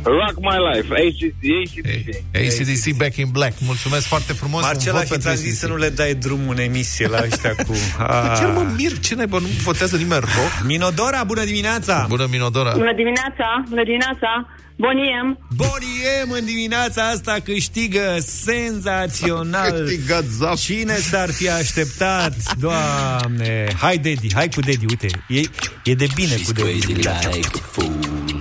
Rock 0.03 0.37
My 0.41 0.57
Life, 0.73 0.89
ACDC. 0.95 2.25
ACDC 2.35 2.97
Back 2.97 3.17
in 3.17 3.29
Black. 3.33 3.53
Mulțumesc 3.65 4.07
foarte 4.07 4.33
frumos. 4.33 4.63
Marcela, 4.63 4.93
un 4.93 4.99
vot 4.99 5.03
și 5.07 5.11
pentru 5.11 5.29
ți-am 5.29 5.37
zis 5.37 5.47
ACDC. 5.49 5.61
să 5.61 5.67
nu 5.67 5.77
le 5.77 5.89
dai 5.89 6.15
drumul 6.15 6.55
în 6.57 6.63
emisie 6.63 7.07
la 7.07 7.21
ăștia 7.31 7.55
cu... 7.55 7.73
Bă, 7.97 8.35
Chiar 8.39 8.53
mă 8.53 8.73
mir, 8.77 8.99
ce 8.99 9.15
naiba, 9.15 9.39
nu 9.39 9.47
votează 9.63 9.97
nimeni 9.97 10.21
rock? 10.21 10.67
Minodora, 10.67 11.25
bună 11.25 11.45
dimineața! 11.45 12.05
Bună, 12.09 12.27
Minodora! 12.31 12.73
Bună 12.73 12.95
dimineața, 12.95 13.65
bună 13.69 13.83
dimineața, 13.85 14.49
boniem. 14.77 15.39
Boniem 15.57 16.31
în 16.31 16.45
dimineața 16.45 17.09
asta 17.09 17.37
câștigă 17.45 18.17
senzațional. 18.21 19.71
Câștigat 19.71 20.25
zap. 20.25 20.57
Cine 20.57 20.95
s-ar 20.95 21.31
fi 21.31 21.49
așteptat? 21.51 22.35
Doamne! 22.59 23.67
Hai, 23.79 23.99
Daddy, 23.99 24.35
hai 24.35 24.49
cu 24.49 24.61
Daddy, 24.61 24.85
uite, 24.89 25.07
e, 25.29 25.41
e 25.85 25.95
de 25.95 26.07
bine 26.15 26.35
cu 26.47 26.53
Daddy. 26.53 28.40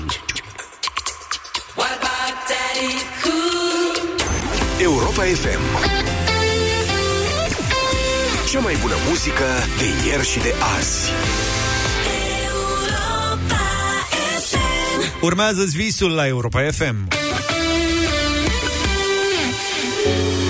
Europa 4.90 5.24
FM 5.24 5.62
Cea 8.50 8.60
mai 8.60 8.76
bună 8.82 8.94
muzică 9.08 9.46
de 9.78 10.10
ieri 10.10 10.28
și 10.28 10.40
de 10.40 10.54
azi. 10.78 11.10
Urmează 15.22 15.64
visul 15.76 16.12
la 16.12 16.28
Europa 16.28 16.62
FM. 16.72 17.08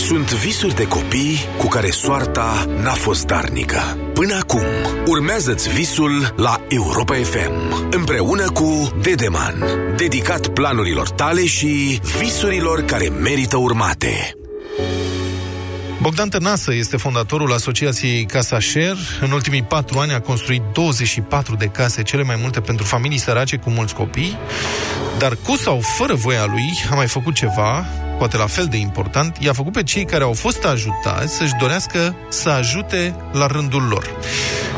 Sunt 0.10 0.34
visuri 0.34 0.76
de 0.76 0.88
copii 0.88 1.38
cu 1.58 1.68
care 1.68 1.90
soarta 1.90 2.66
n-a 2.82 2.94
fost 2.94 3.26
darnică. 3.26 3.98
Până 4.14 4.36
acum, 4.36 4.64
urmează-ți 5.06 5.70
visul 5.70 6.34
la 6.38 6.62
Europa 6.68 7.14
FM, 7.14 7.88
împreună 7.92 8.50
cu 8.52 8.94
Dedeman, 9.02 9.64
dedicat 9.98 10.48
planurilor 10.48 11.10
tale 11.10 11.46
și 11.46 12.00
visurilor 12.20 12.82
care 12.82 13.10
merită 13.10 13.58
urmate. 13.58 14.34
Bogdan 16.02 16.30
Tănasă 16.30 16.74
este 16.74 16.98
fondatorul 16.98 17.54
Asociației 17.54 18.26
Casa 18.26 18.60
Share. 18.60 18.98
În 19.22 19.32
ultimii 19.32 19.64
patru 19.64 20.00
ani 20.00 20.14
a 20.14 20.22
construit 20.22 20.62
24 20.74 21.56
de 21.56 21.66
case, 21.66 22.04
cele 22.04 22.24
mai 22.24 22.38
multe 22.42 22.60
pentru 22.62 22.86
familii 22.86 23.18
sărace 23.18 23.58
cu 23.58 23.70
mulți 23.70 23.96
copii. 23.96 24.38
Dar 25.18 25.38
cu 25.44 25.56
sau 25.56 25.80
fără 25.98 26.14
voia 26.14 26.46
lui 26.46 26.70
a 26.92 26.96
mai 26.96 27.08
făcut 27.08 27.34
ceva, 27.34 27.86
poate 28.20 28.38
la 28.38 28.48
fel 28.48 28.66
de 28.66 28.78
important, 28.78 29.38
i-a 29.40 29.54
făcut 29.54 29.74
pe 29.74 29.84
cei 29.84 30.06
care 30.06 30.24
au 30.24 30.34
fost 30.34 30.64
ajutați 30.64 31.36
să-și 31.36 31.54
dorească 31.60 32.16
să 32.30 32.50
ajute 32.50 33.16
la 33.32 33.46
rândul 33.46 33.88
lor. 33.90 34.16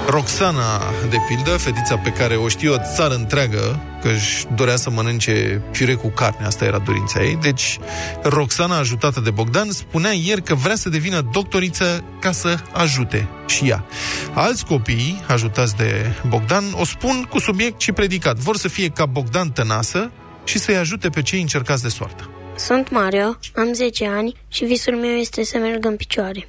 Roxana, 0.07 0.81
de 1.09 1.17
pildă, 1.27 1.49
fetița 1.49 1.97
pe 1.97 2.09
care 2.09 2.35
o 2.35 2.47
știu 2.47 2.73
o 2.73 2.77
țară 2.95 3.13
întreagă, 3.13 3.79
că 4.01 4.07
își 4.07 4.45
dorea 4.55 4.75
să 4.75 4.89
mănânce 4.89 5.61
piure 5.71 5.93
cu 5.93 6.07
carne, 6.09 6.45
asta 6.45 6.65
era 6.65 6.77
dorința 6.77 7.23
ei. 7.23 7.37
Deci, 7.41 7.79
Roxana, 8.23 8.77
ajutată 8.77 9.19
de 9.19 9.29
Bogdan, 9.29 9.71
spunea 9.71 10.11
ieri 10.11 10.43
că 10.43 10.55
vrea 10.55 10.75
să 10.75 10.89
devină 10.89 11.21
doctoriță 11.31 12.03
ca 12.19 12.31
să 12.31 12.57
ajute 12.71 13.27
și 13.47 13.69
ea. 13.69 13.85
Alți 14.33 14.65
copii, 14.65 15.23
ajutați 15.27 15.75
de 15.75 16.13
Bogdan, 16.27 16.63
o 16.73 16.85
spun 16.85 17.27
cu 17.29 17.39
subiect 17.39 17.81
și 17.81 17.91
predicat. 17.91 18.37
Vor 18.37 18.57
să 18.57 18.67
fie 18.67 18.87
ca 18.89 19.05
Bogdan 19.05 19.49
Tănasă 19.49 20.11
și 20.43 20.59
să-i 20.59 20.77
ajute 20.77 21.09
pe 21.09 21.21
cei 21.21 21.41
încercați 21.41 21.83
de 21.83 21.89
soartă. 21.89 22.29
Sunt 22.65 22.89
Mario, 22.89 23.37
am 23.55 23.73
10 23.73 24.07
ani 24.07 24.33
și 24.47 24.65
visul 24.65 24.95
meu 24.95 25.11
este 25.11 25.43
să 25.43 25.57
merg 25.57 25.85
în 25.85 25.95
picioare. 25.95 26.47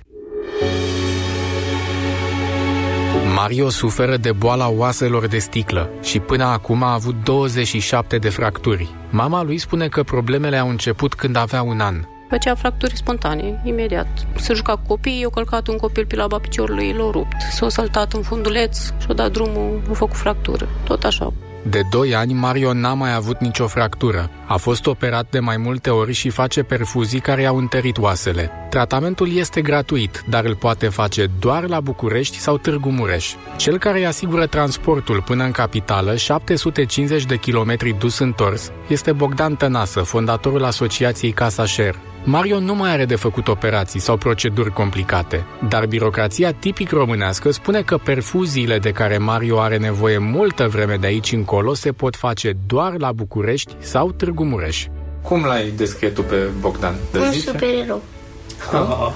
Mario 3.35 3.69
suferă 3.69 4.17
de 4.17 4.33
boala 4.33 4.69
oaselor 4.69 5.27
de 5.27 5.39
sticlă 5.39 5.91
și 6.03 6.19
până 6.19 6.45
acum 6.45 6.83
a 6.83 6.93
avut 6.93 7.15
27 7.25 8.19
de 8.19 8.29
fracturi. 8.29 8.95
Mama 9.11 9.43
lui 9.43 9.59
spune 9.59 9.89
că 9.89 10.03
problemele 10.03 10.57
au 10.57 10.69
început 10.69 11.15
când 11.15 11.37
avea 11.37 11.63
un 11.63 11.81
an. 11.81 12.05
Făcea 12.29 12.55
fracturi 12.55 12.97
spontane, 12.97 13.63
imediat. 13.65 14.09
Se 14.37 14.55
juca 14.55 14.77
cu 14.77 14.83
copiii, 14.87 15.21
i-a 15.21 15.29
călcat 15.29 15.67
un 15.67 15.77
copil 15.77 16.07
pe 16.07 16.17
laba 16.17 16.39
piciorului, 16.39 16.93
l-a 16.93 17.11
rupt. 17.11 17.37
S-a 17.51 17.69
saltat 17.69 18.13
în 18.13 18.23
funduleț 18.23 18.79
și-a 19.01 19.15
dat 19.15 19.31
drumul, 19.31 19.83
a 19.91 19.93
făcut 19.93 20.17
fractură. 20.17 20.69
Tot 20.85 21.05
așa. 21.05 21.33
De 21.63 21.81
2 21.91 22.15
ani, 22.15 22.33
Mario 22.33 22.73
n-a 22.73 22.95
mai 22.95 23.15
avut 23.15 23.41
nicio 23.41 23.67
fractură. 23.67 24.31
A 24.47 24.57
fost 24.57 24.87
operat 24.87 25.27
de 25.31 25.39
mai 25.39 25.57
multe 25.57 25.91
ori 25.91 26.13
și 26.13 26.31
face 26.31 26.63
perfuzii 26.63 27.21
care 27.21 27.43
i-au 27.43 27.57
întărit 27.57 27.99
oasele. 27.99 28.51
Tratamentul 28.71 29.37
este 29.37 29.63
gratuit, 29.63 30.25
dar 30.29 30.45
îl 30.45 30.57
poate 30.57 30.89
face 30.89 31.31
doar 31.41 31.69
la 31.69 31.81
București 31.81 32.39
sau 32.39 32.57
Târgu 32.57 32.91
Mureș. 32.91 33.35
Cel 33.57 33.79
care 33.79 33.99
îi 33.99 34.07
asigură 34.07 34.47
transportul 34.47 35.23
până 35.23 35.45
în 35.45 35.51
capitală, 35.51 36.17
750 36.17 37.25
de 37.25 37.37
kilometri 37.37 37.97
dus 37.99 38.19
întors, 38.19 38.71
este 38.89 39.13
Bogdan 39.13 39.55
Tănasă, 39.55 40.01
fondatorul 40.01 40.65
Asociației 40.65 41.33
Casa 41.33 41.67
Share. 41.67 42.12
Mario 42.25 42.61
nu 42.61 42.75
mai 42.75 42.91
are 42.91 43.05
de 43.05 43.17
făcut 43.17 43.49
operații 43.49 44.01
sau 44.01 44.17
proceduri 44.17 44.73
complicate, 44.73 45.45
dar 45.69 45.87
birocrația 45.87 46.53
tipic 46.53 46.91
românească 46.91 47.51
spune 47.51 47.83
că 47.83 47.97
perfuziile 47.97 48.79
de 48.79 48.91
care 48.91 49.19
Mario 49.19 49.61
are 49.61 49.77
nevoie 49.77 50.19
multă 50.19 50.69
vreme 50.69 50.97
de 50.97 51.07
aici 51.07 51.33
încolo 51.33 51.75
se 51.75 51.93
pot 51.93 52.17
face 52.17 52.57
doar 52.67 52.95
la 52.99 53.13
București 53.13 53.77
sau 53.79 54.13
Târgu 54.13 54.45
Mureș. 54.45 54.87
Cum 55.23 55.45
l-ai 55.45 55.73
descrie 55.77 56.09
tu 56.09 56.23
pe 56.23 56.37
Bogdan? 56.61 56.95
Un 57.15 57.33
supererou. 57.33 58.03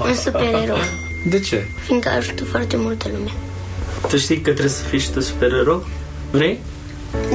Un 0.09 0.15
supererou. 0.15 0.77
De 1.31 1.41
ce? 1.41 1.65
Fiindcă 1.85 2.09
ajută 2.09 2.45
foarte 2.45 2.77
multă 2.77 3.09
lume. 3.17 3.31
Tu 4.09 4.17
știi 4.17 4.37
că 4.37 4.51
trebuie 4.51 4.69
să 4.69 4.83
fii 4.83 4.99
și 4.99 5.11
tu 5.11 5.21
supererou? 5.21 5.87
Vrei? 6.31 6.59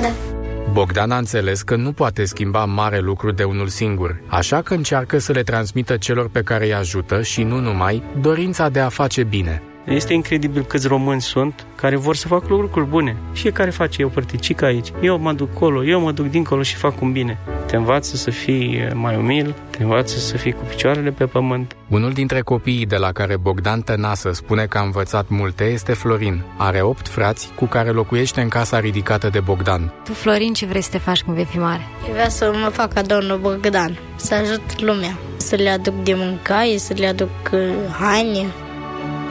Da. 0.01 0.30
Bogdan 0.73 1.11
a 1.11 1.17
înțeles 1.17 1.61
că 1.61 1.75
nu 1.75 1.91
poate 1.91 2.25
schimba 2.25 2.65
mare 2.65 2.99
lucru 2.99 3.31
de 3.31 3.43
unul 3.43 3.67
singur, 3.67 4.21
așa 4.27 4.61
că 4.61 4.73
încearcă 4.73 5.17
să 5.17 5.31
le 5.31 5.43
transmită 5.43 5.97
celor 5.97 6.29
pe 6.29 6.41
care 6.41 6.65
îi 6.65 6.73
ajută 6.73 7.21
și 7.21 7.43
nu 7.43 7.59
numai 7.59 8.03
dorința 8.21 8.69
de 8.69 8.79
a 8.79 8.89
face 8.89 9.23
bine. 9.23 9.61
Este 9.85 10.13
incredibil 10.13 10.63
câți 10.63 10.87
români 10.87 11.21
sunt 11.21 11.65
care 11.75 11.95
vor 11.95 12.15
să 12.15 12.27
facă 12.27 12.45
lucruri 12.49 12.87
bune. 12.87 13.15
Fiecare 13.31 13.69
face 13.69 14.01
eu 14.01 14.07
părticică 14.07 14.65
aici. 14.65 14.87
Eu 15.01 15.19
mă 15.19 15.33
duc 15.33 15.53
colo, 15.53 15.85
eu 15.85 15.99
mă 15.99 16.11
duc 16.11 16.29
dincolo 16.29 16.61
și 16.61 16.75
fac 16.75 17.01
un 17.01 17.11
bine. 17.11 17.37
Te 17.65 17.75
învață 17.75 18.15
să 18.15 18.29
fii 18.29 18.89
mai 18.93 19.15
umil, 19.15 19.55
te 19.69 19.83
învață 19.83 20.17
să 20.17 20.37
fii 20.37 20.51
cu 20.51 20.63
picioarele 20.69 21.11
pe 21.11 21.25
pământ. 21.25 21.75
Unul 21.87 22.11
dintre 22.11 22.41
copiii 22.41 22.85
de 22.85 22.95
la 22.95 23.11
care 23.11 23.37
Bogdan 23.37 23.81
Tănasă 23.81 24.31
spune 24.31 24.65
că 24.65 24.77
a 24.77 24.81
învățat 24.81 25.25
multe 25.29 25.63
este 25.63 25.93
Florin. 25.93 26.41
Are 26.57 26.81
opt 26.81 27.07
frați 27.07 27.49
cu 27.55 27.65
care 27.65 27.89
locuiește 27.89 28.41
în 28.41 28.47
casa 28.47 28.79
ridicată 28.79 29.29
de 29.29 29.39
Bogdan. 29.39 29.91
Tu, 30.03 30.13
Florin, 30.13 30.53
ce 30.53 30.65
vrei 30.65 30.81
să 30.81 30.89
te 30.91 30.97
faci 30.97 31.23
când 31.23 31.35
vei 31.35 31.45
fi 31.45 31.57
mare? 31.57 31.87
Eu 32.07 32.13
vreau 32.13 32.29
să 32.29 32.53
mă 32.63 32.69
fac 32.69 32.93
ca 32.93 33.01
domnul 33.01 33.37
Bogdan, 33.37 33.97
să 34.15 34.33
ajut 34.33 34.81
lumea, 34.81 35.17
să 35.37 35.55
le 35.55 35.69
aduc 35.69 36.03
de 36.03 36.13
mâncare, 36.13 36.77
să 36.77 36.93
le 36.97 37.07
aduc 37.07 37.29
uh, 37.51 37.59
haine. 37.99 38.45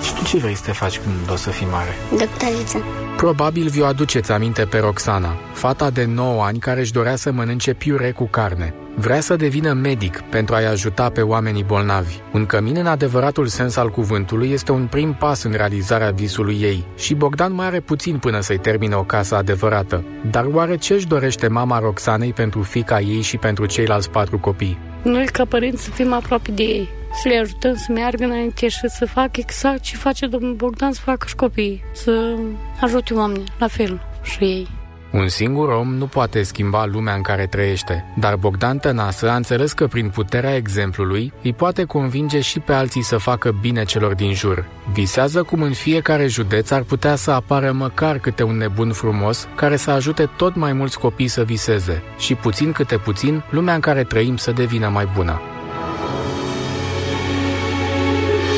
Și 0.02 0.14
tu 0.14 0.24
ce 0.24 0.38
vrei 0.38 0.54
să 0.54 0.62
te 0.64 0.72
faci 0.72 0.98
când 0.98 1.30
o 1.32 1.36
să 1.36 1.50
fii 1.50 1.66
mare? 1.70 1.94
Doctoriță. 2.10 2.82
Probabil 3.16 3.68
vi-o 3.68 3.84
aduceți 3.86 4.32
aminte 4.32 4.64
pe 4.64 4.78
Roxana, 4.78 5.36
fata 5.52 5.90
de 5.90 6.04
9 6.04 6.42
ani 6.42 6.58
care 6.58 6.80
își 6.80 6.92
dorea 6.92 7.16
să 7.16 7.32
mănânce 7.32 7.72
piure 7.72 8.10
cu 8.10 8.24
carne. 8.24 8.74
Vrea 8.94 9.20
să 9.20 9.36
devină 9.36 9.72
medic 9.72 10.20
pentru 10.20 10.54
a-i 10.54 10.66
ajuta 10.66 11.08
pe 11.10 11.20
oamenii 11.20 11.62
bolnavi. 11.62 12.14
Un 12.32 12.46
cămin 12.46 12.76
în 12.76 12.86
adevăratul 12.86 13.46
sens 13.46 13.76
al 13.76 13.90
cuvântului 13.90 14.50
este 14.50 14.72
un 14.72 14.86
prim 14.86 15.16
pas 15.18 15.42
în 15.42 15.52
realizarea 15.52 16.10
visului 16.10 16.58
ei 16.60 16.84
și 16.96 17.14
Bogdan 17.14 17.52
mai 17.52 17.66
are 17.66 17.80
puțin 17.80 18.18
până 18.18 18.40
să-i 18.40 18.58
termine 18.58 18.94
o 18.94 19.02
casă 19.02 19.36
adevărată. 19.36 20.04
Dar 20.30 20.44
oare 20.52 20.76
ce 20.76 20.94
își 20.94 21.06
dorește 21.06 21.48
mama 21.48 21.78
Roxanei 21.78 22.32
pentru 22.32 22.62
fica 22.62 23.00
ei 23.00 23.20
și 23.20 23.36
pentru 23.36 23.66
ceilalți 23.66 24.10
patru 24.10 24.38
copii? 24.38 24.78
Noi, 25.02 25.24
ca 25.24 25.44
părinți, 25.44 25.82
să 25.82 25.90
fim 25.90 26.12
aproape 26.12 26.50
de 26.50 26.62
ei. 26.62 26.88
Să 27.12 27.28
le 27.28 27.38
ajutăm 27.38 27.74
să 27.74 27.92
meargă 27.92 28.24
înainte 28.24 28.68
și 28.68 28.88
să 28.88 29.06
facă 29.06 29.30
exact 29.32 29.80
ce 29.80 29.96
face 29.96 30.26
domnul 30.26 30.54
Bogdan 30.54 30.92
să 30.92 31.00
facă 31.04 31.26
și 31.28 31.34
copiii. 31.34 31.82
Să 31.92 32.36
ajute 32.80 33.14
oamenii, 33.14 33.52
la 33.58 33.66
fel, 33.66 34.00
și 34.22 34.44
ei. 34.44 34.68
Un 35.12 35.28
singur 35.28 35.68
om 35.68 35.94
nu 35.94 36.06
poate 36.06 36.42
schimba 36.42 36.86
lumea 36.86 37.14
în 37.14 37.22
care 37.22 37.46
trăiește, 37.46 38.04
dar 38.18 38.36
Bogdan 38.36 38.78
Tănasă 38.78 39.30
a 39.30 39.34
înțeles 39.34 39.72
că 39.72 39.86
prin 39.86 40.08
puterea 40.08 40.56
exemplului 40.56 41.32
îi 41.42 41.52
poate 41.52 41.84
convinge 41.84 42.40
și 42.40 42.60
pe 42.60 42.72
alții 42.72 43.02
să 43.02 43.16
facă 43.16 43.56
bine 43.60 43.84
celor 43.84 44.14
din 44.14 44.32
jur. 44.32 44.66
Visează 44.92 45.42
cum 45.42 45.62
în 45.62 45.72
fiecare 45.72 46.26
județ 46.26 46.70
ar 46.70 46.82
putea 46.82 47.14
să 47.14 47.30
apară 47.30 47.72
măcar 47.72 48.18
câte 48.18 48.42
un 48.42 48.56
nebun 48.56 48.92
frumos 48.92 49.48
care 49.54 49.76
să 49.76 49.90
ajute 49.90 50.28
tot 50.36 50.54
mai 50.54 50.72
mulți 50.72 50.98
copii 50.98 51.28
să 51.28 51.42
viseze 51.42 52.02
și 52.18 52.34
puțin 52.34 52.72
câte 52.72 52.96
puțin 52.96 53.42
lumea 53.50 53.74
în 53.74 53.80
care 53.80 54.04
trăim 54.04 54.36
să 54.36 54.52
devină 54.52 54.88
mai 54.88 55.08
bună. 55.14 55.40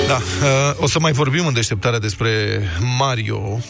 Da, 0.06 0.14
uh, 0.16 0.76
o 0.76 0.86
să 0.86 1.00
mai 1.00 1.12
vorbim 1.12 1.46
în 1.46 1.52
deșteptarea 1.52 1.98
despre 1.98 2.60
Mario, 2.98 3.60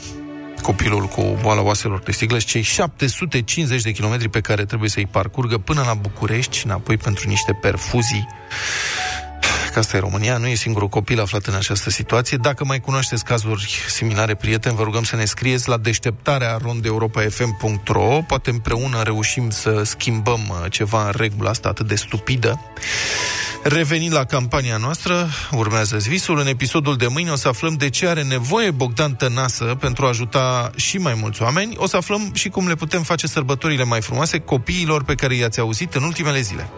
copilul 0.62 1.04
cu 1.04 1.38
boala 1.42 1.62
oaselor 1.62 1.98
de 1.98 2.12
sticlă, 2.12 2.38
și 2.38 2.46
cei 2.46 2.62
750 2.62 3.82
de 3.82 3.90
kilometri 3.90 4.28
pe 4.28 4.40
care 4.40 4.64
trebuie 4.64 4.88
să-i 4.88 5.06
parcurgă 5.06 5.58
până 5.58 5.82
la 5.86 5.94
București 5.94 6.56
și 6.56 6.66
înapoi 6.66 6.96
pentru 6.96 7.28
niște 7.28 7.52
perfuzii. 7.52 8.28
Că 9.72 9.78
asta 9.78 9.96
e 9.96 10.00
România, 10.00 10.36
nu 10.36 10.46
e 10.46 10.54
singurul 10.54 10.88
copil 10.88 11.20
aflat 11.20 11.46
în 11.46 11.54
această 11.54 11.90
situație. 11.90 12.36
Dacă 12.36 12.64
mai 12.64 12.80
cunoașteți 12.80 13.24
cazuri 13.24 13.84
similare, 13.88 14.34
prieteni, 14.34 14.76
vă 14.76 14.82
rugăm 14.82 15.02
să 15.02 15.16
ne 15.16 15.24
scrieți 15.24 15.68
la 15.68 15.76
deșteptarea 15.76 16.58
rondeuropa.fm.ro 16.62 18.22
Poate 18.26 18.50
împreună 18.50 19.02
reușim 19.02 19.50
să 19.50 19.82
schimbăm 19.84 20.40
uh, 20.48 20.70
ceva 20.70 21.06
în 21.06 21.12
regula 21.16 21.50
asta 21.50 21.68
atât 21.68 21.86
de 21.86 21.94
stupidă. 21.94 22.60
Revenind 23.62 24.12
la 24.12 24.24
campania 24.24 24.76
noastră, 24.76 25.28
urmează 25.52 25.96
visul. 25.96 26.38
În 26.38 26.46
episodul 26.46 26.96
de 26.96 27.06
mâine 27.06 27.30
o 27.30 27.36
să 27.36 27.48
aflăm 27.48 27.74
de 27.74 27.90
ce 27.90 28.08
are 28.08 28.22
nevoie 28.22 28.70
Bogdan 28.70 29.14
Tănasă 29.14 29.64
pentru 29.64 30.04
a 30.04 30.08
ajuta 30.08 30.70
și 30.76 30.98
mai 30.98 31.14
mulți 31.20 31.42
oameni. 31.42 31.74
O 31.76 31.86
să 31.86 31.96
aflăm 31.96 32.30
și 32.34 32.48
cum 32.48 32.68
le 32.68 32.74
putem 32.74 33.02
face 33.02 33.26
sărbătorile 33.26 33.84
mai 33.84 34.00
frumoase 34.00 34.38
copiilor 34.38 35.04
pe 35.04 35.14
care 35.14 35.34
i-ați 35.34 35.60
auzit 35.60 35.94
în 35.94 36.02
ultimele 36.02 36.40
zile. 36.40 36.68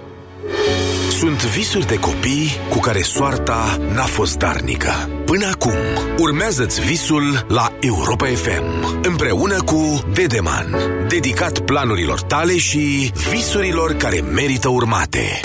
Sunt 1.19 1.45
visuri 1.45 1.87
de 1.87 1.99
copii 1.99 2.49
cu 2.71 2.79
care 2.79 3.03
soarta 3.03 3.77
n-a 3.95 4.05
fost 4.05 4.37
darnică. 4.37 4.93
Până 5.25 5.47
acum, 5.47 5.75
urmează-ți 6.19 6.81
visul 6.81 7.47
la 7.49 7.73
Europa 7.81 8.27
FM, 8.27 9.01
împreună 9.03 9.63
cu 9.63 10.05
Dedeman, 10.15 10.77
dedicat 11.09 11.59
planurilor 11.59 12.21
tale 12.23 12.57
și 12.57 13.13
visurilor 13.31 13.93
care 13.93 14.21
merită 14.21 14.69
urmate. 14.69 15.41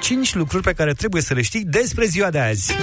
Cinci 0.00 0.34
lucruri 0.34 0.62
pe 0.62 0.72
care 0.72 0.92
trebuie 0.92 1.22
să 1.22 1.34
le 1.34 1.42
știi 1.42 1.64
despre 1.64 2.04
ziua 2.04 2.30
de 2.30 2.38
azi. 2.38 2.74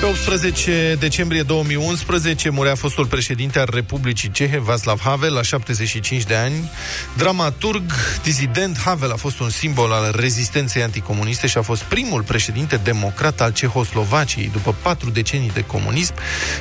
Pe 0.00 0.06
18 0.06 0.96
decembrie 0.98 1.42
2011 1.42 2.50
murea 2.50 2.74
fostul 2.74 3.06
președinte 3.06 3.58
al 3.58 3.68
Republicii 3.72 4.30
Cehe, 4.30 4.60
Václav 4.60 5.00
Havel, 5.00 5.32
la 5.32 5.42
75 5.42 6.22
de 6.22 6.34
ani. 6.34 6.70
Dramaturg, 7.16 7.92
dizident, 8.22 8.78
Havel 8.78 9.10
a 9.10 9.16
fost 9.16 9.38
un 9.38 9.50
simbol 9.50 9.92
al 9.92 10.14
rezistenței 10.16 10.82
anticomuniste 10.82 11.46
și 11.46 11.58
a 11.58 11.62
fost 11.62 11.82
primul 11.82 12.22
președinte 12.22 12.76
democrat 12.76 13.40
al 13.40 13.52
Cehoslovaciei 13.52 14.50
după 14.52 14.74
patru 14.82 15.10
decenii 15.10 15.50
de 15.54 15.64
comunism. 15.64 16.14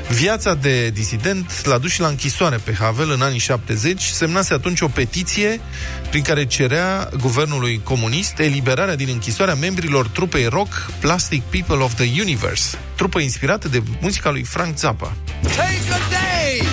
Viața 0.09 0.53
de 0.53 0.89
dizident 0.89 1.65
l-a 1.65 1.77
dus 1.77 1.91
și 1.91 1.99
la 1.99 2.07
închisoare 2.07 2.57
pe 2.63 2.73
Havel 2.73 3.11
în 3.11 3.21
anii 3.21 3.39
70. 3.39 4.01
Semnase 4.03 4.53
atunci 4.53 4.81
o 4.81 4.87
petiție 4.87 5.61
prin 6.09 6.21
care 6.21 6.45
cerea 6.45 7.09
guvernului 7.19 7.81
comunist 7.83 8.39
eliberarea 8.39 8.95
din 8.95 9.07
închisoarea 9.11 9.55
membrilor 9.55 10.07
trupei 10.07 10.45
rock 10.45 10.91
Plastic 10.99 11.41
People 11.41 11.83
of 11.83 11.93
the 11.93 12.21
Universe, 12.21 12.77
trupă 12.97 13.19
inspirată 13.19 13.67
de 13.67 13.81
muzica 14.01 14.29
lui 14.29 14.43
Frank 14.43 14.77
Zappa. 14.77 15.13
Take 15.41 15.87
a 15.91 16.01
day 16.09 16.67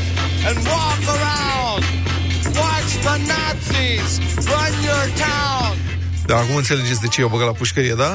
and 0.47 0.57
walk 0.57 1.03
around. 1.17 1.85
Watch 2.45 2.93
the 3.07 3.17
Nazis 3.33 4.19
run 4.37 4.83
your 4.83 5.07
town. 5.17 5.77
Da, 6.27 6.37
acum 6.37 6.57
înțelegeți 6.57 7.01
de 7.01 7.07
ce 7.07 7.21
i-au 7.21 7.29
băgat 7.29 7.47
la 7.47 7.53
pușcărie, 7.53 7.95
da? 7.95 8.15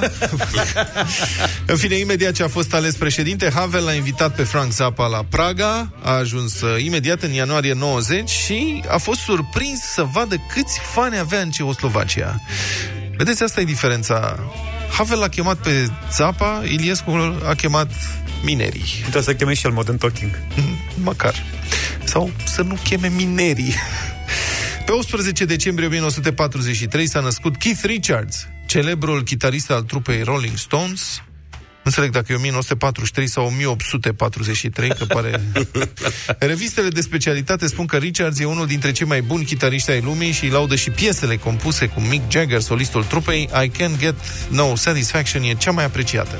în 1.71 1.77
fine, 1.77 1.95
imediat 1.95 2.33
ce 2.33 2.43
a 2.43 2.47
fost 2.47 2.73
ales 2.73 2.95
președinte, 2.95 3.51
Havel 3.53 3.83
l-a 3.83 3.93
invitat 3.93 4.35
pe 4.35 4.43
Frank 4.43 4.71
Zappa 4.71 5.07
la 5.07 5.25
Praga, 5.29 5.91
a 6.03 6.11
ajuns 6.11 6.61
uh, 6.61 6.83
imediat 6.83 7.21
în 7.21 7.31
ianuarie 7.31 7.73
90 7.73 8.29
și 8.29 8.83
a 8.87 8.97
fost 8.97 9.19
surprins 9.19 9.79
să 9.93 10.03
vadă 10.11 10.35
câți 10.53 10.79
fani 10.93 11.17
avea 11.17 11.39
în 11.39 11.49
Ceoslovacia. 11.49 12.41
Vedeți, 13.19 13.43
asta 13.43 13.61
e 13.61 13.63
diferența. 13.63 14.39
Havel 14.97 15.19
l-a 15.19 15.27
chemat 15.27 15.57
pe 15.57 15.89
Zappa, 16.11 16.61
Iliescu 16.65 17.11
a 17.45 17.53
chemat 17.53 17.91
minerii. 18.43 18.95
Trebuie 19.01 19.21
să 19.21 19.33
cheme 19.33 19.53
și 19.53 19.65
el 19.65 19.71
Modern 19.71 19.97
Talking. 19.97 20.31
Măcar. 21.09 21.43
Sau 22.03 22.31
să 22.43 22.61
nu 22.61 22.77
cheme 22.83 23.07
minerii. 23.07 23.73
Pe 24.85 24.91
18 24.91 25.45
decembrie 25.45 25.87
1943 25.87 27.07
s-a 27.07 27.19
născut 27.19 27.57
Keith 27.57 27.81
Richards, 27.83 28.47
celebrul 28.65 29.23
chitarist 29.23 29.71
al 29.71 29.81
trupei 29.81 30.21
Rolling 30.23 30.57
Stones. 30.57 31.21
Nu 31.81 31.95
înțeleg 31.95 32.11
dacă 32.11 32.31
e 32.31 32.35
1943 32.35 33.27
sau 33.27 33.45
1843, 33.45 34.89
că 34.89 35.05
pare... 35.05 35.41
Revistele 36.51 36.89
de 36.89 37.01
specialitate 37.01 37.67
spun 37.67 37.85
că 37.85 37.97
Richards 37.97 38.39
e 38.39 38.45
unul 38.45 38.67
dintre 38.67 38.91
cei 38.91 39.07
mai 39.07 39.21
buni 39.21 39.45
chitariști 39.45 39.91
ai 39.91 40.01
lumii 40.01 40.31
și 40.31 40.43
îi 40.43 40.49
laudă 40.49 40.75
și 40.75 40.89
piesele 40.89 41.35
compuse 41.35 41.85
cu 41.85 41.99
Mick 41.99 42.31
Jagger, 42.31 42.61
solistul 42.61 43.03
trupei. 43.03 43.49
I 43.63 43.69
Can't 43.69 43.99
Get 43.99 44.15
No 44.49 44.75
Satisfaction 44.75 45.43
e 45.43 45.53
cea 45.53 45.71
mai 45.71 45.85
apreciată. 45.85 46.35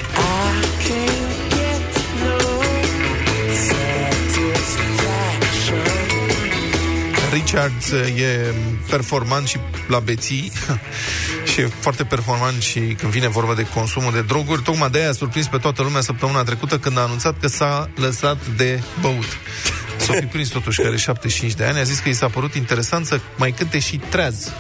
Richards 7.51 7.91
e 7.91 8.53
performant 8.89 9.47
și 9.47 9.57
la 9.87 9.99
beții 9.99 10.51
și 11.53 11.59
e 11.59 11.71
foarte 11.79 12.03
performant 12.03 12.61
și 12.61 12.79
când 12.79 13.11
vine 13.11 13.27
vorba 13.27 13.53
de 13.53 13.67
consumul 13.73 14.11
de 14.11 14.21
droguri. 14.21 14.61
Tocmai 14.61 14.89
de 14.89 14.99
aia 14.99 15.09
a 15.09 15.11
surprins 15.11 15.47
pe 15.47 15.57
toată 15.57 15.81
lumea 15.81 16.01
săptămâna 16.01 16.43
trecută 16.43 16.79
când 16.79 16.97
a 16.97 17.01
anunțat 17.01 17.39
că 17.39 17.47
s-a 17.47 17.89
lăsat 17.95 18.37
de 18.55 18.81
băut. 19.01 19.37
S-a 20.05 20.13
fi 20.13 20.25
prins 20.25 20.49
totuși 20.49 20.81
că 20.81 20.87
are 20.87 20.97
75 20.97 21.53
de 21.53 21.63
ani. 21.63 21.79
A 21.79 21.83
zis 21.83 21.99
că 21.99 22.09
i 22.09 22.13
s-a 22.13 22.27
părut 22.27 22.53
interesant 22.53 23.05
să 23.05 23.19
mai 23.37 23.51
cânte 23.51 23.79
și 23.79 23.97
treaz 23.97 24.51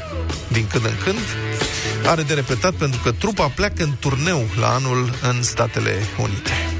din 0.47 0.67
când 0.67 0.85
în 0.85 0.95
când. 1.03 1.19
Are 2.05 2.21
de 2.21 2.33
repetat 2.33 2.73
pentru 2.73 2.99
că 3.03 3.11
trupa 3.11 3.47
pleacă 3.47 3.83
în 3.83 3.91
turneu 3.99 4.47
la 4.59 4.73
anul 4.73 5.13
în 5.21 5.43
Statele 5.43 5.95
Unite. 6.17 6.78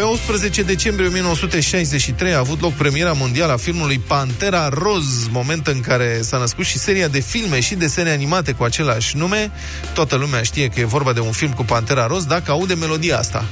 Pe 0.00 0.06
18 0.06 0.62
decembrie 0.62 1.08
1963 1.08 2.32
a 2.32 2.38
avut 2.38 2.60
loc 2.60 2.72
premiera 2.72 3.12
mondială 3.12 3.52
a 3.52 3.56
filmului 3.56 3.98
Pantera 3.98 4.68
Roz, 4.68 5.28
moment 5.30 5.66
în 5.66 5.80
care 5.80 6.20
s-a 6.22 6.38
născut 6.38 6.64
și 6.64 6.78
seria 6.78 7.08
de 7.08 7.20
filme 7.20 7.60
și 7.60 7.74
desene 7.74 8.10
animate 8.10 8.52
cu 8.52 8.62
același 8.62 9.16
nume. 9.16 9.50
Toată 9.94 10.16
lumea 10.16 10.42
știe 10.42 10.68
că 10.68 10.80
e 10.80 10.84
vorba 10.84 11.12
de 11.12 11.20
un 11.20 11.32
film 11.32 11.52
cu 11.52 11.64
Pantera 11.64 12.06
Roz 12.06 12.24
dacă 12.24 12.50
aude 12.50 12.74
melodia 12.74 13.18
asta. 13.18 13.44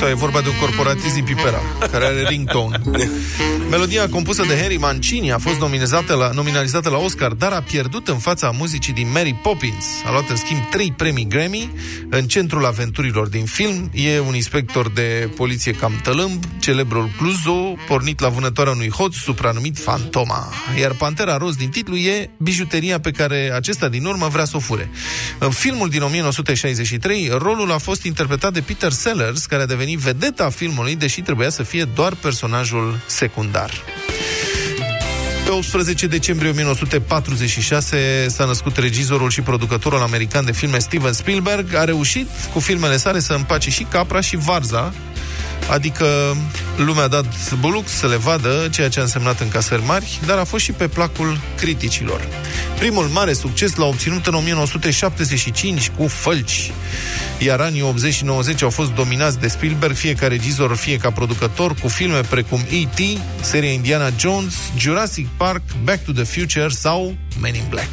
Sau 0.00 0.08
e 0.08 0.14
vorba 0.14 0.40
de 0.40 0.48
un 0.48 0.56
corporatist 0.60 1.14
din 1.14 1.24
Pipera, 1.24 1.60
care 1.90 2.04
are 2.04 2.22
ringtone. 2.28 2.80
Melodia 3.70 4.08
compusă 4.08 4.44
de 4.48 4.58
Harry 4.60 4.76
Mancini 4.76 5.32
a 5.32 5.38
fost 5.38 5.58
nominalizată 5.58 6.14
la, 6.14 6.30
nominalizată 6.34 6.88
la 6.88 6.96
Oscar, 6.96 7.32
dar 7.32 7.52
a 7.52 7.62
pierdut 7.62 8.08
în 8.08 8.18
fața 8.18 8.50
muzicii 8.50 8.92
din 8.92 9.10
Mary 9.10 9.34
Poppins. 9.42 9.84
A 10.04 10.10
luat, 10.10 10.28
în 10.28 10.36
schimb, 10.36 10.68
trei 10.70 10.92
premii 10.96 11.26
Grammy. 11.28 11.70
În 12.08 12.24
centrul 12.24 12.66
aventurilor 12.66 13.28
din 13.28 13.44
film 13.44 13.90
e 13.94 14.18
un 14.18 14.34
inspector 14.34 14.90
de 14.90 15.30
poliție 15.36 15.72
cam 15.72 16.00
tălâmb, 16.02 16.44
celebrul 16.60 17.10
Cluzo, 17.18 17.76
pornit 17.86 18.20
la 18.20 18.28
vânătoarea 18.28 18.72
unui 18.72 18.90
hoț 18.90 19.14
supranumit 19.14 19.78
Fantoma. 19.78 20.52
Iar 20.80 20.92
Pantera 20.92 21.36
Roz 21.36 21.56
din 21.56 21.68
titlu 21.68 21.96
e 21.96 22.30
bijuteria 22.36 23.00
pe 23.00 23.10
care 23.10 23.52
acesta 23.54 23.88
din 23.88 24.04
urmă 24.04 24.28
vrea 24.28 24.44
să 24.44 24.56
o 24.56 24.60
fure. 24.60 24.90
În 25.38 25.50
filmul 25.50 25.88
din 25.88 26.02
1963, 26.02 27.30
rolul 27.38 27.72
a 27.72 27.78
fost 27.78 28.02
interpretat 28.02 28.52
de 28.52 28.60
Peter 28.60 28.92
Sellers, 28.92 29.46
care 29.46 29.62
a 29.62 29.66
devenit 29.66 29.89
vedeta 29.96 30.50
filmului, 30.50 30.96
deși 30.96 31.20
trebuia 31.20 31.50
să 31.50 31.62
fie 31.62 31.84
doar 31.84 32.14
personajul 32.14 33.00
secundar. 33.06 33.70
Pe 35.44 35.50
18 35.50 36.06
decembrie 36.06 36.50
1946 36.50 38.26
s-a 38.28 38.44
născut 38.44 38.76
regizorul 38.76 39.30
și 39.30 39.40
producătorul 39.40 40.00
american 40.00 40.44
de 40.44 40.52
filme 40.52 40.78
Steven 40.78 41.12
Spielberg. 41.12 41.74
A 41.74 41.84
reușit 41.84 42.28
cu 42.52 42.60
filmele 42.60 42.96
sale 42.96 43.20
să 43.20 43.32
împace 43.32 43.70
și 43.70 43.82
capra 43.82 44.20
și 44.20 44.36
varza, 44.36 44.92
Adică 45.68 46.36
lumea 46.76 47.04
a 47.04 47.08
dat 47.08 47.54
buluc 47.60 47.88
să 47.88 48.06
le 48.06 48.16
vadă 48.16 48.68
ceea 48.70 48.88
ce 48.88 48.98
a 48.98 49.02
însemnat 49.02 49.40
încasări 49.40 49.82
mari, 49.84 50.20
dar 50.26 50.38
a 50.38 50.44
fost 50.44 50.64
și 50.64 50.72
pe 50.72 50.88
placul 50.88 51.40
criticilor. 51.56 52.28
Primul 52.78 53.04
mare 53.04 53.32
succes 53.32 53.74
l-a 53.74 53.84
obținut 53.84 54.26
în 54.26 54.34
1975 54.34 55.90
cu 55.96 56.06
Fălci, 56.06 56.70
iar 57.38 57.60
anii 57.60 57.82
80 57.82 58.14
și 58.14 58.24
90 58.24 58.62
au 58.62 58.70
fost 58.70 58.92
dominați 58.92 59.38
de 59.38 59.48
Spielberg, 59.48 59.94
fie 59.94 60.14
ca 60.14 60.26
regizor, 60.26 60.76
fie 60.76 60.96
ca 60.96 61.10
producător, 61.10 61.74
cu 61.74 61.88
filme 61.88 62.20
precum 62.20 62.60
E.T., 62.60 63.18
seria 63.40 63.70
Indiana 63.70 64.10
Jones, 64.18 64.54
Jurassic 64.78 65.26
Park, 65.36 65.62
Back 65.84 66.04
to 66.04 66.12
the 66.12 66.24
Future 66.24 66.68
sau 66.68 67.14
Men 67.40 67.54
in 67.54 67.64
Black. 67.68 67.88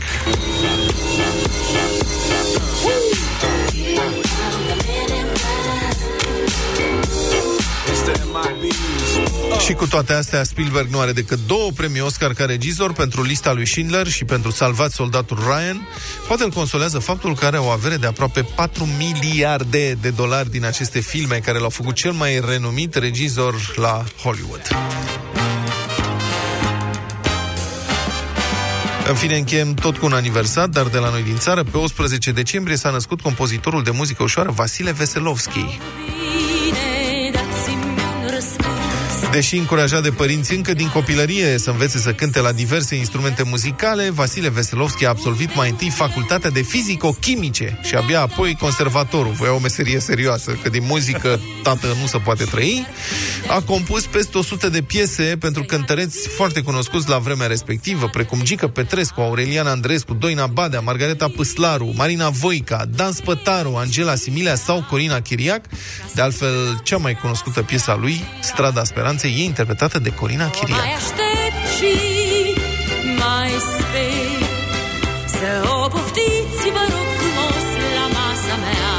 Și 9.65 9.73
cu 9.73 9.87
toate 9.87 10.13
astea, 10.13 10.43
Spielberg 10.43 10.89
nu 10.89 10.99
are 10.99 11.11
decât 11.11 11.39
două 11.47 11.71
premii 11.75 12.01
Oscar 12.01 12.33
ca 12.33 12.45
regizor 12.45 12.93
pentru 12.93 13.23
lista 13.23 13.53
lui 13.53 13.65
Schindler 13.65 14.07
și 14.07 14.25
pentru 14.25 14.51
Salvat 14.51 14.91
soldatul 14.91 15.37
Ryan. 15.37 15.87
Poate 16.27 16.43
îl 16.43 16.49
consolează 16.49 16.99
faptul 16.99 17.35
că 17.35 17.45
are 17.45 17.57
o 17.57 17.67
avere 17.67 17.97
de 17.97 18.07
aproape 18.07 18.41
4 18.55 18.87
miliarde 18.97 19.97
de 20.01 20.09
dolari 20.09 20.49
din 20.49 20.65
aceste 20.65 20.99
filme 20.99 21.35
care 21.35 21.59
l-au 21.59 21.69
făcut 21.69 21.95
cel 21.95 22.11
mai 22.11 22.41
renumit 22.47 22.95
regizor 22.95 23.55
la 23.75 24.03
Hollywood. 24.23 24.61
În 29.07 29.15
fine, 29.15 29.37
încheiem 29.37 29.73
tot 29.73 29.97
cu 29.97 30.05
un 30.05 30.13
aniversar, 30.13 30.67
dar 30.67 30.85
de 30.85 30.97
la 30.97 31.09
noi 31.09 31.23
din 31.23 31.37
țară. 31.37 31.63
Pe 31.63 31.77
11 31.77 32.31
decembrie 32.31 32.75
s-a 32.75 32.89
născut 32.89 33.21
compozitorul 33.21 33.83
de 33.83 33.91
muzică 33.91 34.23
ușoară 34.23 34.51
Vasile 34.51 34.91
Veselovski. 34.91 35.79
Deși 39.37 39.57
încurajat 39.57 40.03
de 40.03 40.09
părinți 40.09 40.55
încă 40.55 40.73
din 40.73 40.89
copilărie 40.89 41.57
să 41.57 41.69
învețe 41.69 41.97
să 41.97 42.13
cânte 42.13 42.39
la 42.39 42.51
diverse 42.51 42.95
instrumente 42.95 43.43
muzicale, 43.43 44.09
Vasile 44.09 44.49
Veselovski 44.49 45.05
a 45.05 45.09
absolvit 45.09 45.55
mai 45.55 45.69
întâi 45.69 45.89
facultatea 45.89 46.49
de 46.49 46.61
fizico-chimice 46.61 47.79
și 47.83 47.95
abia 47.95 48.21
apoi 48.21 48.55
conservatorul. 48.59 49.31
Voia 49.31 49.53
o 49.53 49.59
meserie 49.59 49.99
serioasă, 49.99 50.51
că 50.63 50.69
din 50.69 50.83
muzică 50.85 51.39
tată 51.63 51.87
nu 52.01 52.07
se 52.07 52.17
poate 52.17 52.43
trăi. 52.43 52.85
A 53.47 53.61
compus 53.61 54.05
peste 54.05 54.37
100 54.37 54.69
de 54.69 54.81
piese 54.81 55.37
pentru 55.39 55.63
cântăreți 55.63 56.27
foarte 56.27 56.61
cunoscuți 56.61 57.09
la 57.09 57.17
vremea 57.17 57.47
respectivă, 57.47 58.07
precum 58.07 58.41
Gică 58.43 58.67
Petrescu, 58.67 59.21
Aureliana 59.21 59.71
Andrescu, 59.71 60.13
Doina 60.13 60.47
Badea, 60.47 60.79
Margareta 60.79 61.27
Păslaru, 61.35 61.93
Marina 61.95 62.29
Voica, 62.29 62.85
Dan 62.95 63.11
Spătaru, 63.11 63.75
Angela 63.75 64.15
Similea 64.15 64.55
sau 64.55 64.85
Corina 64.89 65.21
Chiriac. 65.21 65.65
De 66.13 66.21
altfel, 66.21 66.81
cea 66.83 66.97
mai 66.97 67.15
cunoscută 67.15 67.61
piesa 67.61 67.95
lui, 67.95 68.23
Strada 68.41 68.83
Speranței, 68.83 69.26
e 69.27 69.43
interpretată 69.43 69.99
de 69.99 70.09
Corina 70.09 70.49
Chiriac. 70.49 70.77
Mai 70.79 70.93
aștept 70.93 71.63
și 71.77 71.93
mai 73.17 73.49
sper 73.49 74.39
Să 75.27 75.69
o 75.69 75.87
poftiți, 75.87 76.63
vă 76.75 76.83
rog 76.93 77.07
frumos, 77.19 77.65
la 77.97 78.05
masa 78.17 78.55
mea 78.63 78.89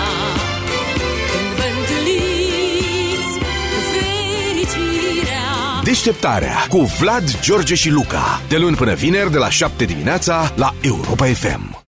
Când 1.31 1.51
vă 1.59 1.67
întâlniți 1.79 3.35
cu 3.71 3.79
fericirea 3.93 5.83
Deșteptarea 5.83 6.67
cu 6.69 6.79
Vlad, 6.79 7.41
George 7.41 7.75
și 7.75 7.91
Luca. 7.91 8.41
De 8.49 8.57
luni 8.57 8.77
până 8.77 8.95
vineri, 8.95 9.31
de 9.31 9.39
la 9.39 9.51
7 9.51 9.85
dimineața, 9.85 10.53
la 10.57 10.75
Europa 10.81 11.25
FM. 11.25 11.87